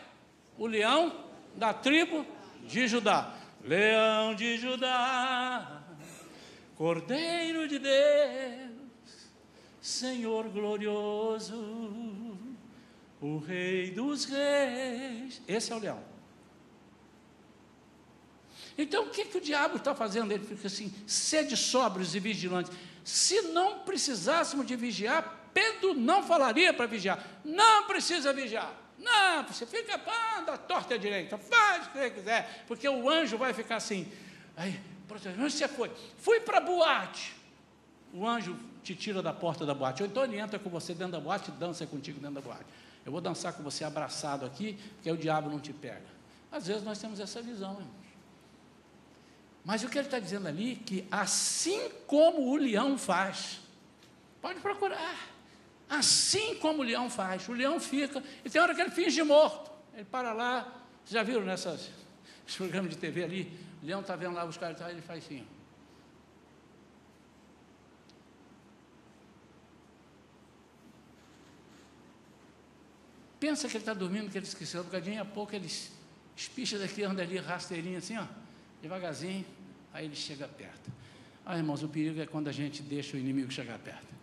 O 0.58 0.66
leão 0.66 1.26
da 1.56 1.74
tribo 1.74 2.26
de 2.64 2.88
Judá. 2.88 3.36
Leão 3.62 4.34
de 4.34 4.58
Judá, 4.58 5.84
Cordeiro 6.76 7.68
de 7.68 7.78
Deus, 7.78 8.72
Senhor 9.82 10.48
glorioso, 10.48 12.38
o 13.20 13.38
Rei 13.38 13.92
dos 13.92 14.24
Reis. 14.24 15.42
Esse 15.46 15.74
é 15.74 15.76
o 15.76 15.80
leão. 15.80 16.02
Então, 18.78 19.08
o 19.08 19.10
que, 19.10 19.26
que 19.26 19.38
o 19.38 19.42
diabo 19.42 19.76
está 19.76 19.94
fazendo? 19.94 20.32
Ele 20.32 20.46
fica 20.46 20.68
assim: 20.68 20.94
sede 21.06 21.58
sóbrios 21.58 22.16
e 22.16 22.20
vigilantes. 22.22 22.72
Se 23.04 23.42
não 23.42 23.80
precisássemos 23.80 24.66
de 24.66 24.78
vigiar, 24.78 25.39
Pedro 25.54 25.94
não 25.94 26.24
falaria 26.24 26.74
para 26.74 26.86
vigiar. 26.86 27.24
Não 27.44 27.88
precisa 27.88 28.32
vigiar. 28.34 28.74
Não, 28.98 29.44
você 29.44 29.66
fica 29.66 30.00
anda 30.38 30.58
torta 30.58 30.96
à 30.96 30.98
direita, 30.98 31.38
faz 31.38 31.88
o 31.88 31.90
que 31.92 31.98
você 31.98 32.10
quiser, 32.10 32.66
porque 32.68 32.88
o 32.88 33.10
anjo 33.10 33.38
vai 33.38 33.54
ficar 33.54 33.78
assim. 33.78 34.12
Aí, 34.58 34.80
onde 35.40 35.52
você 35.52 35.68
foi? 35.68 35.90
Fui 36.18 36.40
para 36.42 36.58
a 36.58 36.62
boate. 36.62 37.34
O 38.14 38.28
anjo 38.28 38.58
te 38.84 38.96
tira 38.96 39.22
da 39.22 39.32
porta 39.32 39.66
da 39.66 39.74
boate. 39.74 40.04
Ou 40.04 40.10
então 40.10 40.24
ele 40.24 40.38
entra 40.38 40.60
com 40.60 40.70
você 40.70 40.94
dentro 40.94 41.14
da 41.14 41.20
boate 41.20 41.50
e 41.50 41.54
dança 41.54 41.86
contigo 41.86 42.20
dentro 42.20 42.36
da 42.36 42.42
boate. 42.42 42.66
Eu 43.06 43.12
vou 43.12 43.22
dançar 43.22 43.54
com 43.54 43.64
você 43.64 43.84
abraçado 43.84 44.46
aqui, 44.46 44.78
porque 44.96 45.12
o 45.12 45.18
diabo 45.18 45.50
não 45.50 45.60
te 45.60 45.72
pega. 45.72 46.06
Às 46.52 46.68
vezes 46.68 46.84
nós 46.84 47.00
temos 47.00 47.20
essa 47.20 47.42
visão, 47.42 47.74
irmãos. 47.74 48.10
Mas 49.64 49.84
o 49.84 49.90
que 49.90 49.98
ele 49.98 50.08
está 50.08 50.20
dizendo 50.20 50.48
ali, 50.48 50.76
que 50.76 51.08
assim 51.12 51.90
como 52.08 52.50
o 52.50 52.56
leão 52.58 52.98
faz, 52.98 53.60
pode 54.42 54.60
procurar. 54.60 55.16
Assim 55.90 56.56
como 56.56 56.82
o 56.82 56.86
leão 56.86 57.10
faz. 57.10 57.50
O 57.50 57.54
leão 57.54 57.80
fica, 57.80 58.24
e 58.46 58.50
tem 58.50 58.62
hora 58.62 58.76
que 58.76 58.82
ele 58.82 58.92
finge 58.92 59.24
morto. 59.24 59.72
Ele 59.96 60.06
para 60.06 60.32
lá, 60.32 60.62
vocês 61.04 61.14
já 61.14 61.24
viram 61.24 61.42
nessas 61.42 61.90
programas 62.56 62.92
de 62.92 62.98
TV 62.98 63.24
ali? 63.24 63.60
O 63.82 63.86
leão 63.86 64.02
está 64.02 64.16
vendo 64.16 64.36
lá 64.36 64.46
os 64.46 64.58
caras, 64.58 64.80
ele 64.90 65.02
faz 65.02 65.26
assim. 65.26 65.46
Pensa 73.40 73.68
que 73.70 73.78
ele 73.78 73.82
está 73.82 73.94
dormindo, 73.94 74.30
que 74.30 74.38
ele 74.38 74.46
esqueceu 74.46 74.82
um 74.82 74.84
bocadinho, 74.84 75.22
a 75.22 75.26
pouco 75.26 75.56
ele 75.56 75.70
espicha 76.36 76.78
daqui, 76.78 77.04
anda 77.04 77.22
ali 77.22 77.38
rasteirinho 77.38 77.98
assim, 77.98 78.18
ó, 78.18 78.26
devagarzinho, 78.82 79.46
aí 79.94 80.06
ele 80.06 80.16
chega 80.16 80.48
perto. 80.48 80.92
Ah, 81.46 81.58
irmãos, 81.58 81.82
o 81.82 81.88
perigo 81.88 82.20
é 82.22 82.26
quando 82.26 82.50
a 82.50 82.52
gente 82.52 82.84
deixa 82.84 83.16
o 83.16 83.20
inimigo 83.20 83.50
chegar 83.50 83.80
perto. 83.80 84.19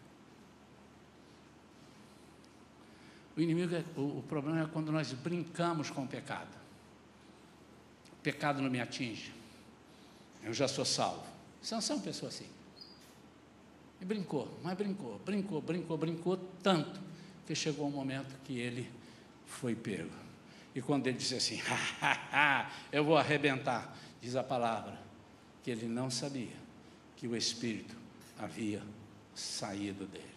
O 3.37 3.41
inimigo, 3.41 3.74
é, 3.74 3.84
o, 3.97 4.18
o 4.18 4.24
problema 4.26 4.62
é 4.62 4.66
quando 4.66 4.91
nós 4.91 5.12
brincamos 5.12 5.91
com 5.91 6.05
o 6.05 6.09
pecado. 6.09 6.57
O 8.12 8.22
pecado 8.22 8.62
não 8.62 8.70
me 8.70 8.80
atinge. 8.80 9.32
Eu 10.43 10.55
já 10.55 10.66
sou 10.66 10.84
salvo. 10.84 11.26
Sansão 11.61 12.01
pensou 12.01 12.28
assim. 12.28 12.47
E 14.01 14.05
brincou, 14.05 14.59
mas 14.62 14.76
brincou, 14.76 15.18
brincou, 15.24 15.61
brincou, 15.61 15.99
brincou 15.99 16.37
tanto 16.62 17.01
que 17.47 17.55
chegou 17.55 17.87
um 17.87 17.91
momento 17.91 18.34
que 18.45 18.59
ele 18.59 18.91
foi 19.47 19.74
pego. 19.74 20.11
E 20.74 20.82
quando 20.82 21.07
ele 21.07 21.16
disse 21.16 21.34
assim, 21.34 21.61
eu 22.93 23.05
vou 23.05 23.16
arrebentar, 23.16 23.97
diz 24.20 24.37
a 24.37 24.43
palavra, 24.43 25.01
que 25.62 25.70
ele 25.70 25.87
não 25.87 26.11
sabia 26.11 26.57
que 27.16 27.26
o 27.26 27.34
Espírito 27.34 27.97
havia 28.39 28.82
saído 29.34 30.07
dele. 30.07 30.36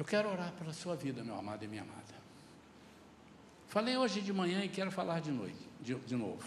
Eu 0.00 0.04
quero 0.06 0.30
orar 0.30 0.50
pela 0.52 0.72
sua 0.72 0.96
vida, 0.96 1.22
meu 1.22 1.38
amado 1.38 1.62
e 1.62 1.68
minha 1.68 1.82
amada. 1.82 2.14
Falei 3.68 3.98
hoje 3.98 4.22
de 4.22 4.32
manhã 4.32 4.64
e 4.64 4.68
quero 4.70 4.90
falar 4.90 5.20
de 5.20 5.30
noite, 5.30 5.58
de, 5.78 5.94
de 5.94 6.16
novo. 6.16 6.42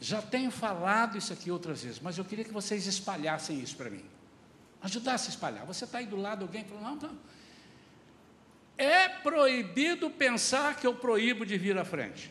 Já 0.00 0.22
tenho 0.22 0.52
falado 0.52 1.18
isso 1.18 1.32
aqui 1.32 1.50
outras 1.50 1.82
vezes, 1.82 1.98
mas 1.98 2.16
eu 2.16 2.24
queria 2.24 2.44
que 2.44 2.52
vocês 2.52 2.86
espalhassem 2.86 3.58
isso 3.58 3.76
para 3.76 3.90
mim. 3.90 4.04
Ajudasse 4.82 5.26
a 5.26 5.30
espalhar. 5.30 5.66
Você 5.66 5.84
está 5.84 5.98
aí 5.98 6.06
do 6.06 6.14
lado, 6.14 6.42
alguém 6.42 6.62
falou, 6.62 6.80
não, 6.80 6.94
não. 6.94 7.18
É 8.78 9.08
proibido 9.08 10.08
pensar 10.08 10.76
que 10.76 10.86
eu 10.86 10.94
proíbo 10.94 11.44
de 11.44 11.58
vir 11.58 11.76
à 11.76 11.84
frente. 11.84 12.30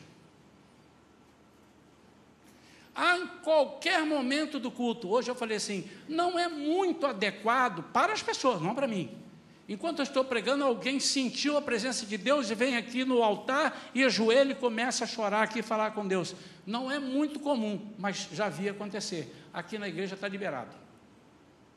A 2.95 3.17
em 3.17 3.27
qualquer 3.43 4.05
momento 4.05 4.57
do 4.57 4.71
culto, 4.71 5.09
hoje 5.09 5.29
eu 5.29 5.35
falei 5.35 5.57
assim, 5.57 5.91
não 6.07 6.39
é 6.39 6.47
muito 6.47 7.05
adequado 7.05 7.83
para 7.91 8.13
as 8.13 8.23
pessoas, 8.23 8.61
não 8.61 8.73
para 8.73 8.87
mim. 8.87 9.21
Enquanto 9.67 9.99
eu 9.99 10.03
estou 10.03 10.25
pregando, 10.25 10.63
alguém 10.63 10.99
sentiu 10.99 11.57
a 11.57 11.61
presença 11.61 12.05
de 12.05 12.17
Deus 12.17 12.49
e 12.49 12.55
vem 12.55 12.75
aqui 12.75 13.05
no 13.05 13.23
altar 13.23 13.89
e 13.95 14.03
ajoelha 14.03 14.51
e 14.51 14.55
começa 14.55 15.05
a 15.05 15.07
chorar 15.07 15.43
aqui 15.43 15.59
e 15.59 15.63
falar 15.63 15.91
com 15.91 16.05
Deus. 16.05 16.35
Não 16.65 16.91
é 16.91 16.99
muito 16.99 17.39
comum, 17.39 17.93
mas 17.97 18.27
já 18.31 18.49
vi 18.49 18.67
acontecer. 18.67 19.33
Aqui 19.53 19.77
na 19.77 19.87
igreja 19.87 20.15
está 20.15 20.27
liberado. 20.27 20.75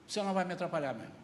Você 0.06 0.20
não 0.20 0.34
vai 0.34 0.44
me 0.44 0.52
atrapalhar 0.52 0.94
mesmo. 0.94 1.14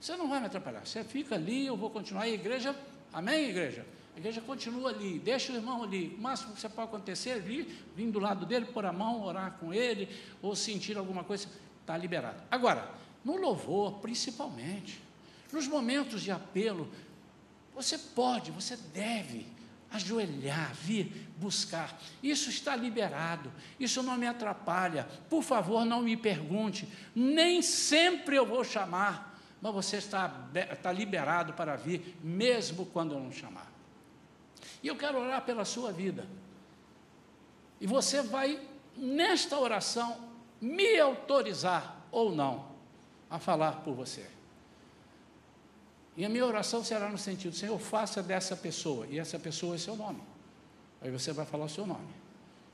Você 0.00 0.16
não 0.16 0.28
vai 0.28 0.40
me 0.40 0.46
atrapalhar. 0.46 0.84
Você 0.84 1.04
fica 1.04 1.36
ali, 1.36 1.66
eu 1.66 1.76
vou 1.76 1.88
continuar. 1.88 2.22
a 2.22 2.28
igreja, 2.28 2.74
amém, 3.12 3.48
igreja? 3.48 3.86
A 4.16 4.18
igreja 4.18 4.40
continua 4.40 4.90
ali, 4.90 5.18
deixa 5.18 5.52
o 5.52 5.56
irmão 5.56 5.82
ali. 5.82 6.14
O 6.18 6.20
máximo 6.20 6.52
que 6.52 6.60
você 6.60 6.68
pode 6.68 6.88
acontecer 6.88 7.30
é 7.30 7.38
vir, 7.38 7.84
vir 7.96 8.10
do 8.10 8.18
lado 8.18 8.44
dele, 8.44 8.66
pôr 8.66 8.86
a 8.86 8.92
mão, 8.92 9.22
orar 9.22 9.56
com 9.58 9.72
ele, 9.72 10.08
ou 10.42 10.54
sentir 10.54 10.96
alguma 10.96 11.24
coisa, 11.24 11.48
está 11.80 11.96
liberado. 11.96 12.42
Agora, 12.50 12.88
no 13.24 13.36
louvor, 13.36 13.94
principalmente, 14.00 15.00
nos 15.54 15.68
momentos 15.68 16.20
de 16.20 16.32
apelo, 16.32 16.90
você 17.72 17.96
pode, 17.96 18.50
você 18.50 18.76
deve 18.76 19.46
ajoelhar, 19.88 20.74
vir 20.74 21.30
buscar. 21.36 21.96
Isso 22.20 22.50
está 22.50 22.74
liberado, 22.74 23.52
isso 23.78 24.02
não 24.02 24.16
me 24.16 24.26
atrapalha. 24.26 25.06
Por 25.30 25.44
favor, 25.44 25.84
não 25.84 26.02
me 26.02 26.16
pergunte, 26.16 26.88
nem 27.14 27.62
sempre 27.62 28.34
eu 28.34 28.44
vou 28.44 28.64
chamar, 28.64 29.38
mas 29.62 29.72
você 29.72 29.98
está, 29.98 30.50
está 30.72 30.90
liberado 30.90 31.52
para 31.52 31.76
vir, 31.76 32.16
mesmo 32.20 32.84
quando 32.86 33.14
eu 33.14 33.20
não 33.20 33.30
chamar. 33.30 33.70
E 34.82 34.88
eu 34.88 34.96
quero 34.96 35.20
orar 35.20 35.42
pela 35.42 35.64
sua 35.64 35.92
vida. 35.92 36.26
E 37.80 37.86
você 37.86 38.22
vai, 38.22 38.60
nesta 38.96 39.56
oração, 39.56 40.18
me 40.60 40.98
autorizar 40.98 42.04
ou 42.10 42.34
não 42.34 42.66
a 43.30 43.38
falar 43.38 43.82
por 43.84 43.94
você. 43.94 44.33
E 46.16 46.24
a 46.24 46.28
minha 46.28 46.46
oração 46.46 46.84
será 46.84 47.08
no 47.08 47.18
sentido, 47.18 47.54
Senhor, 47.56 47.78
faça 47.78 48.22
dessa 48.22 48.56
pessoa, 48.56 49.06
e 49.06 49.18
essa 49.18 49.38
pessoa 49.38 49.74
é 49.74 49.78
seu 49.78 49.96
nome. 49.96 50.22
Aí 51.02 51.10
você 51.10 51.32
vai 51.32 51.44
falar 51.44 51.64
o 51.64 51.68
seu 51.68 51.86
nome. 51.86 52.14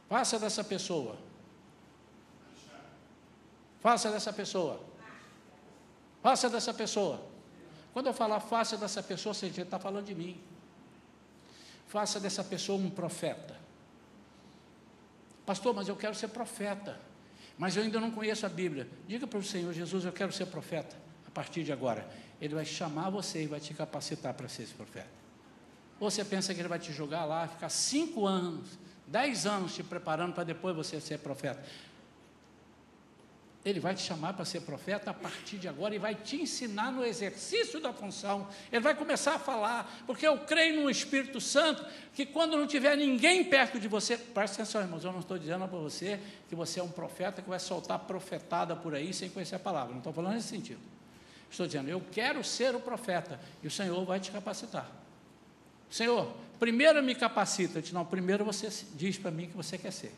Faça 0.09 0.39
dessa 0.39 0.63
pessoa. 0.63 1.17
Faça 3.81 4.11
dessa 4.11 4.33
pessoa. 4.33 4.81
Faça 6.23 6.51
dessa 6.51 6.75
pessoa. 6.75 7.25
Quando 7.93 8.07
eu 8.07 8.13
falar 8.13 8.41
faça 8.41 8.77
dessa 8.77 9.03
pessoa, 9.03 9.35
você 9.35 9.47
está 9.47 9.79
falando 9.79 10.07
de 10.07 10.15
mim. 10.15 10.41
Faça 11.89 12.21
dessa 12.21 12.45
pessoa 12.45 12.79
um 12.79 12.91
profeta. 12.91 13.59
Pastor, 15.47 15.75
mas 15.75 15.89
eu 15.89 15.97
quero 15.97 16.15
ser 16.15 16.29
profeta. 16.29 17.01
Mas 17.59 17.77
eu 17.77 17.83
ainda 17.83 17.99
não 17.99 18.11
conheço 18.11 18.47
a 18.47 18.49
Bíblia. 18.49 18.89
Diga 19.09 19.27
para 19.27 19.39
o 19.39 19.43
Senhor 19.43 19.73
Jesus, 19.73 20.05
eu 20.05 20.13
quero 20.13 20.33
ser 20.33 20.47
profeta 20.47 20.97
a 21.27 21.31
partir 21.31 21.65
de 21.65 21.73
agora. 21.73 22.09
Ele 22.41 22.55
vai 22.55 22.65
chamar 22.65 23.11
você 23.11 23.43
e 23.43 23.47
vai 23.47 23.61
te 23.61 23.75
capacitar 23.75 24.35
para 24.35 24.49
ser 24.49 24.63
esse 24.63 24.75
profeta. 24.75 25.09
Ou 25.99 26.11
você 26.11 26.25
pensa 26.25 26.55
que 26.55 26.61
ele 26.61 26.69
vai 26.69 26.79
te 26.79 26.93
jogar 26.93 27.27
lá, 27.27 27.47
ficar 27.47 27.69
cinco 27.69 28.27
anos, 28.27 28.79
dez 29.07 29.45
anos 29.45 29.75
te 29.75 29.83
preparando 29.83 30.33
para 30.33 30.45
depois 30.45 30.75
você 30.75 30.99
ser 31.01 31.19
profeta. 31.19 31.63
Ele 33.63 33.79
vai 33.79 33.95
te 33.95 34.01
chamar 34.01 34.33
para 34.33 34.47
ser 34.47 34.63
profeta 34.63 35.11
a 35.11 35.15
partir 35.15 35.59
de 35.59 35.69
agora 35.69 35.95
e 35.95 35.99
vai 35.99 36.15
te 36.15 36.37
ensinar 36.37 36.91
no 36.91 37.05
exercício 37.05 37.79
da 37.79 37.93
função. 37.93 38.49
Ele 38.73 38.81
vai 38.81 38.95
começar 38.95 39.35
a 39.35 39.39
falar, 39.39 40.03
porque 40.07 40.27
eu 40.27 40.39
creio 40.39 40.83
no 40.83 40.89
Espírito 40.89 41.39
Santo, 41.43 41.85
que 42.15 42.25
quando 42.25 42.57
não 42.57 42.67
tiver 42.67 42.97
ninguém 42.97 43.45
perto 43.45 43.79
de 43.79 43.87
você, 43.87 44.17
presta 44.17 44.63
atenção, 44.63 44.81
irmãos, 44.81 45.05
eu 45.05 45.13
não 45.13 45.21
estou 45.21 45.39
dizendo 45.39 45.69
para 45.69 45.79
você 45.79 46.19
que 46.49 46.55
você 46.55 46.81
é 46.81 46.83
um 46.83 46.89
profeta 46.89 47.43
que 47.43 47.51
vai 47.51 47.61
soltar 47.61 47.99
profetada 47.99 48.75
por 48.75 48.95
aí 48.95 49.13
sem 49.13 49.29
conhecer 49.29 49.57
a 49.57 49.59
palavra, 49.59 49.91
não 49.91 49.99
estou 49.99 50.13
falando 50.15 50.37
nesse 50.37 50.49
sentido. 50.49 50.81
Estou 51.51 51.67
dizendo, 51.67 51.89
eu 51.89 52.01
quero 52.13 52.45
ser 52.45 52.75
o 52.75 52.81
profeta, 52.81 53.41
e 53.63 53.67
o 53.67 53.71
Senhor 53.71 54.05
vai 54.05 54.21
te 54.21 54.31
capacitar. 54.31 54.91
Senhor, 55.91 56.33
primeiro 56.61 57.03
me 57.03 57.15
capacita, 57.15 57.83
não, 57.93 58.05
primeiro 58.07 58.45
você 58.45 58.69
diz 58.95 59.19
para 59.19 59.31
mim 59.31 59.49
que 59.49 59.57
você 59.57 59.77
quer 59.77 59.91
ser. 59.91 60.15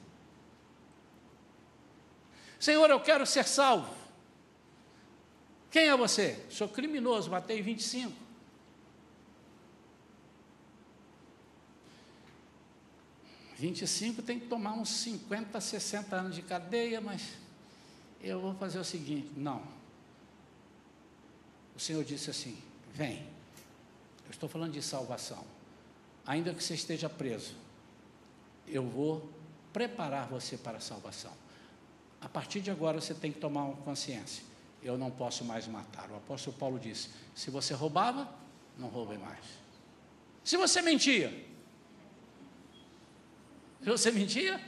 Senhor, 2.60 2.88
eu 2.90 3.00
quero 3.00 3.24
ser 3.24 3.44
salvo. 3.44 3.92
Quem 5.70 5.88
é 5.88 5.96
você? 5.96 6.44
Sou 6.50 6.68
criminoso, 6.68 7.30
matei 7.30 7.62
25. 7.62 8.12
Vinte 13.56 13.82
e 13.82 13.86
cinco 13.86 14.20
tem 14.20 14.38
que 14.38 14.48
tomar 14.48 14.72
uns 14.72 14.90
50, 14.90 15.60
60 15.60 16.16
anos 16.16 16.34
de 16.34 16.42
cadeia, 16.42 17.00
mas 17.00 17.22
eu 18.20 18.40
vou 18.40 18.54
fazer 18.54 18.78
o 18.78 18.84
seguinte, 18.84 19.30
não, 19.36 19.62
Senhor 21.82 22.04
disse 22.04 22.30
assim: 22.30 22.56
Vem, 22.94 23.26
eu 24.24 24.30
estou 24.30 24.48
falando 24.48 24.72
de 24.72 24.82
salvação. 24.82 25.44
Ainda 26.24 26.54
que 26.54 26.62
você 26.62 26.74
esteja 26.74 27.08
preso, 27.08 27.56
eu 28.68 28.84
vou 28.84 29.28
preparar 29.72 30.28
você 30.28 30.56
para 30.56 30.78
a 30.78 30.80
salvação. 30.80 31.32
A 32.20 32.28
partir 32.28 32.60
de 32.60 32.70
agora 32.70 33.00
você 33.00 33.12
tem 33.12 33.32
que 33.32 33.40
tomar 33.40 33.66
consciência. 33.78 34.44
Eu 34.80 34.96
não 34.96 35.10
posso 35.10 35.44
mais 35.44 35.66
matar. 35.66 36.08
O 36.10 36.16
apóstolo 36.16 36.56
Paulo 36.56 36.78
disse: 36.78 37.08
se 37.34 37.50
você 37.50 37.74
roubava, 37.74 38.32
não 38.78 38.88
roube 38.88 39.18
mais. 39.18 39.44
Se 40.44 40.56
você 40.56 40.80
mentia, 40.82 41.30
se 43.82 43.90
você 43.90 44.10
mentia, 44.12 44.60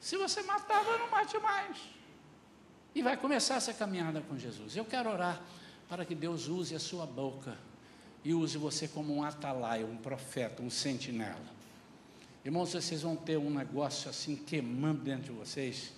se 0.00 0.16
você 0.16 0.42
matava, 0.42 0.98
não 0.98 1.10
mate 1.10 1.36
mais. 1.38 1.95
E 2.96 3.02
vai 3.02 3.14
começar 3.14 3.56
essa 3.56 3.74
caminhada 3.74 4.22
com 4.22 4.38
Jesus. 4.38 4.74
Eu 4.74 4.82
quero 4.82 5.10
orar 5.10 5.38
para 5.86 6.02
que 6.02 6.14
Deus 6.14 6.48
use 6.48 6.74
a 6.74 6.78
sua 6.78 7.04
boca 7.04 7.54
e 8.24 8.32
use 8.32 8.56
você 8.56 8.88
como 8.88 9.14
um 9.14 9.22
atalaia, 9.22 9.84
um 9.84 9.98
profeta, 9.98 10.62
um 10.62 10.70
sentinela. 10.70 11.44
Irmãos, 12.42 12.72
vocês 12.72 13.02
vão 13.02 13.14
ter 13.14 13.36
um 13.36 13.50
negócio 13.50 14.08
assim 14.08 14.34
queimando 14.34 15.02
dentro 15.02 15.24
de 15.24 15.32
vocês, 15.32 15.92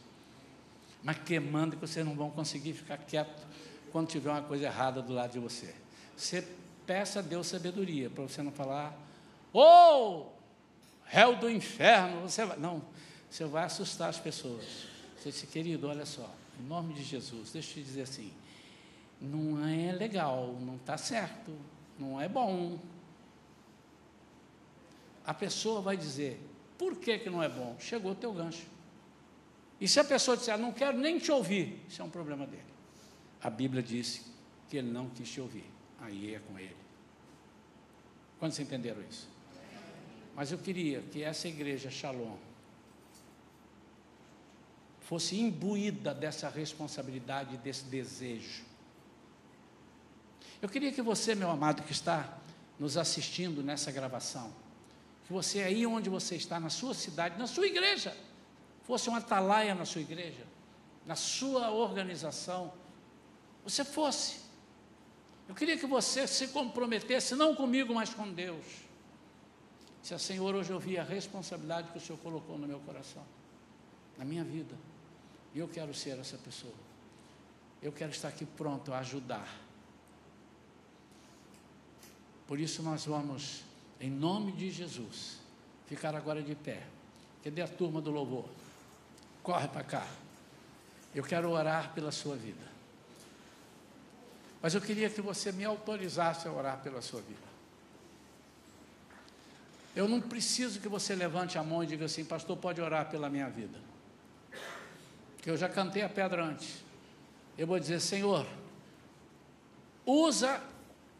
mas 1.00 1.16
queimando 1.18 1.76
que 1.76 1.86
vocês 1.86 2.04
não 2.04 2.16
vão 2.16 2.32
conseguir 2.32 2.72
ficar 2.72 2.96
quieto 2.96 3.46
quando 3.92 4.08
tiver 4.08 4.30
uma 4.30 4.42
coisa 4.42 4.64
errada 4.64 5.00
do 5.00 5.12
lado 5.12 5.30
de 5.30 5.38
você. 5.38 5.72
Você 6.16 6.44
peça 6.84 7.20
a 7.20 7.22
Deus 7.22 7.46
sabedoria 7.46 8.10
para 8.10 8.24
você 8.24 8.42
não 8.42 8.50
falar, 8.50 8.92
ô 9.52 9.60
oh, 9.60 10.26
réu 11.04 11.36
do 11.36 11.48
inferno, 11.48 12.22
você 12.22 12.44
vai. 12.44 12.58
Não, 12.58 12.82
você 13.30 13.44
vai 13.44 13.62
assustar 13.62 14.08
as 14.08 14.18
pessoas. 14.18 14.64
Você 15.16 15.30
disse, 15.30 15.46
querido, 15.46 15.86
olha 15.86 16.04
só, 16.04 16.28
em 16.58 16.62
nome 16.64 16.94
de 16.94 17.02
Jesus, 17.02 17.52
deixa 17.52 17.70
eu 17.70 17.74
te 17.74 17.82
dizer 17.82 18.02
assim: 18.02 18.32
não 19.20 19.66
é 19.66 19.92
legal, 19.92 20.56
não 20.60 20.76
está 20.76 20.96
certo, 20.96 21.56
não 21.98 22.20
é 22.20 22.28
bom. 22.28 22.78
A 25.24 25.34
pessoa 25.34 25.80
vai 25.80 25.96
dizer: 25.96 26.40
por 26.76 26.96
que, 26.96 27.18
que 27.18 27.30
não 27.30 27.42
é 27.42 27.48
bom? 27.48 27.76
Chegou 27.78 28.12
o 28.12 28.14
teu 28.14 28.32
gancho. 28.32 28.66
E 29.80 29.86
se 29.86 30.00
a 30.00 30.04
pessoa 30.04 30.36
disser, 30.36 30.58
não 30.58 30.72
quero 30.72 30.98
nem 30.98 31.18
te 31.18 31.30
ouvir, 31.30 31.80
isso 31.88 32.02
é 32.02 32.04
um 32.04 32.10
problema 32.10 32.46
dele. 32.46 32.64
A 33.40 33.48
Bíblia 33.48 33.82
disse 33.82 34.22
que 34.68 34.76
ele 34.76 34.90
não 34.90 35.08
quis 35.08 35.30
te 35.30 35.40
ouvir, 35.40 35.70
aí 36.00 36.34
é 36.34 36.40
com 36.40 36.58
ele. 36.58 36.76
Quantos 38.40 38.58
entenderam 38.58 39.00
isso? 39.08 39.28
Mas 40.34 40.50
eu 40.50 40.58
queria 40.58 41.02
que 41.02 41.22
essa 41.22 41.46
igreja 41.46 41.90
Shalom 41.90 42.36
fosse 45.08 45.40
imbuída 45.40 46.12
dessa 46.12 46.50
responsabilidade, 46.50 47.56
desse 47.56 47.84
desejo. 47.84 48.62
Eu 50.60 50.68
queria 50.68 50.92
que 50.92 51.00
você, 51.00 51.34
meu 51.34 51.50
amado, 51.50 51.82
que 51.82 51.92
está 51.92 52.36
nos 52.78 52.98
assistindo 52.98 53.62
nessa 53.62 53.90
gravação, 53.90 54.52
que 55.26 55.32
você 55.32 55.62
aí 55.62 55.86
onde 55.86 56.10
você 56.10 56.36
está, 56.36 56.60
na 56.60 56.68
sua 56.68 56.92
cidade, 56.92 57.38
na 57.38 57.46
sua 57.46 57.66
igreja, 57.66 58.14
fosse 58.82 59.08
um 59.08 59.14
atalaia 59.14 59.74
na 59.74 59.86
sua 59.86 60.02
igreja, 60.02 60.46
na 61.06 61.16
sua 61.16 61.70
organização, 61.70 62.70
você 63.64 63.86
fosse. 63.86 64.40
Eu 65.48 65.54
queria 65.54 65.78
que 65.78 65.86
você 65.86 66.26
se 66.26 66.48
comprometesse, 66.48 67.34
não 67.34 67.54
comigo, 67.54 67.94
mas 67.94 68.12
com 68.12 68.30
Deus. 68.30 68.66
Se 70.02 70.12
a 70.12 70.18
Senhor, 70.18 70.54
hoje 70.54 70.70
eu 70.70 70.78
vi 70.78 70.98
a 70.98 71.02
responsabilidade 71.02 71.88
que 71.92 71.96
o 71.96 72.00
Senhor 72.00 72.18
colocou 72.18 72.58
no 72.58 72.68
meu 72.68 72.80
coração, 72.80 73.24
na 74.18 74.24
minha 74.26 74.44
vida. 74.44 74.76
E 75.54 75.58
eu 75.58 75.68
quero 75.68 75.94
ser 75.94 76.18
essa 76.18 76.36
pessoa. 76.36 76.74
Eu 77.82 77.92
quero 77.92 78.10
estar 78.10 78.28
aqui 78.28 78.44
pronto 78.44 78.92
a 78.92 78.98
ajudar. 78.98 79.48
Por 82.46 82.58
isso 82.58 82.82
nós 82.82 83.06
vamos, 83.06 83.62
em 84.00 84.10
nome 84.10 84.52
de 84.52 84.70
Jesus, 84.70 85.38
ficar 85.86 86.14
agora 86.14 86.42
de 86.42 86.54
pé. 86.54 86.82
Cadê 87.44 87.62
a 87.62 87.68
turma 87.68 88.00
do 88.00 88.10
louvor? 88.10 88.48
Corre 89.42 89.68
para 89.68 89.84
cá. 89.84 90.06
Eu 91.14 91.22
quero 91.22 91.50
orar 91.50 91.92
pela 91.94 92.10
sua 92.10 92.36
vida. 92.36 92.66
Mas 94.60 94.74
eu 94.74 94.80
queria 94.80 95.08
que 95.08 95.20
você 95.20 95.52
me 95.52 95.64
autorizasse 95.64 96.48
a 96.48 96.52
orar 96.52 96.78
pela 96.82 97.00
sua 97.00 97.20
vida. 97.20 97.48
Eu 99.94 100.08
não 100.08 100.20
preciso 100.20 100.80
que 100.80 100.88
você 100.88 101.14
levante 101.14 101.58
a 101.58 101.62
mão 101.62 101.82
e 101.82 101.86
diga 101.86 102.04
assim, 102.04 102.24
pastor, 102.24 102.56
pode 102.56 102.80
orar 102.80 103.08
pela 103.08 103.30
minha 103.30 103.48
vida 103.48 103.78
que 105.48 105.52
eu 105.52 105.56
já 105.56 105.66
cantei 105.66 106.02
a 106.02 106.10
pedra 106.10 106.44
antes. 106.44 106.84
Eu 107.56 107.66
vou 107.66 107.80
dizer, 107.80 108.00
Senhor, 108.00 108.46
usa 110.04 110.60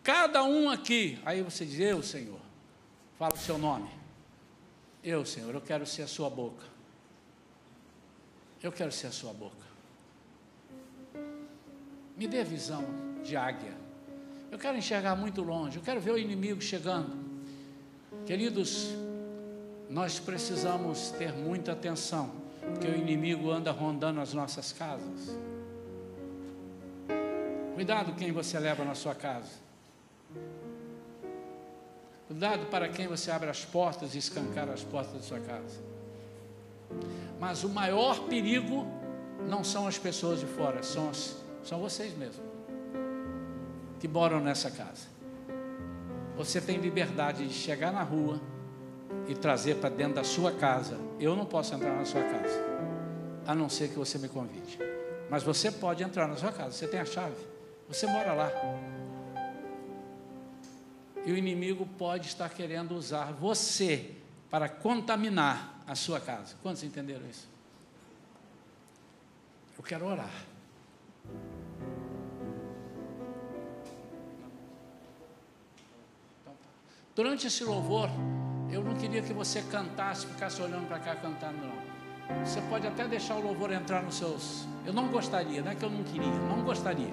cada 0.03 0.45
um 0.45 0.69
aqui. 0.69 1.19
Aí 1.25 1.41
você 1.41 1.65
diz, 1.65 1.81
eu, 1.81 2.03
Senhor, 2.03 2.39
fala 3.19 3.33
o 3.33 3.39
seu 3.39 3.57
nome. 3.57 3.89
Eu, 5.03 5.25
Senhor, 5.25 5.55
eu 5.55 5.63
quero 5.63 5.87
ser 5.87 6.03
a 6.03 6.07
sua 6.07 6.29
boca. 6.29 6.63
Eu 8.63 8.71
quero 8.71 8.93
ser 8.93 9.07
a 9.07 9.13
sua 9.13 9.33
boca. 9.33 9.67
Me 12.15 12.29
dê 12.29 12.45
visão 12.45 12.85
de 13.25 13.35
águia. 13.35 13.75
Eu 14.51 14.59
quero 14.59 14.77
enxergar 14.77 15.17
muito 15.17 15.41
longe. 15.41 15.79
Eu 15.79 15.83
quero 15.83 16.03
ver 16.03 16.11
o 16.11 16.19
inimigo 16.19 16.61
chegando. 16.61 17.17
Queridos, 18.27 18.91
nós 19.89 20.19
precisamos 20.19 21.13
ter 21.13 21.33
muita 21.33 21.73
atenção 21.73 22.47
porque 22.61 22.89
o 22.89 22.97
inimigo 22.97 23.51
anda 23.51 23.71
rondando 23.71 24.21
as 24.21 24.33
nossas 24.33 24.73
casas. 24.73 25.37
Cuidado 27.75 28.13
quem 28.15 28.33
você 28.33 28.59
leva 28.59 28.85
na 28.85 28.95
sua 28.95 29.15
casa. 29.15 29.53
Cuidado 32.27 32.67
para 32.67 32.89
quem 32.89 33.07
você 33.07 33.31
abre 33.31 33.49
as 33.49 33.65
portas 33.65 34.15
e 34.15 34.19
escancar 34.19 34.69
as 34.69 34.83
portas 34.83 35.15
da 35.15 35.23
sua 35.23 35.41
casa. 35.41 35.81
Mas 37.41 37.65
o 37.65 37.69
maior 37.69 38.21
perigo 38.29 38.87
não 39.49 39.63
são 39.63 39.87
as 39.87 39.97
pessoas 39.97 40.41
de 40.41 40.47
fora, 40.47 40.83
são, 40.83 41.09
as, 41.09 41.37
são 41.63 41.79
vocês 41.79 42.17
mesmos 42.17 42.49
que 43.99 44.07
moram 44.07 44.41
nessa 44.41 44.71
casa. 44.71 45.07
Você 46.37 46.61
tem 46.61 46.79
liberdade 46.79 47.47
de 47.47 47.55
chegar 47.55 47.93
na 47.93 48.03
rua 48.03 48.41
e 49.27 49.35
trazer 49.35 49.77
para 49.77 49.91
dentro 49.91 50.15
da 50.15 50.25
sua 50.25 50.53
casa. 50.53 50.99
Eu 51.19 51.37
não 51.37 51.45
posso 51.45 51.75
entrar 51.75 51.95
na 51.95 52.05
sua 52.05 52.23
casa, 52.23 52.65
a 53.47 53.55
não 53.55 53.69
ser 53.69 53.89
que 53.89 53.99
você 53.99 54.19
me 54.19 54.29
convide. 54.29 54.79
Mas 55.31 55.43
você 55.43 55.71
pode 55.71 56.03
entrar 56.03 56.27
na 56.27 56.37
sua 56.37 56.53
casa, 56.53 56.73
você 56.73 56.89
tem 56.89 57.01
a 57.01 57.05
chave, 57.05 57.37
você 57.87 58.07
mora 58.07 58.33
lá. 58.33 58.51
E 61.25 61.33
o 61.33 61.37
inimigo 61.37 61.87
pode 61.99 62.29
estar 62.29 62.49
querendo 62.49 62.93
usar 62.93 63.33
você 63.33 64.13
para 64.51 64.69
contaminar 64.69 65.83
a 65.87 65.95
sua 65.95 66.21
casa. 66.21 66.55
Quantos 66.63 66.83
entenderam 66.83 67.29
isso? 67.29 67.47
Eu 69.77 69.85
quero 69.85 70.07
orar. 70.07 70.33
Então 76.41 76.53
tá. 76.55 76.69
Durante 77.15 77.47
esse 77.47 77.63
louvor, 77.63 78.09
eu 78.71 78.83
não 78.83 78.95
queria 78.95 79.23
que 79.23 79.33
você 79.33 79.63
cantasse, 79.63 80.27
ficasse 80.27 80.61
olhando 80.61 80.87
para 80.87 80.99
cá 80.99 81.17
cantando, 81.17 81.59
não. 81.59 82.45
Você 82.45 82.61
pode 82.63 82.87
até 82.87 83.09
deixar 83.09 83.37
o 83.37 83.43
louvor 83.43 83.73
entrar 83.73 84.03
nos 84.03 84.17
seus. 84.17 84.67
Eu 84.85 84.93
não 84.93 85.09
gostaria, 85.09 85.63
não 85.63 85.73
é 85.73 85.75
que 85.75 85.83
eu 85.83 85.91
não 85.91 86.03
queria, 86.05 86.31
não 86.31 86.63
gostaria. 86.63 87.13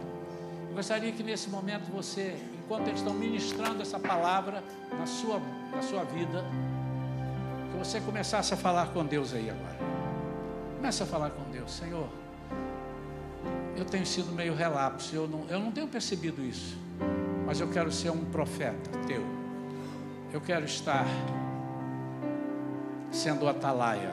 Eu 0.69 0.75
gostaria 0.75 1.11
que 1.11 1.23
nesse 1.23 1.49
momento 1.49 1.89
você, 1.91 2.35
enquanto 2.63 2.87
eles 2.87 2.99
estão 2.99 3.13
ministrando 3.13 3.81
essa 3.81 3.97
palavra 3.97 4.61
na 4.97 5.05
sua, 5.05 5.39
na 5.71 5.81
sua 5.81 6.03
vida, 6.03 6.43
que 7.71 7.77
você 7.77 8.01
começasse 8.01 8.53
a 8.53 8.57
falar 8.57 8.87
com 8.87 9.05
Deus 9.05 9.33
aí 9.33 9.49
agora. 9.49 9.77
Comece 10.77 11.03
a 11.03 11.05
falar 11.05 11.29
com 11.29 11.49
Deus, 11.49 11.71
Senhor. 11.71 12.07
Eu 13.77 13.85
tenho 13.85 14.05
sido 14.05 14.31
meio 14.33 14.53
relapso, 14.53 15.15
eu 15.15 15.27
não, 15.27 15.45
eu 15.49 15.59
não 15.59 15.71
tenho 15.71 15.87
percebido 15.87 16.41
isso, 16.41 16.77
mas 17.45 17.59
eu 17.59 17.69
quero 17.69 17.91
ser 17.91 18.09
um 18.09 18.23
profeta 18.25 18.89
teu. 19.07 19.23
Eu 20.31 20.41
quero 20.41 20.65
estar 20.65 21.05
sendo 23.15 23.47
atalaia, 23.47 24.11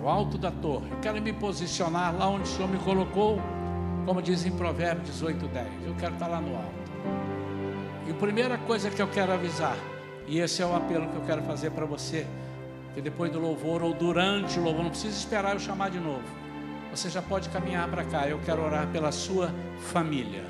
no 0.00 0.08
alto 0.08 0.38
da 0.38 0.50
torre. 0.50 0.90
Quero 1.02 1.20
me 1.20 1.32
posicionar 1.32 2.16
lá 2.16 2.28
onde 2.28 2.44
o 2.44 2.46
Senhor 2.46 2.68
me 2.68 2.78
colocou, 2.78 3.40
como 4.06 4.22
diz 4.22 4.46
em 4.46 4.52
Provérbios 4.52 5.08
18, 5.10 5.48
10. 5.48 5.66
Eu 5.86 5.94
quero 5.96 6.14
estar 6.14 6.26
lá 6.26 6.40
no 6.40 6.56
alto. 6.56 6.80
E 8.06 8.10
a 8.10 8.14
primeira 8.14 8.56
coisa 8.58 8.90
que 8.90 9.02
eu 9.02 9.08
quero 9.08 9.32
avisar, 9.32 9.76
e 10.26 10.38
esse 10.38 10.62
é 10.62 10.66
o 10.66 10.74
apelo 10.74 11.08
que 11.08 11.16
eu 11.16 11.22
quero 11.22 11.42
fazer 11.42 11.70
para 11.70 11.84
você, 11.84 12.26
que 12.94 13.00
depois 13.00 13.30
do 13.30 13.38
louvor 13.38 13.82
ou 13.82 13.92
durante 13.92 14.58
o 14.58 14.62
louvor, 14.62 14.84
não 14.84 14.90
precisa 14.90 15.16
esperar 15.16 15.54
eu 15.54 15.60
chamar 15.60 15.90
de 15.90 16.00
novo. 16.00 16.24
Você 16.90 17.08
já 17.08 17.22
pode 17.22 17.48
caminhar 17.50 17.88
para 17.88 18.04
cá. 18.04 18.26
Eu 18.26 18.40
quero 18.40 18.64
orar 18.64 18.88
pela 18.88 19.12
sua 19.12 19.52
família. 19.78 20.44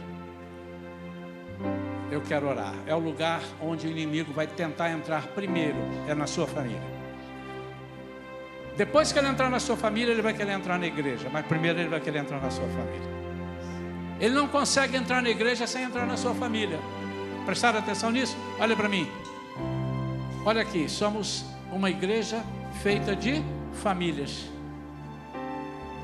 Eu 2.10 2.22
quero 2.22 2.48
orar. 2.48 2.74
É 2.86 2.94
o 2.94 2.98
lugar 2.98 3.42
onde 3.60 3.86
o 3.86 3.90
inimigo 3.90 4.32
vai 4.32 4.46
tentar 4.46 4.90
entrar 4.90 5.26
primeiro, 5.28 5.76
é 6.08 6.14
na 6.14 6.26
sua 6.26 6.46
família. 6.46 6.99
Depois 8.76 9.12
que 9.12 9.18
ele 9.18 9.28
entrar 9.28 9.50
na 9.50 9.60
sua 9.60 9.76
família, 9.76 10.12
ele 10.12 10.22
vai 10.22 10.32
querer 10.32 10.52
entrar 10.52 10.78
na 10.78 10.86
igreja, 10.86 11.28
mas 11.30 11.44
primeiro 11.46 11.78
ele 11.78 11.88
vai 11.88 12.00
querer 12.00 12.20
entrar 12.20 12.40
na 12.40 12.50
sua 12.50 12.66
família. 12.68 13.20
Ele 14.18 14.34
não 14.34 14.48
consegue 14.48 14.96
entrar 14.96 15.22
na 15.22 15.30
igreja 15.30 15.66
sem 15.66 15.82
entrar 15.82 16.06
na 16.06 16.16
sua 16.16 16.34
família. 16.34 16.78
Prestaram 17.46 17.78
atenção 17.78 18.10
nisso? 18.10 18.36
Olha 18.58 18.76
para 18.76 18.88
mim. 18.88 19.08
Olha 20.44 20.62
aqui, 20.62 20.88
somos 20.88 21.44
uma 21.72 21.90
igreja 21.90 22.42
feita 22.82 23.14
de 23.16 23.42
famílias. 23.74 24.46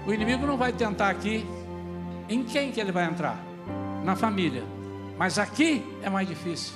O 0.06 0.12
inimigo 0.12 0.46
não 0.46 0.56
vai 0.56 0.72
tentar 0.72 1.10
aqui. 1.10 1.46
Em 2.28 2.42
quem 2.42 2.72
que 2.72 2.80
ele 2.80 2.92
vai 2.92 3.04
entrar? 3.04 3.38
Na 4.04 4.16
família. 4.16 4.62
Mas 5.18 5.38
aqui 5.38 5.84
é 6.02 6.10
mais 6.10 6.28
difícil. 6.28 6.74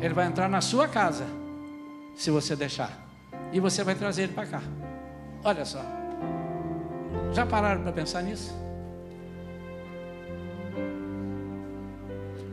Ele 0.00 0.14
vai 0.14 0.26
entrar 0.26 0.48
na 0.48 0.60
sua 0.60 0.86
casa, 0.86 1.26
se 2.14 2.30
você 2.30 2.54
deixar. 2.54 2.90
E 3.52 3.60
você 3.60 3.82
vai 3.82 3.94
trazer 3.94 4.24
ele 4.24 4.32
para 4.32 4.46
cá. 4.46 4.62
Olha 5.44 5.64
só. 5.64 5.80
Já 7.32 7.44
pararam 7.44 7.82
para 7.82 7.92
pensar 7.92 8.22
nisso? 8.22 8.54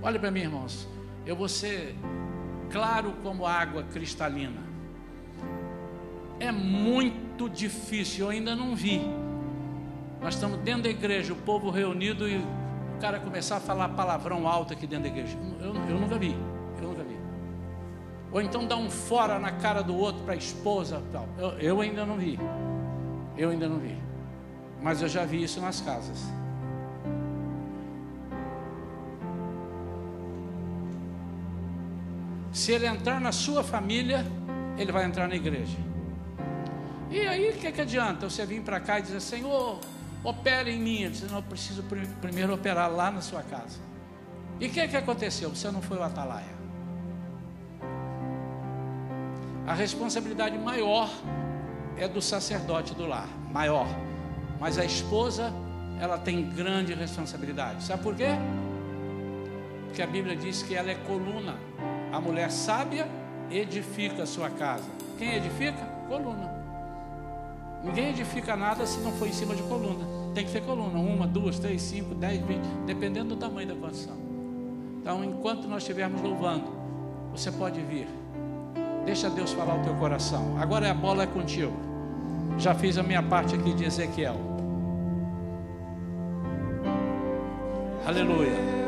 Olha 0.03 0.19
para 0.19 0.29
mim, 0.29 0.41
irmãos. 0.41 0.87
Eu 1.25 1.35
vou 1.35 1.47
ser 1.47 1.95
claro 2.69 3.13
como 3.23 3.45
água 3.45 3.83
cristalina. 3.83 4.59
É 6.39 6.51
muito 6.51 7.47
difícil, 7.47 8.25
eu 8.25 8.31
ainda 8.31 8.55
não 8.55 8.75
vi. 8.75 9.01
Nós 10.19 10.33
estamos 10.33 10.59
dentro 10.59 10.83
da 10.83 10.89
igreja, 10.89 11.31
o 11.31 11.35
povo 11.35 11.69
reunido 11.69 12.27
e 12.27 12.37
o 12.37 12.99
cara 12.99 13.19
começar 13.19 13.57
a 13.57 13.59
falar 13.59 13.89
palavrão 13.89 14.47
alto 14.47 14.73
aqui 14.73 14.85
dentro 14.85 15.03
da 15.03 15.09
igreja. 15.09 15.37
Eu, 15.59 15.75
eu 15.75 15.99
nunca 15.99 16.17
vi, 16.17 16.35
eu 16.81 16.87
nunca 16.89 17.03
vi. 17.03 17.17
Ou 18.31 18.41
então 18.41 18.65
dar 18.65 18.77
um 18.77 18.89
fora 18.89 19.39
na 19.39 19.51
cara 19.51 19.81
do 19.81 19.95
outro 19.95 20.23
para 20.23 20.33
a 20.33 20.37
esposa. 20.37 21.01
Tal. 21.11 21.27
Eu, 21.37 21.49
eu 21.59 21.81
ainda 21.81 22.05
não 22.05 22.17
vi. 22.17 22.39
Eu 23.38 23.49
ainda 23.49 23.67
não 23.67 23.79
vi. 23.79 23.97
Mas 24.82 25.01
eu 25.01 25.07
já 25.07 25.25
vi 25.25 25.43
isso 25.43 25.61
nas 25.61 25.82
casas. 25.82 26.19
Se 32.51 32.71
ele 32.71 32.86
entrar 32.86 33.19
na 33.21 33.32
sua 33.32 33.63
família, 33.63 34.25
ele 34.77 34.91
vai 34.91 35.05
entrar 35.05 35.27
na 35.27 35.36
igreja. 35.36 35.77
E 37.09 37.21
aí, 37.21 37.49
o 37.49 37.53
que, 37.53 37.71
que 37.71 37.82
adianta 37.82 38.29
você 38.29 38.45
vir 38.45 38.61
para 38.61 38.79
cá 38.79 38.99
e 38.99 39.01
dizer, 39.01 39.21
Senhor, 39.21 39.79
opera 40.23 40.69
em 40.69 40.79
mim? 40.79 41.01
Ele 41.01 41.09
diz, 41.11 41.29
não, 41.29 41.38
eu 41.38 41.43
preciso 41.43 41.84
primeiro 42.21 42.53
operar 42.53 42.91
lá 42.91 43.11
na 43.11 43.21
sua 43.21 43.43
casa. 43.43 43.79
E 44.59 44.67
o 44.67 44.69
que, 44.69 44.88
que 44.88 44.97
aconteceu? 44.97 45.49
Você 45.49 45.69
não 45.71 45.82
foi 45.82 45.97
o 45.97 46.03
atalaia. 46.03 46.61
A 49.65 49.73
responsabilidade 49.73 50.57
maior 50.57 51.09
é 52.04 52.08
do 52.08 52.22
sacerdote 52.22 52.95
do 52.95 53.06
lar, 53.06 53.28
maior. 53.52 53.88
Mas 54.60 54.78
a 54.78 54.86
esposa, 54.86 55.54
ela 55.99 56.18
tem 56.18 56.49
grande 56.49 56.93
responsabilidade. 56.93 57.84
Sabe 57.84 58.02
por 58.02 58.16
quê? 58.16 58.30
Porque 59.86 60.02
a 60.02 60.08
Bíblia 60.08 60.36
diz 60.36 60.64
que 60.64 60.76
ela 60.76 60.89
é 60.89 60.95
coluna. 60.95 61.56
A 62.12 62.20
mulher 62.20 62.49
sábia 62.49 63.08
edifica 63.52 64.24
a 64.24 64.26
sua 64.26 64.49
casa. 64.49 64.89
Quem 65.18 65.36
edifica? 65.36 65.84
Coluna. 66.08 66.49
Ninguém 67.84 68.10
edifica 68.10 68.56
nada 68.56 68.86
se 68.86 68.99
não 69.02 69.12
for 69.12 69.28
em 69.28 69.34
cima 69.34 69.56
de 69.56 69.64
coluna. 69.64 70.06
Tem 70.34 70.45
que 70.45 70.52
ser 70.52 70.62
coluna, 70.62 70.97
uma, 70.97 71.28
duas, 71.28 71.60
três, 71.60 71.82
cinco, 71.82 72.16
dez, 72.16 72.39
vinte, 72.41 72.68
dependendo 72.86 73.36
do 73.36 73.38
tamanho 73.38 73.68
da 73.68 73.76
construção. 73.76 74.16
Então, 75.02 75.24
enquanto 75.24 75.68
nós 75.68 75.84
estivermos 75.84 76.22
louvando, 76.22 76.66
você 77.32 77.52
pode 77.52 77.82
vir. 77.82 78.08
Deixa 79.06 79.30
Deus 79.30 79.52
falar 79.52 79.76
o 79.76 79.84
teu 79.84 79.95
coração. 79.95 80.58
Agora 80.60 80.89
a 80.89 80.93
bola 80.93 81.24
é 81.24 81.28
contigo. 81.28 81.90
Já 82.58 82.76
fiz 82.76 82.97
a 82.97 83.04
minha 83.04 83.24
parte 83.24 83.56
aqui 83.56 83.74
de 83.74 83.86
Ezequiel. 83.86 84.36
Aleluia. 88.06 88.80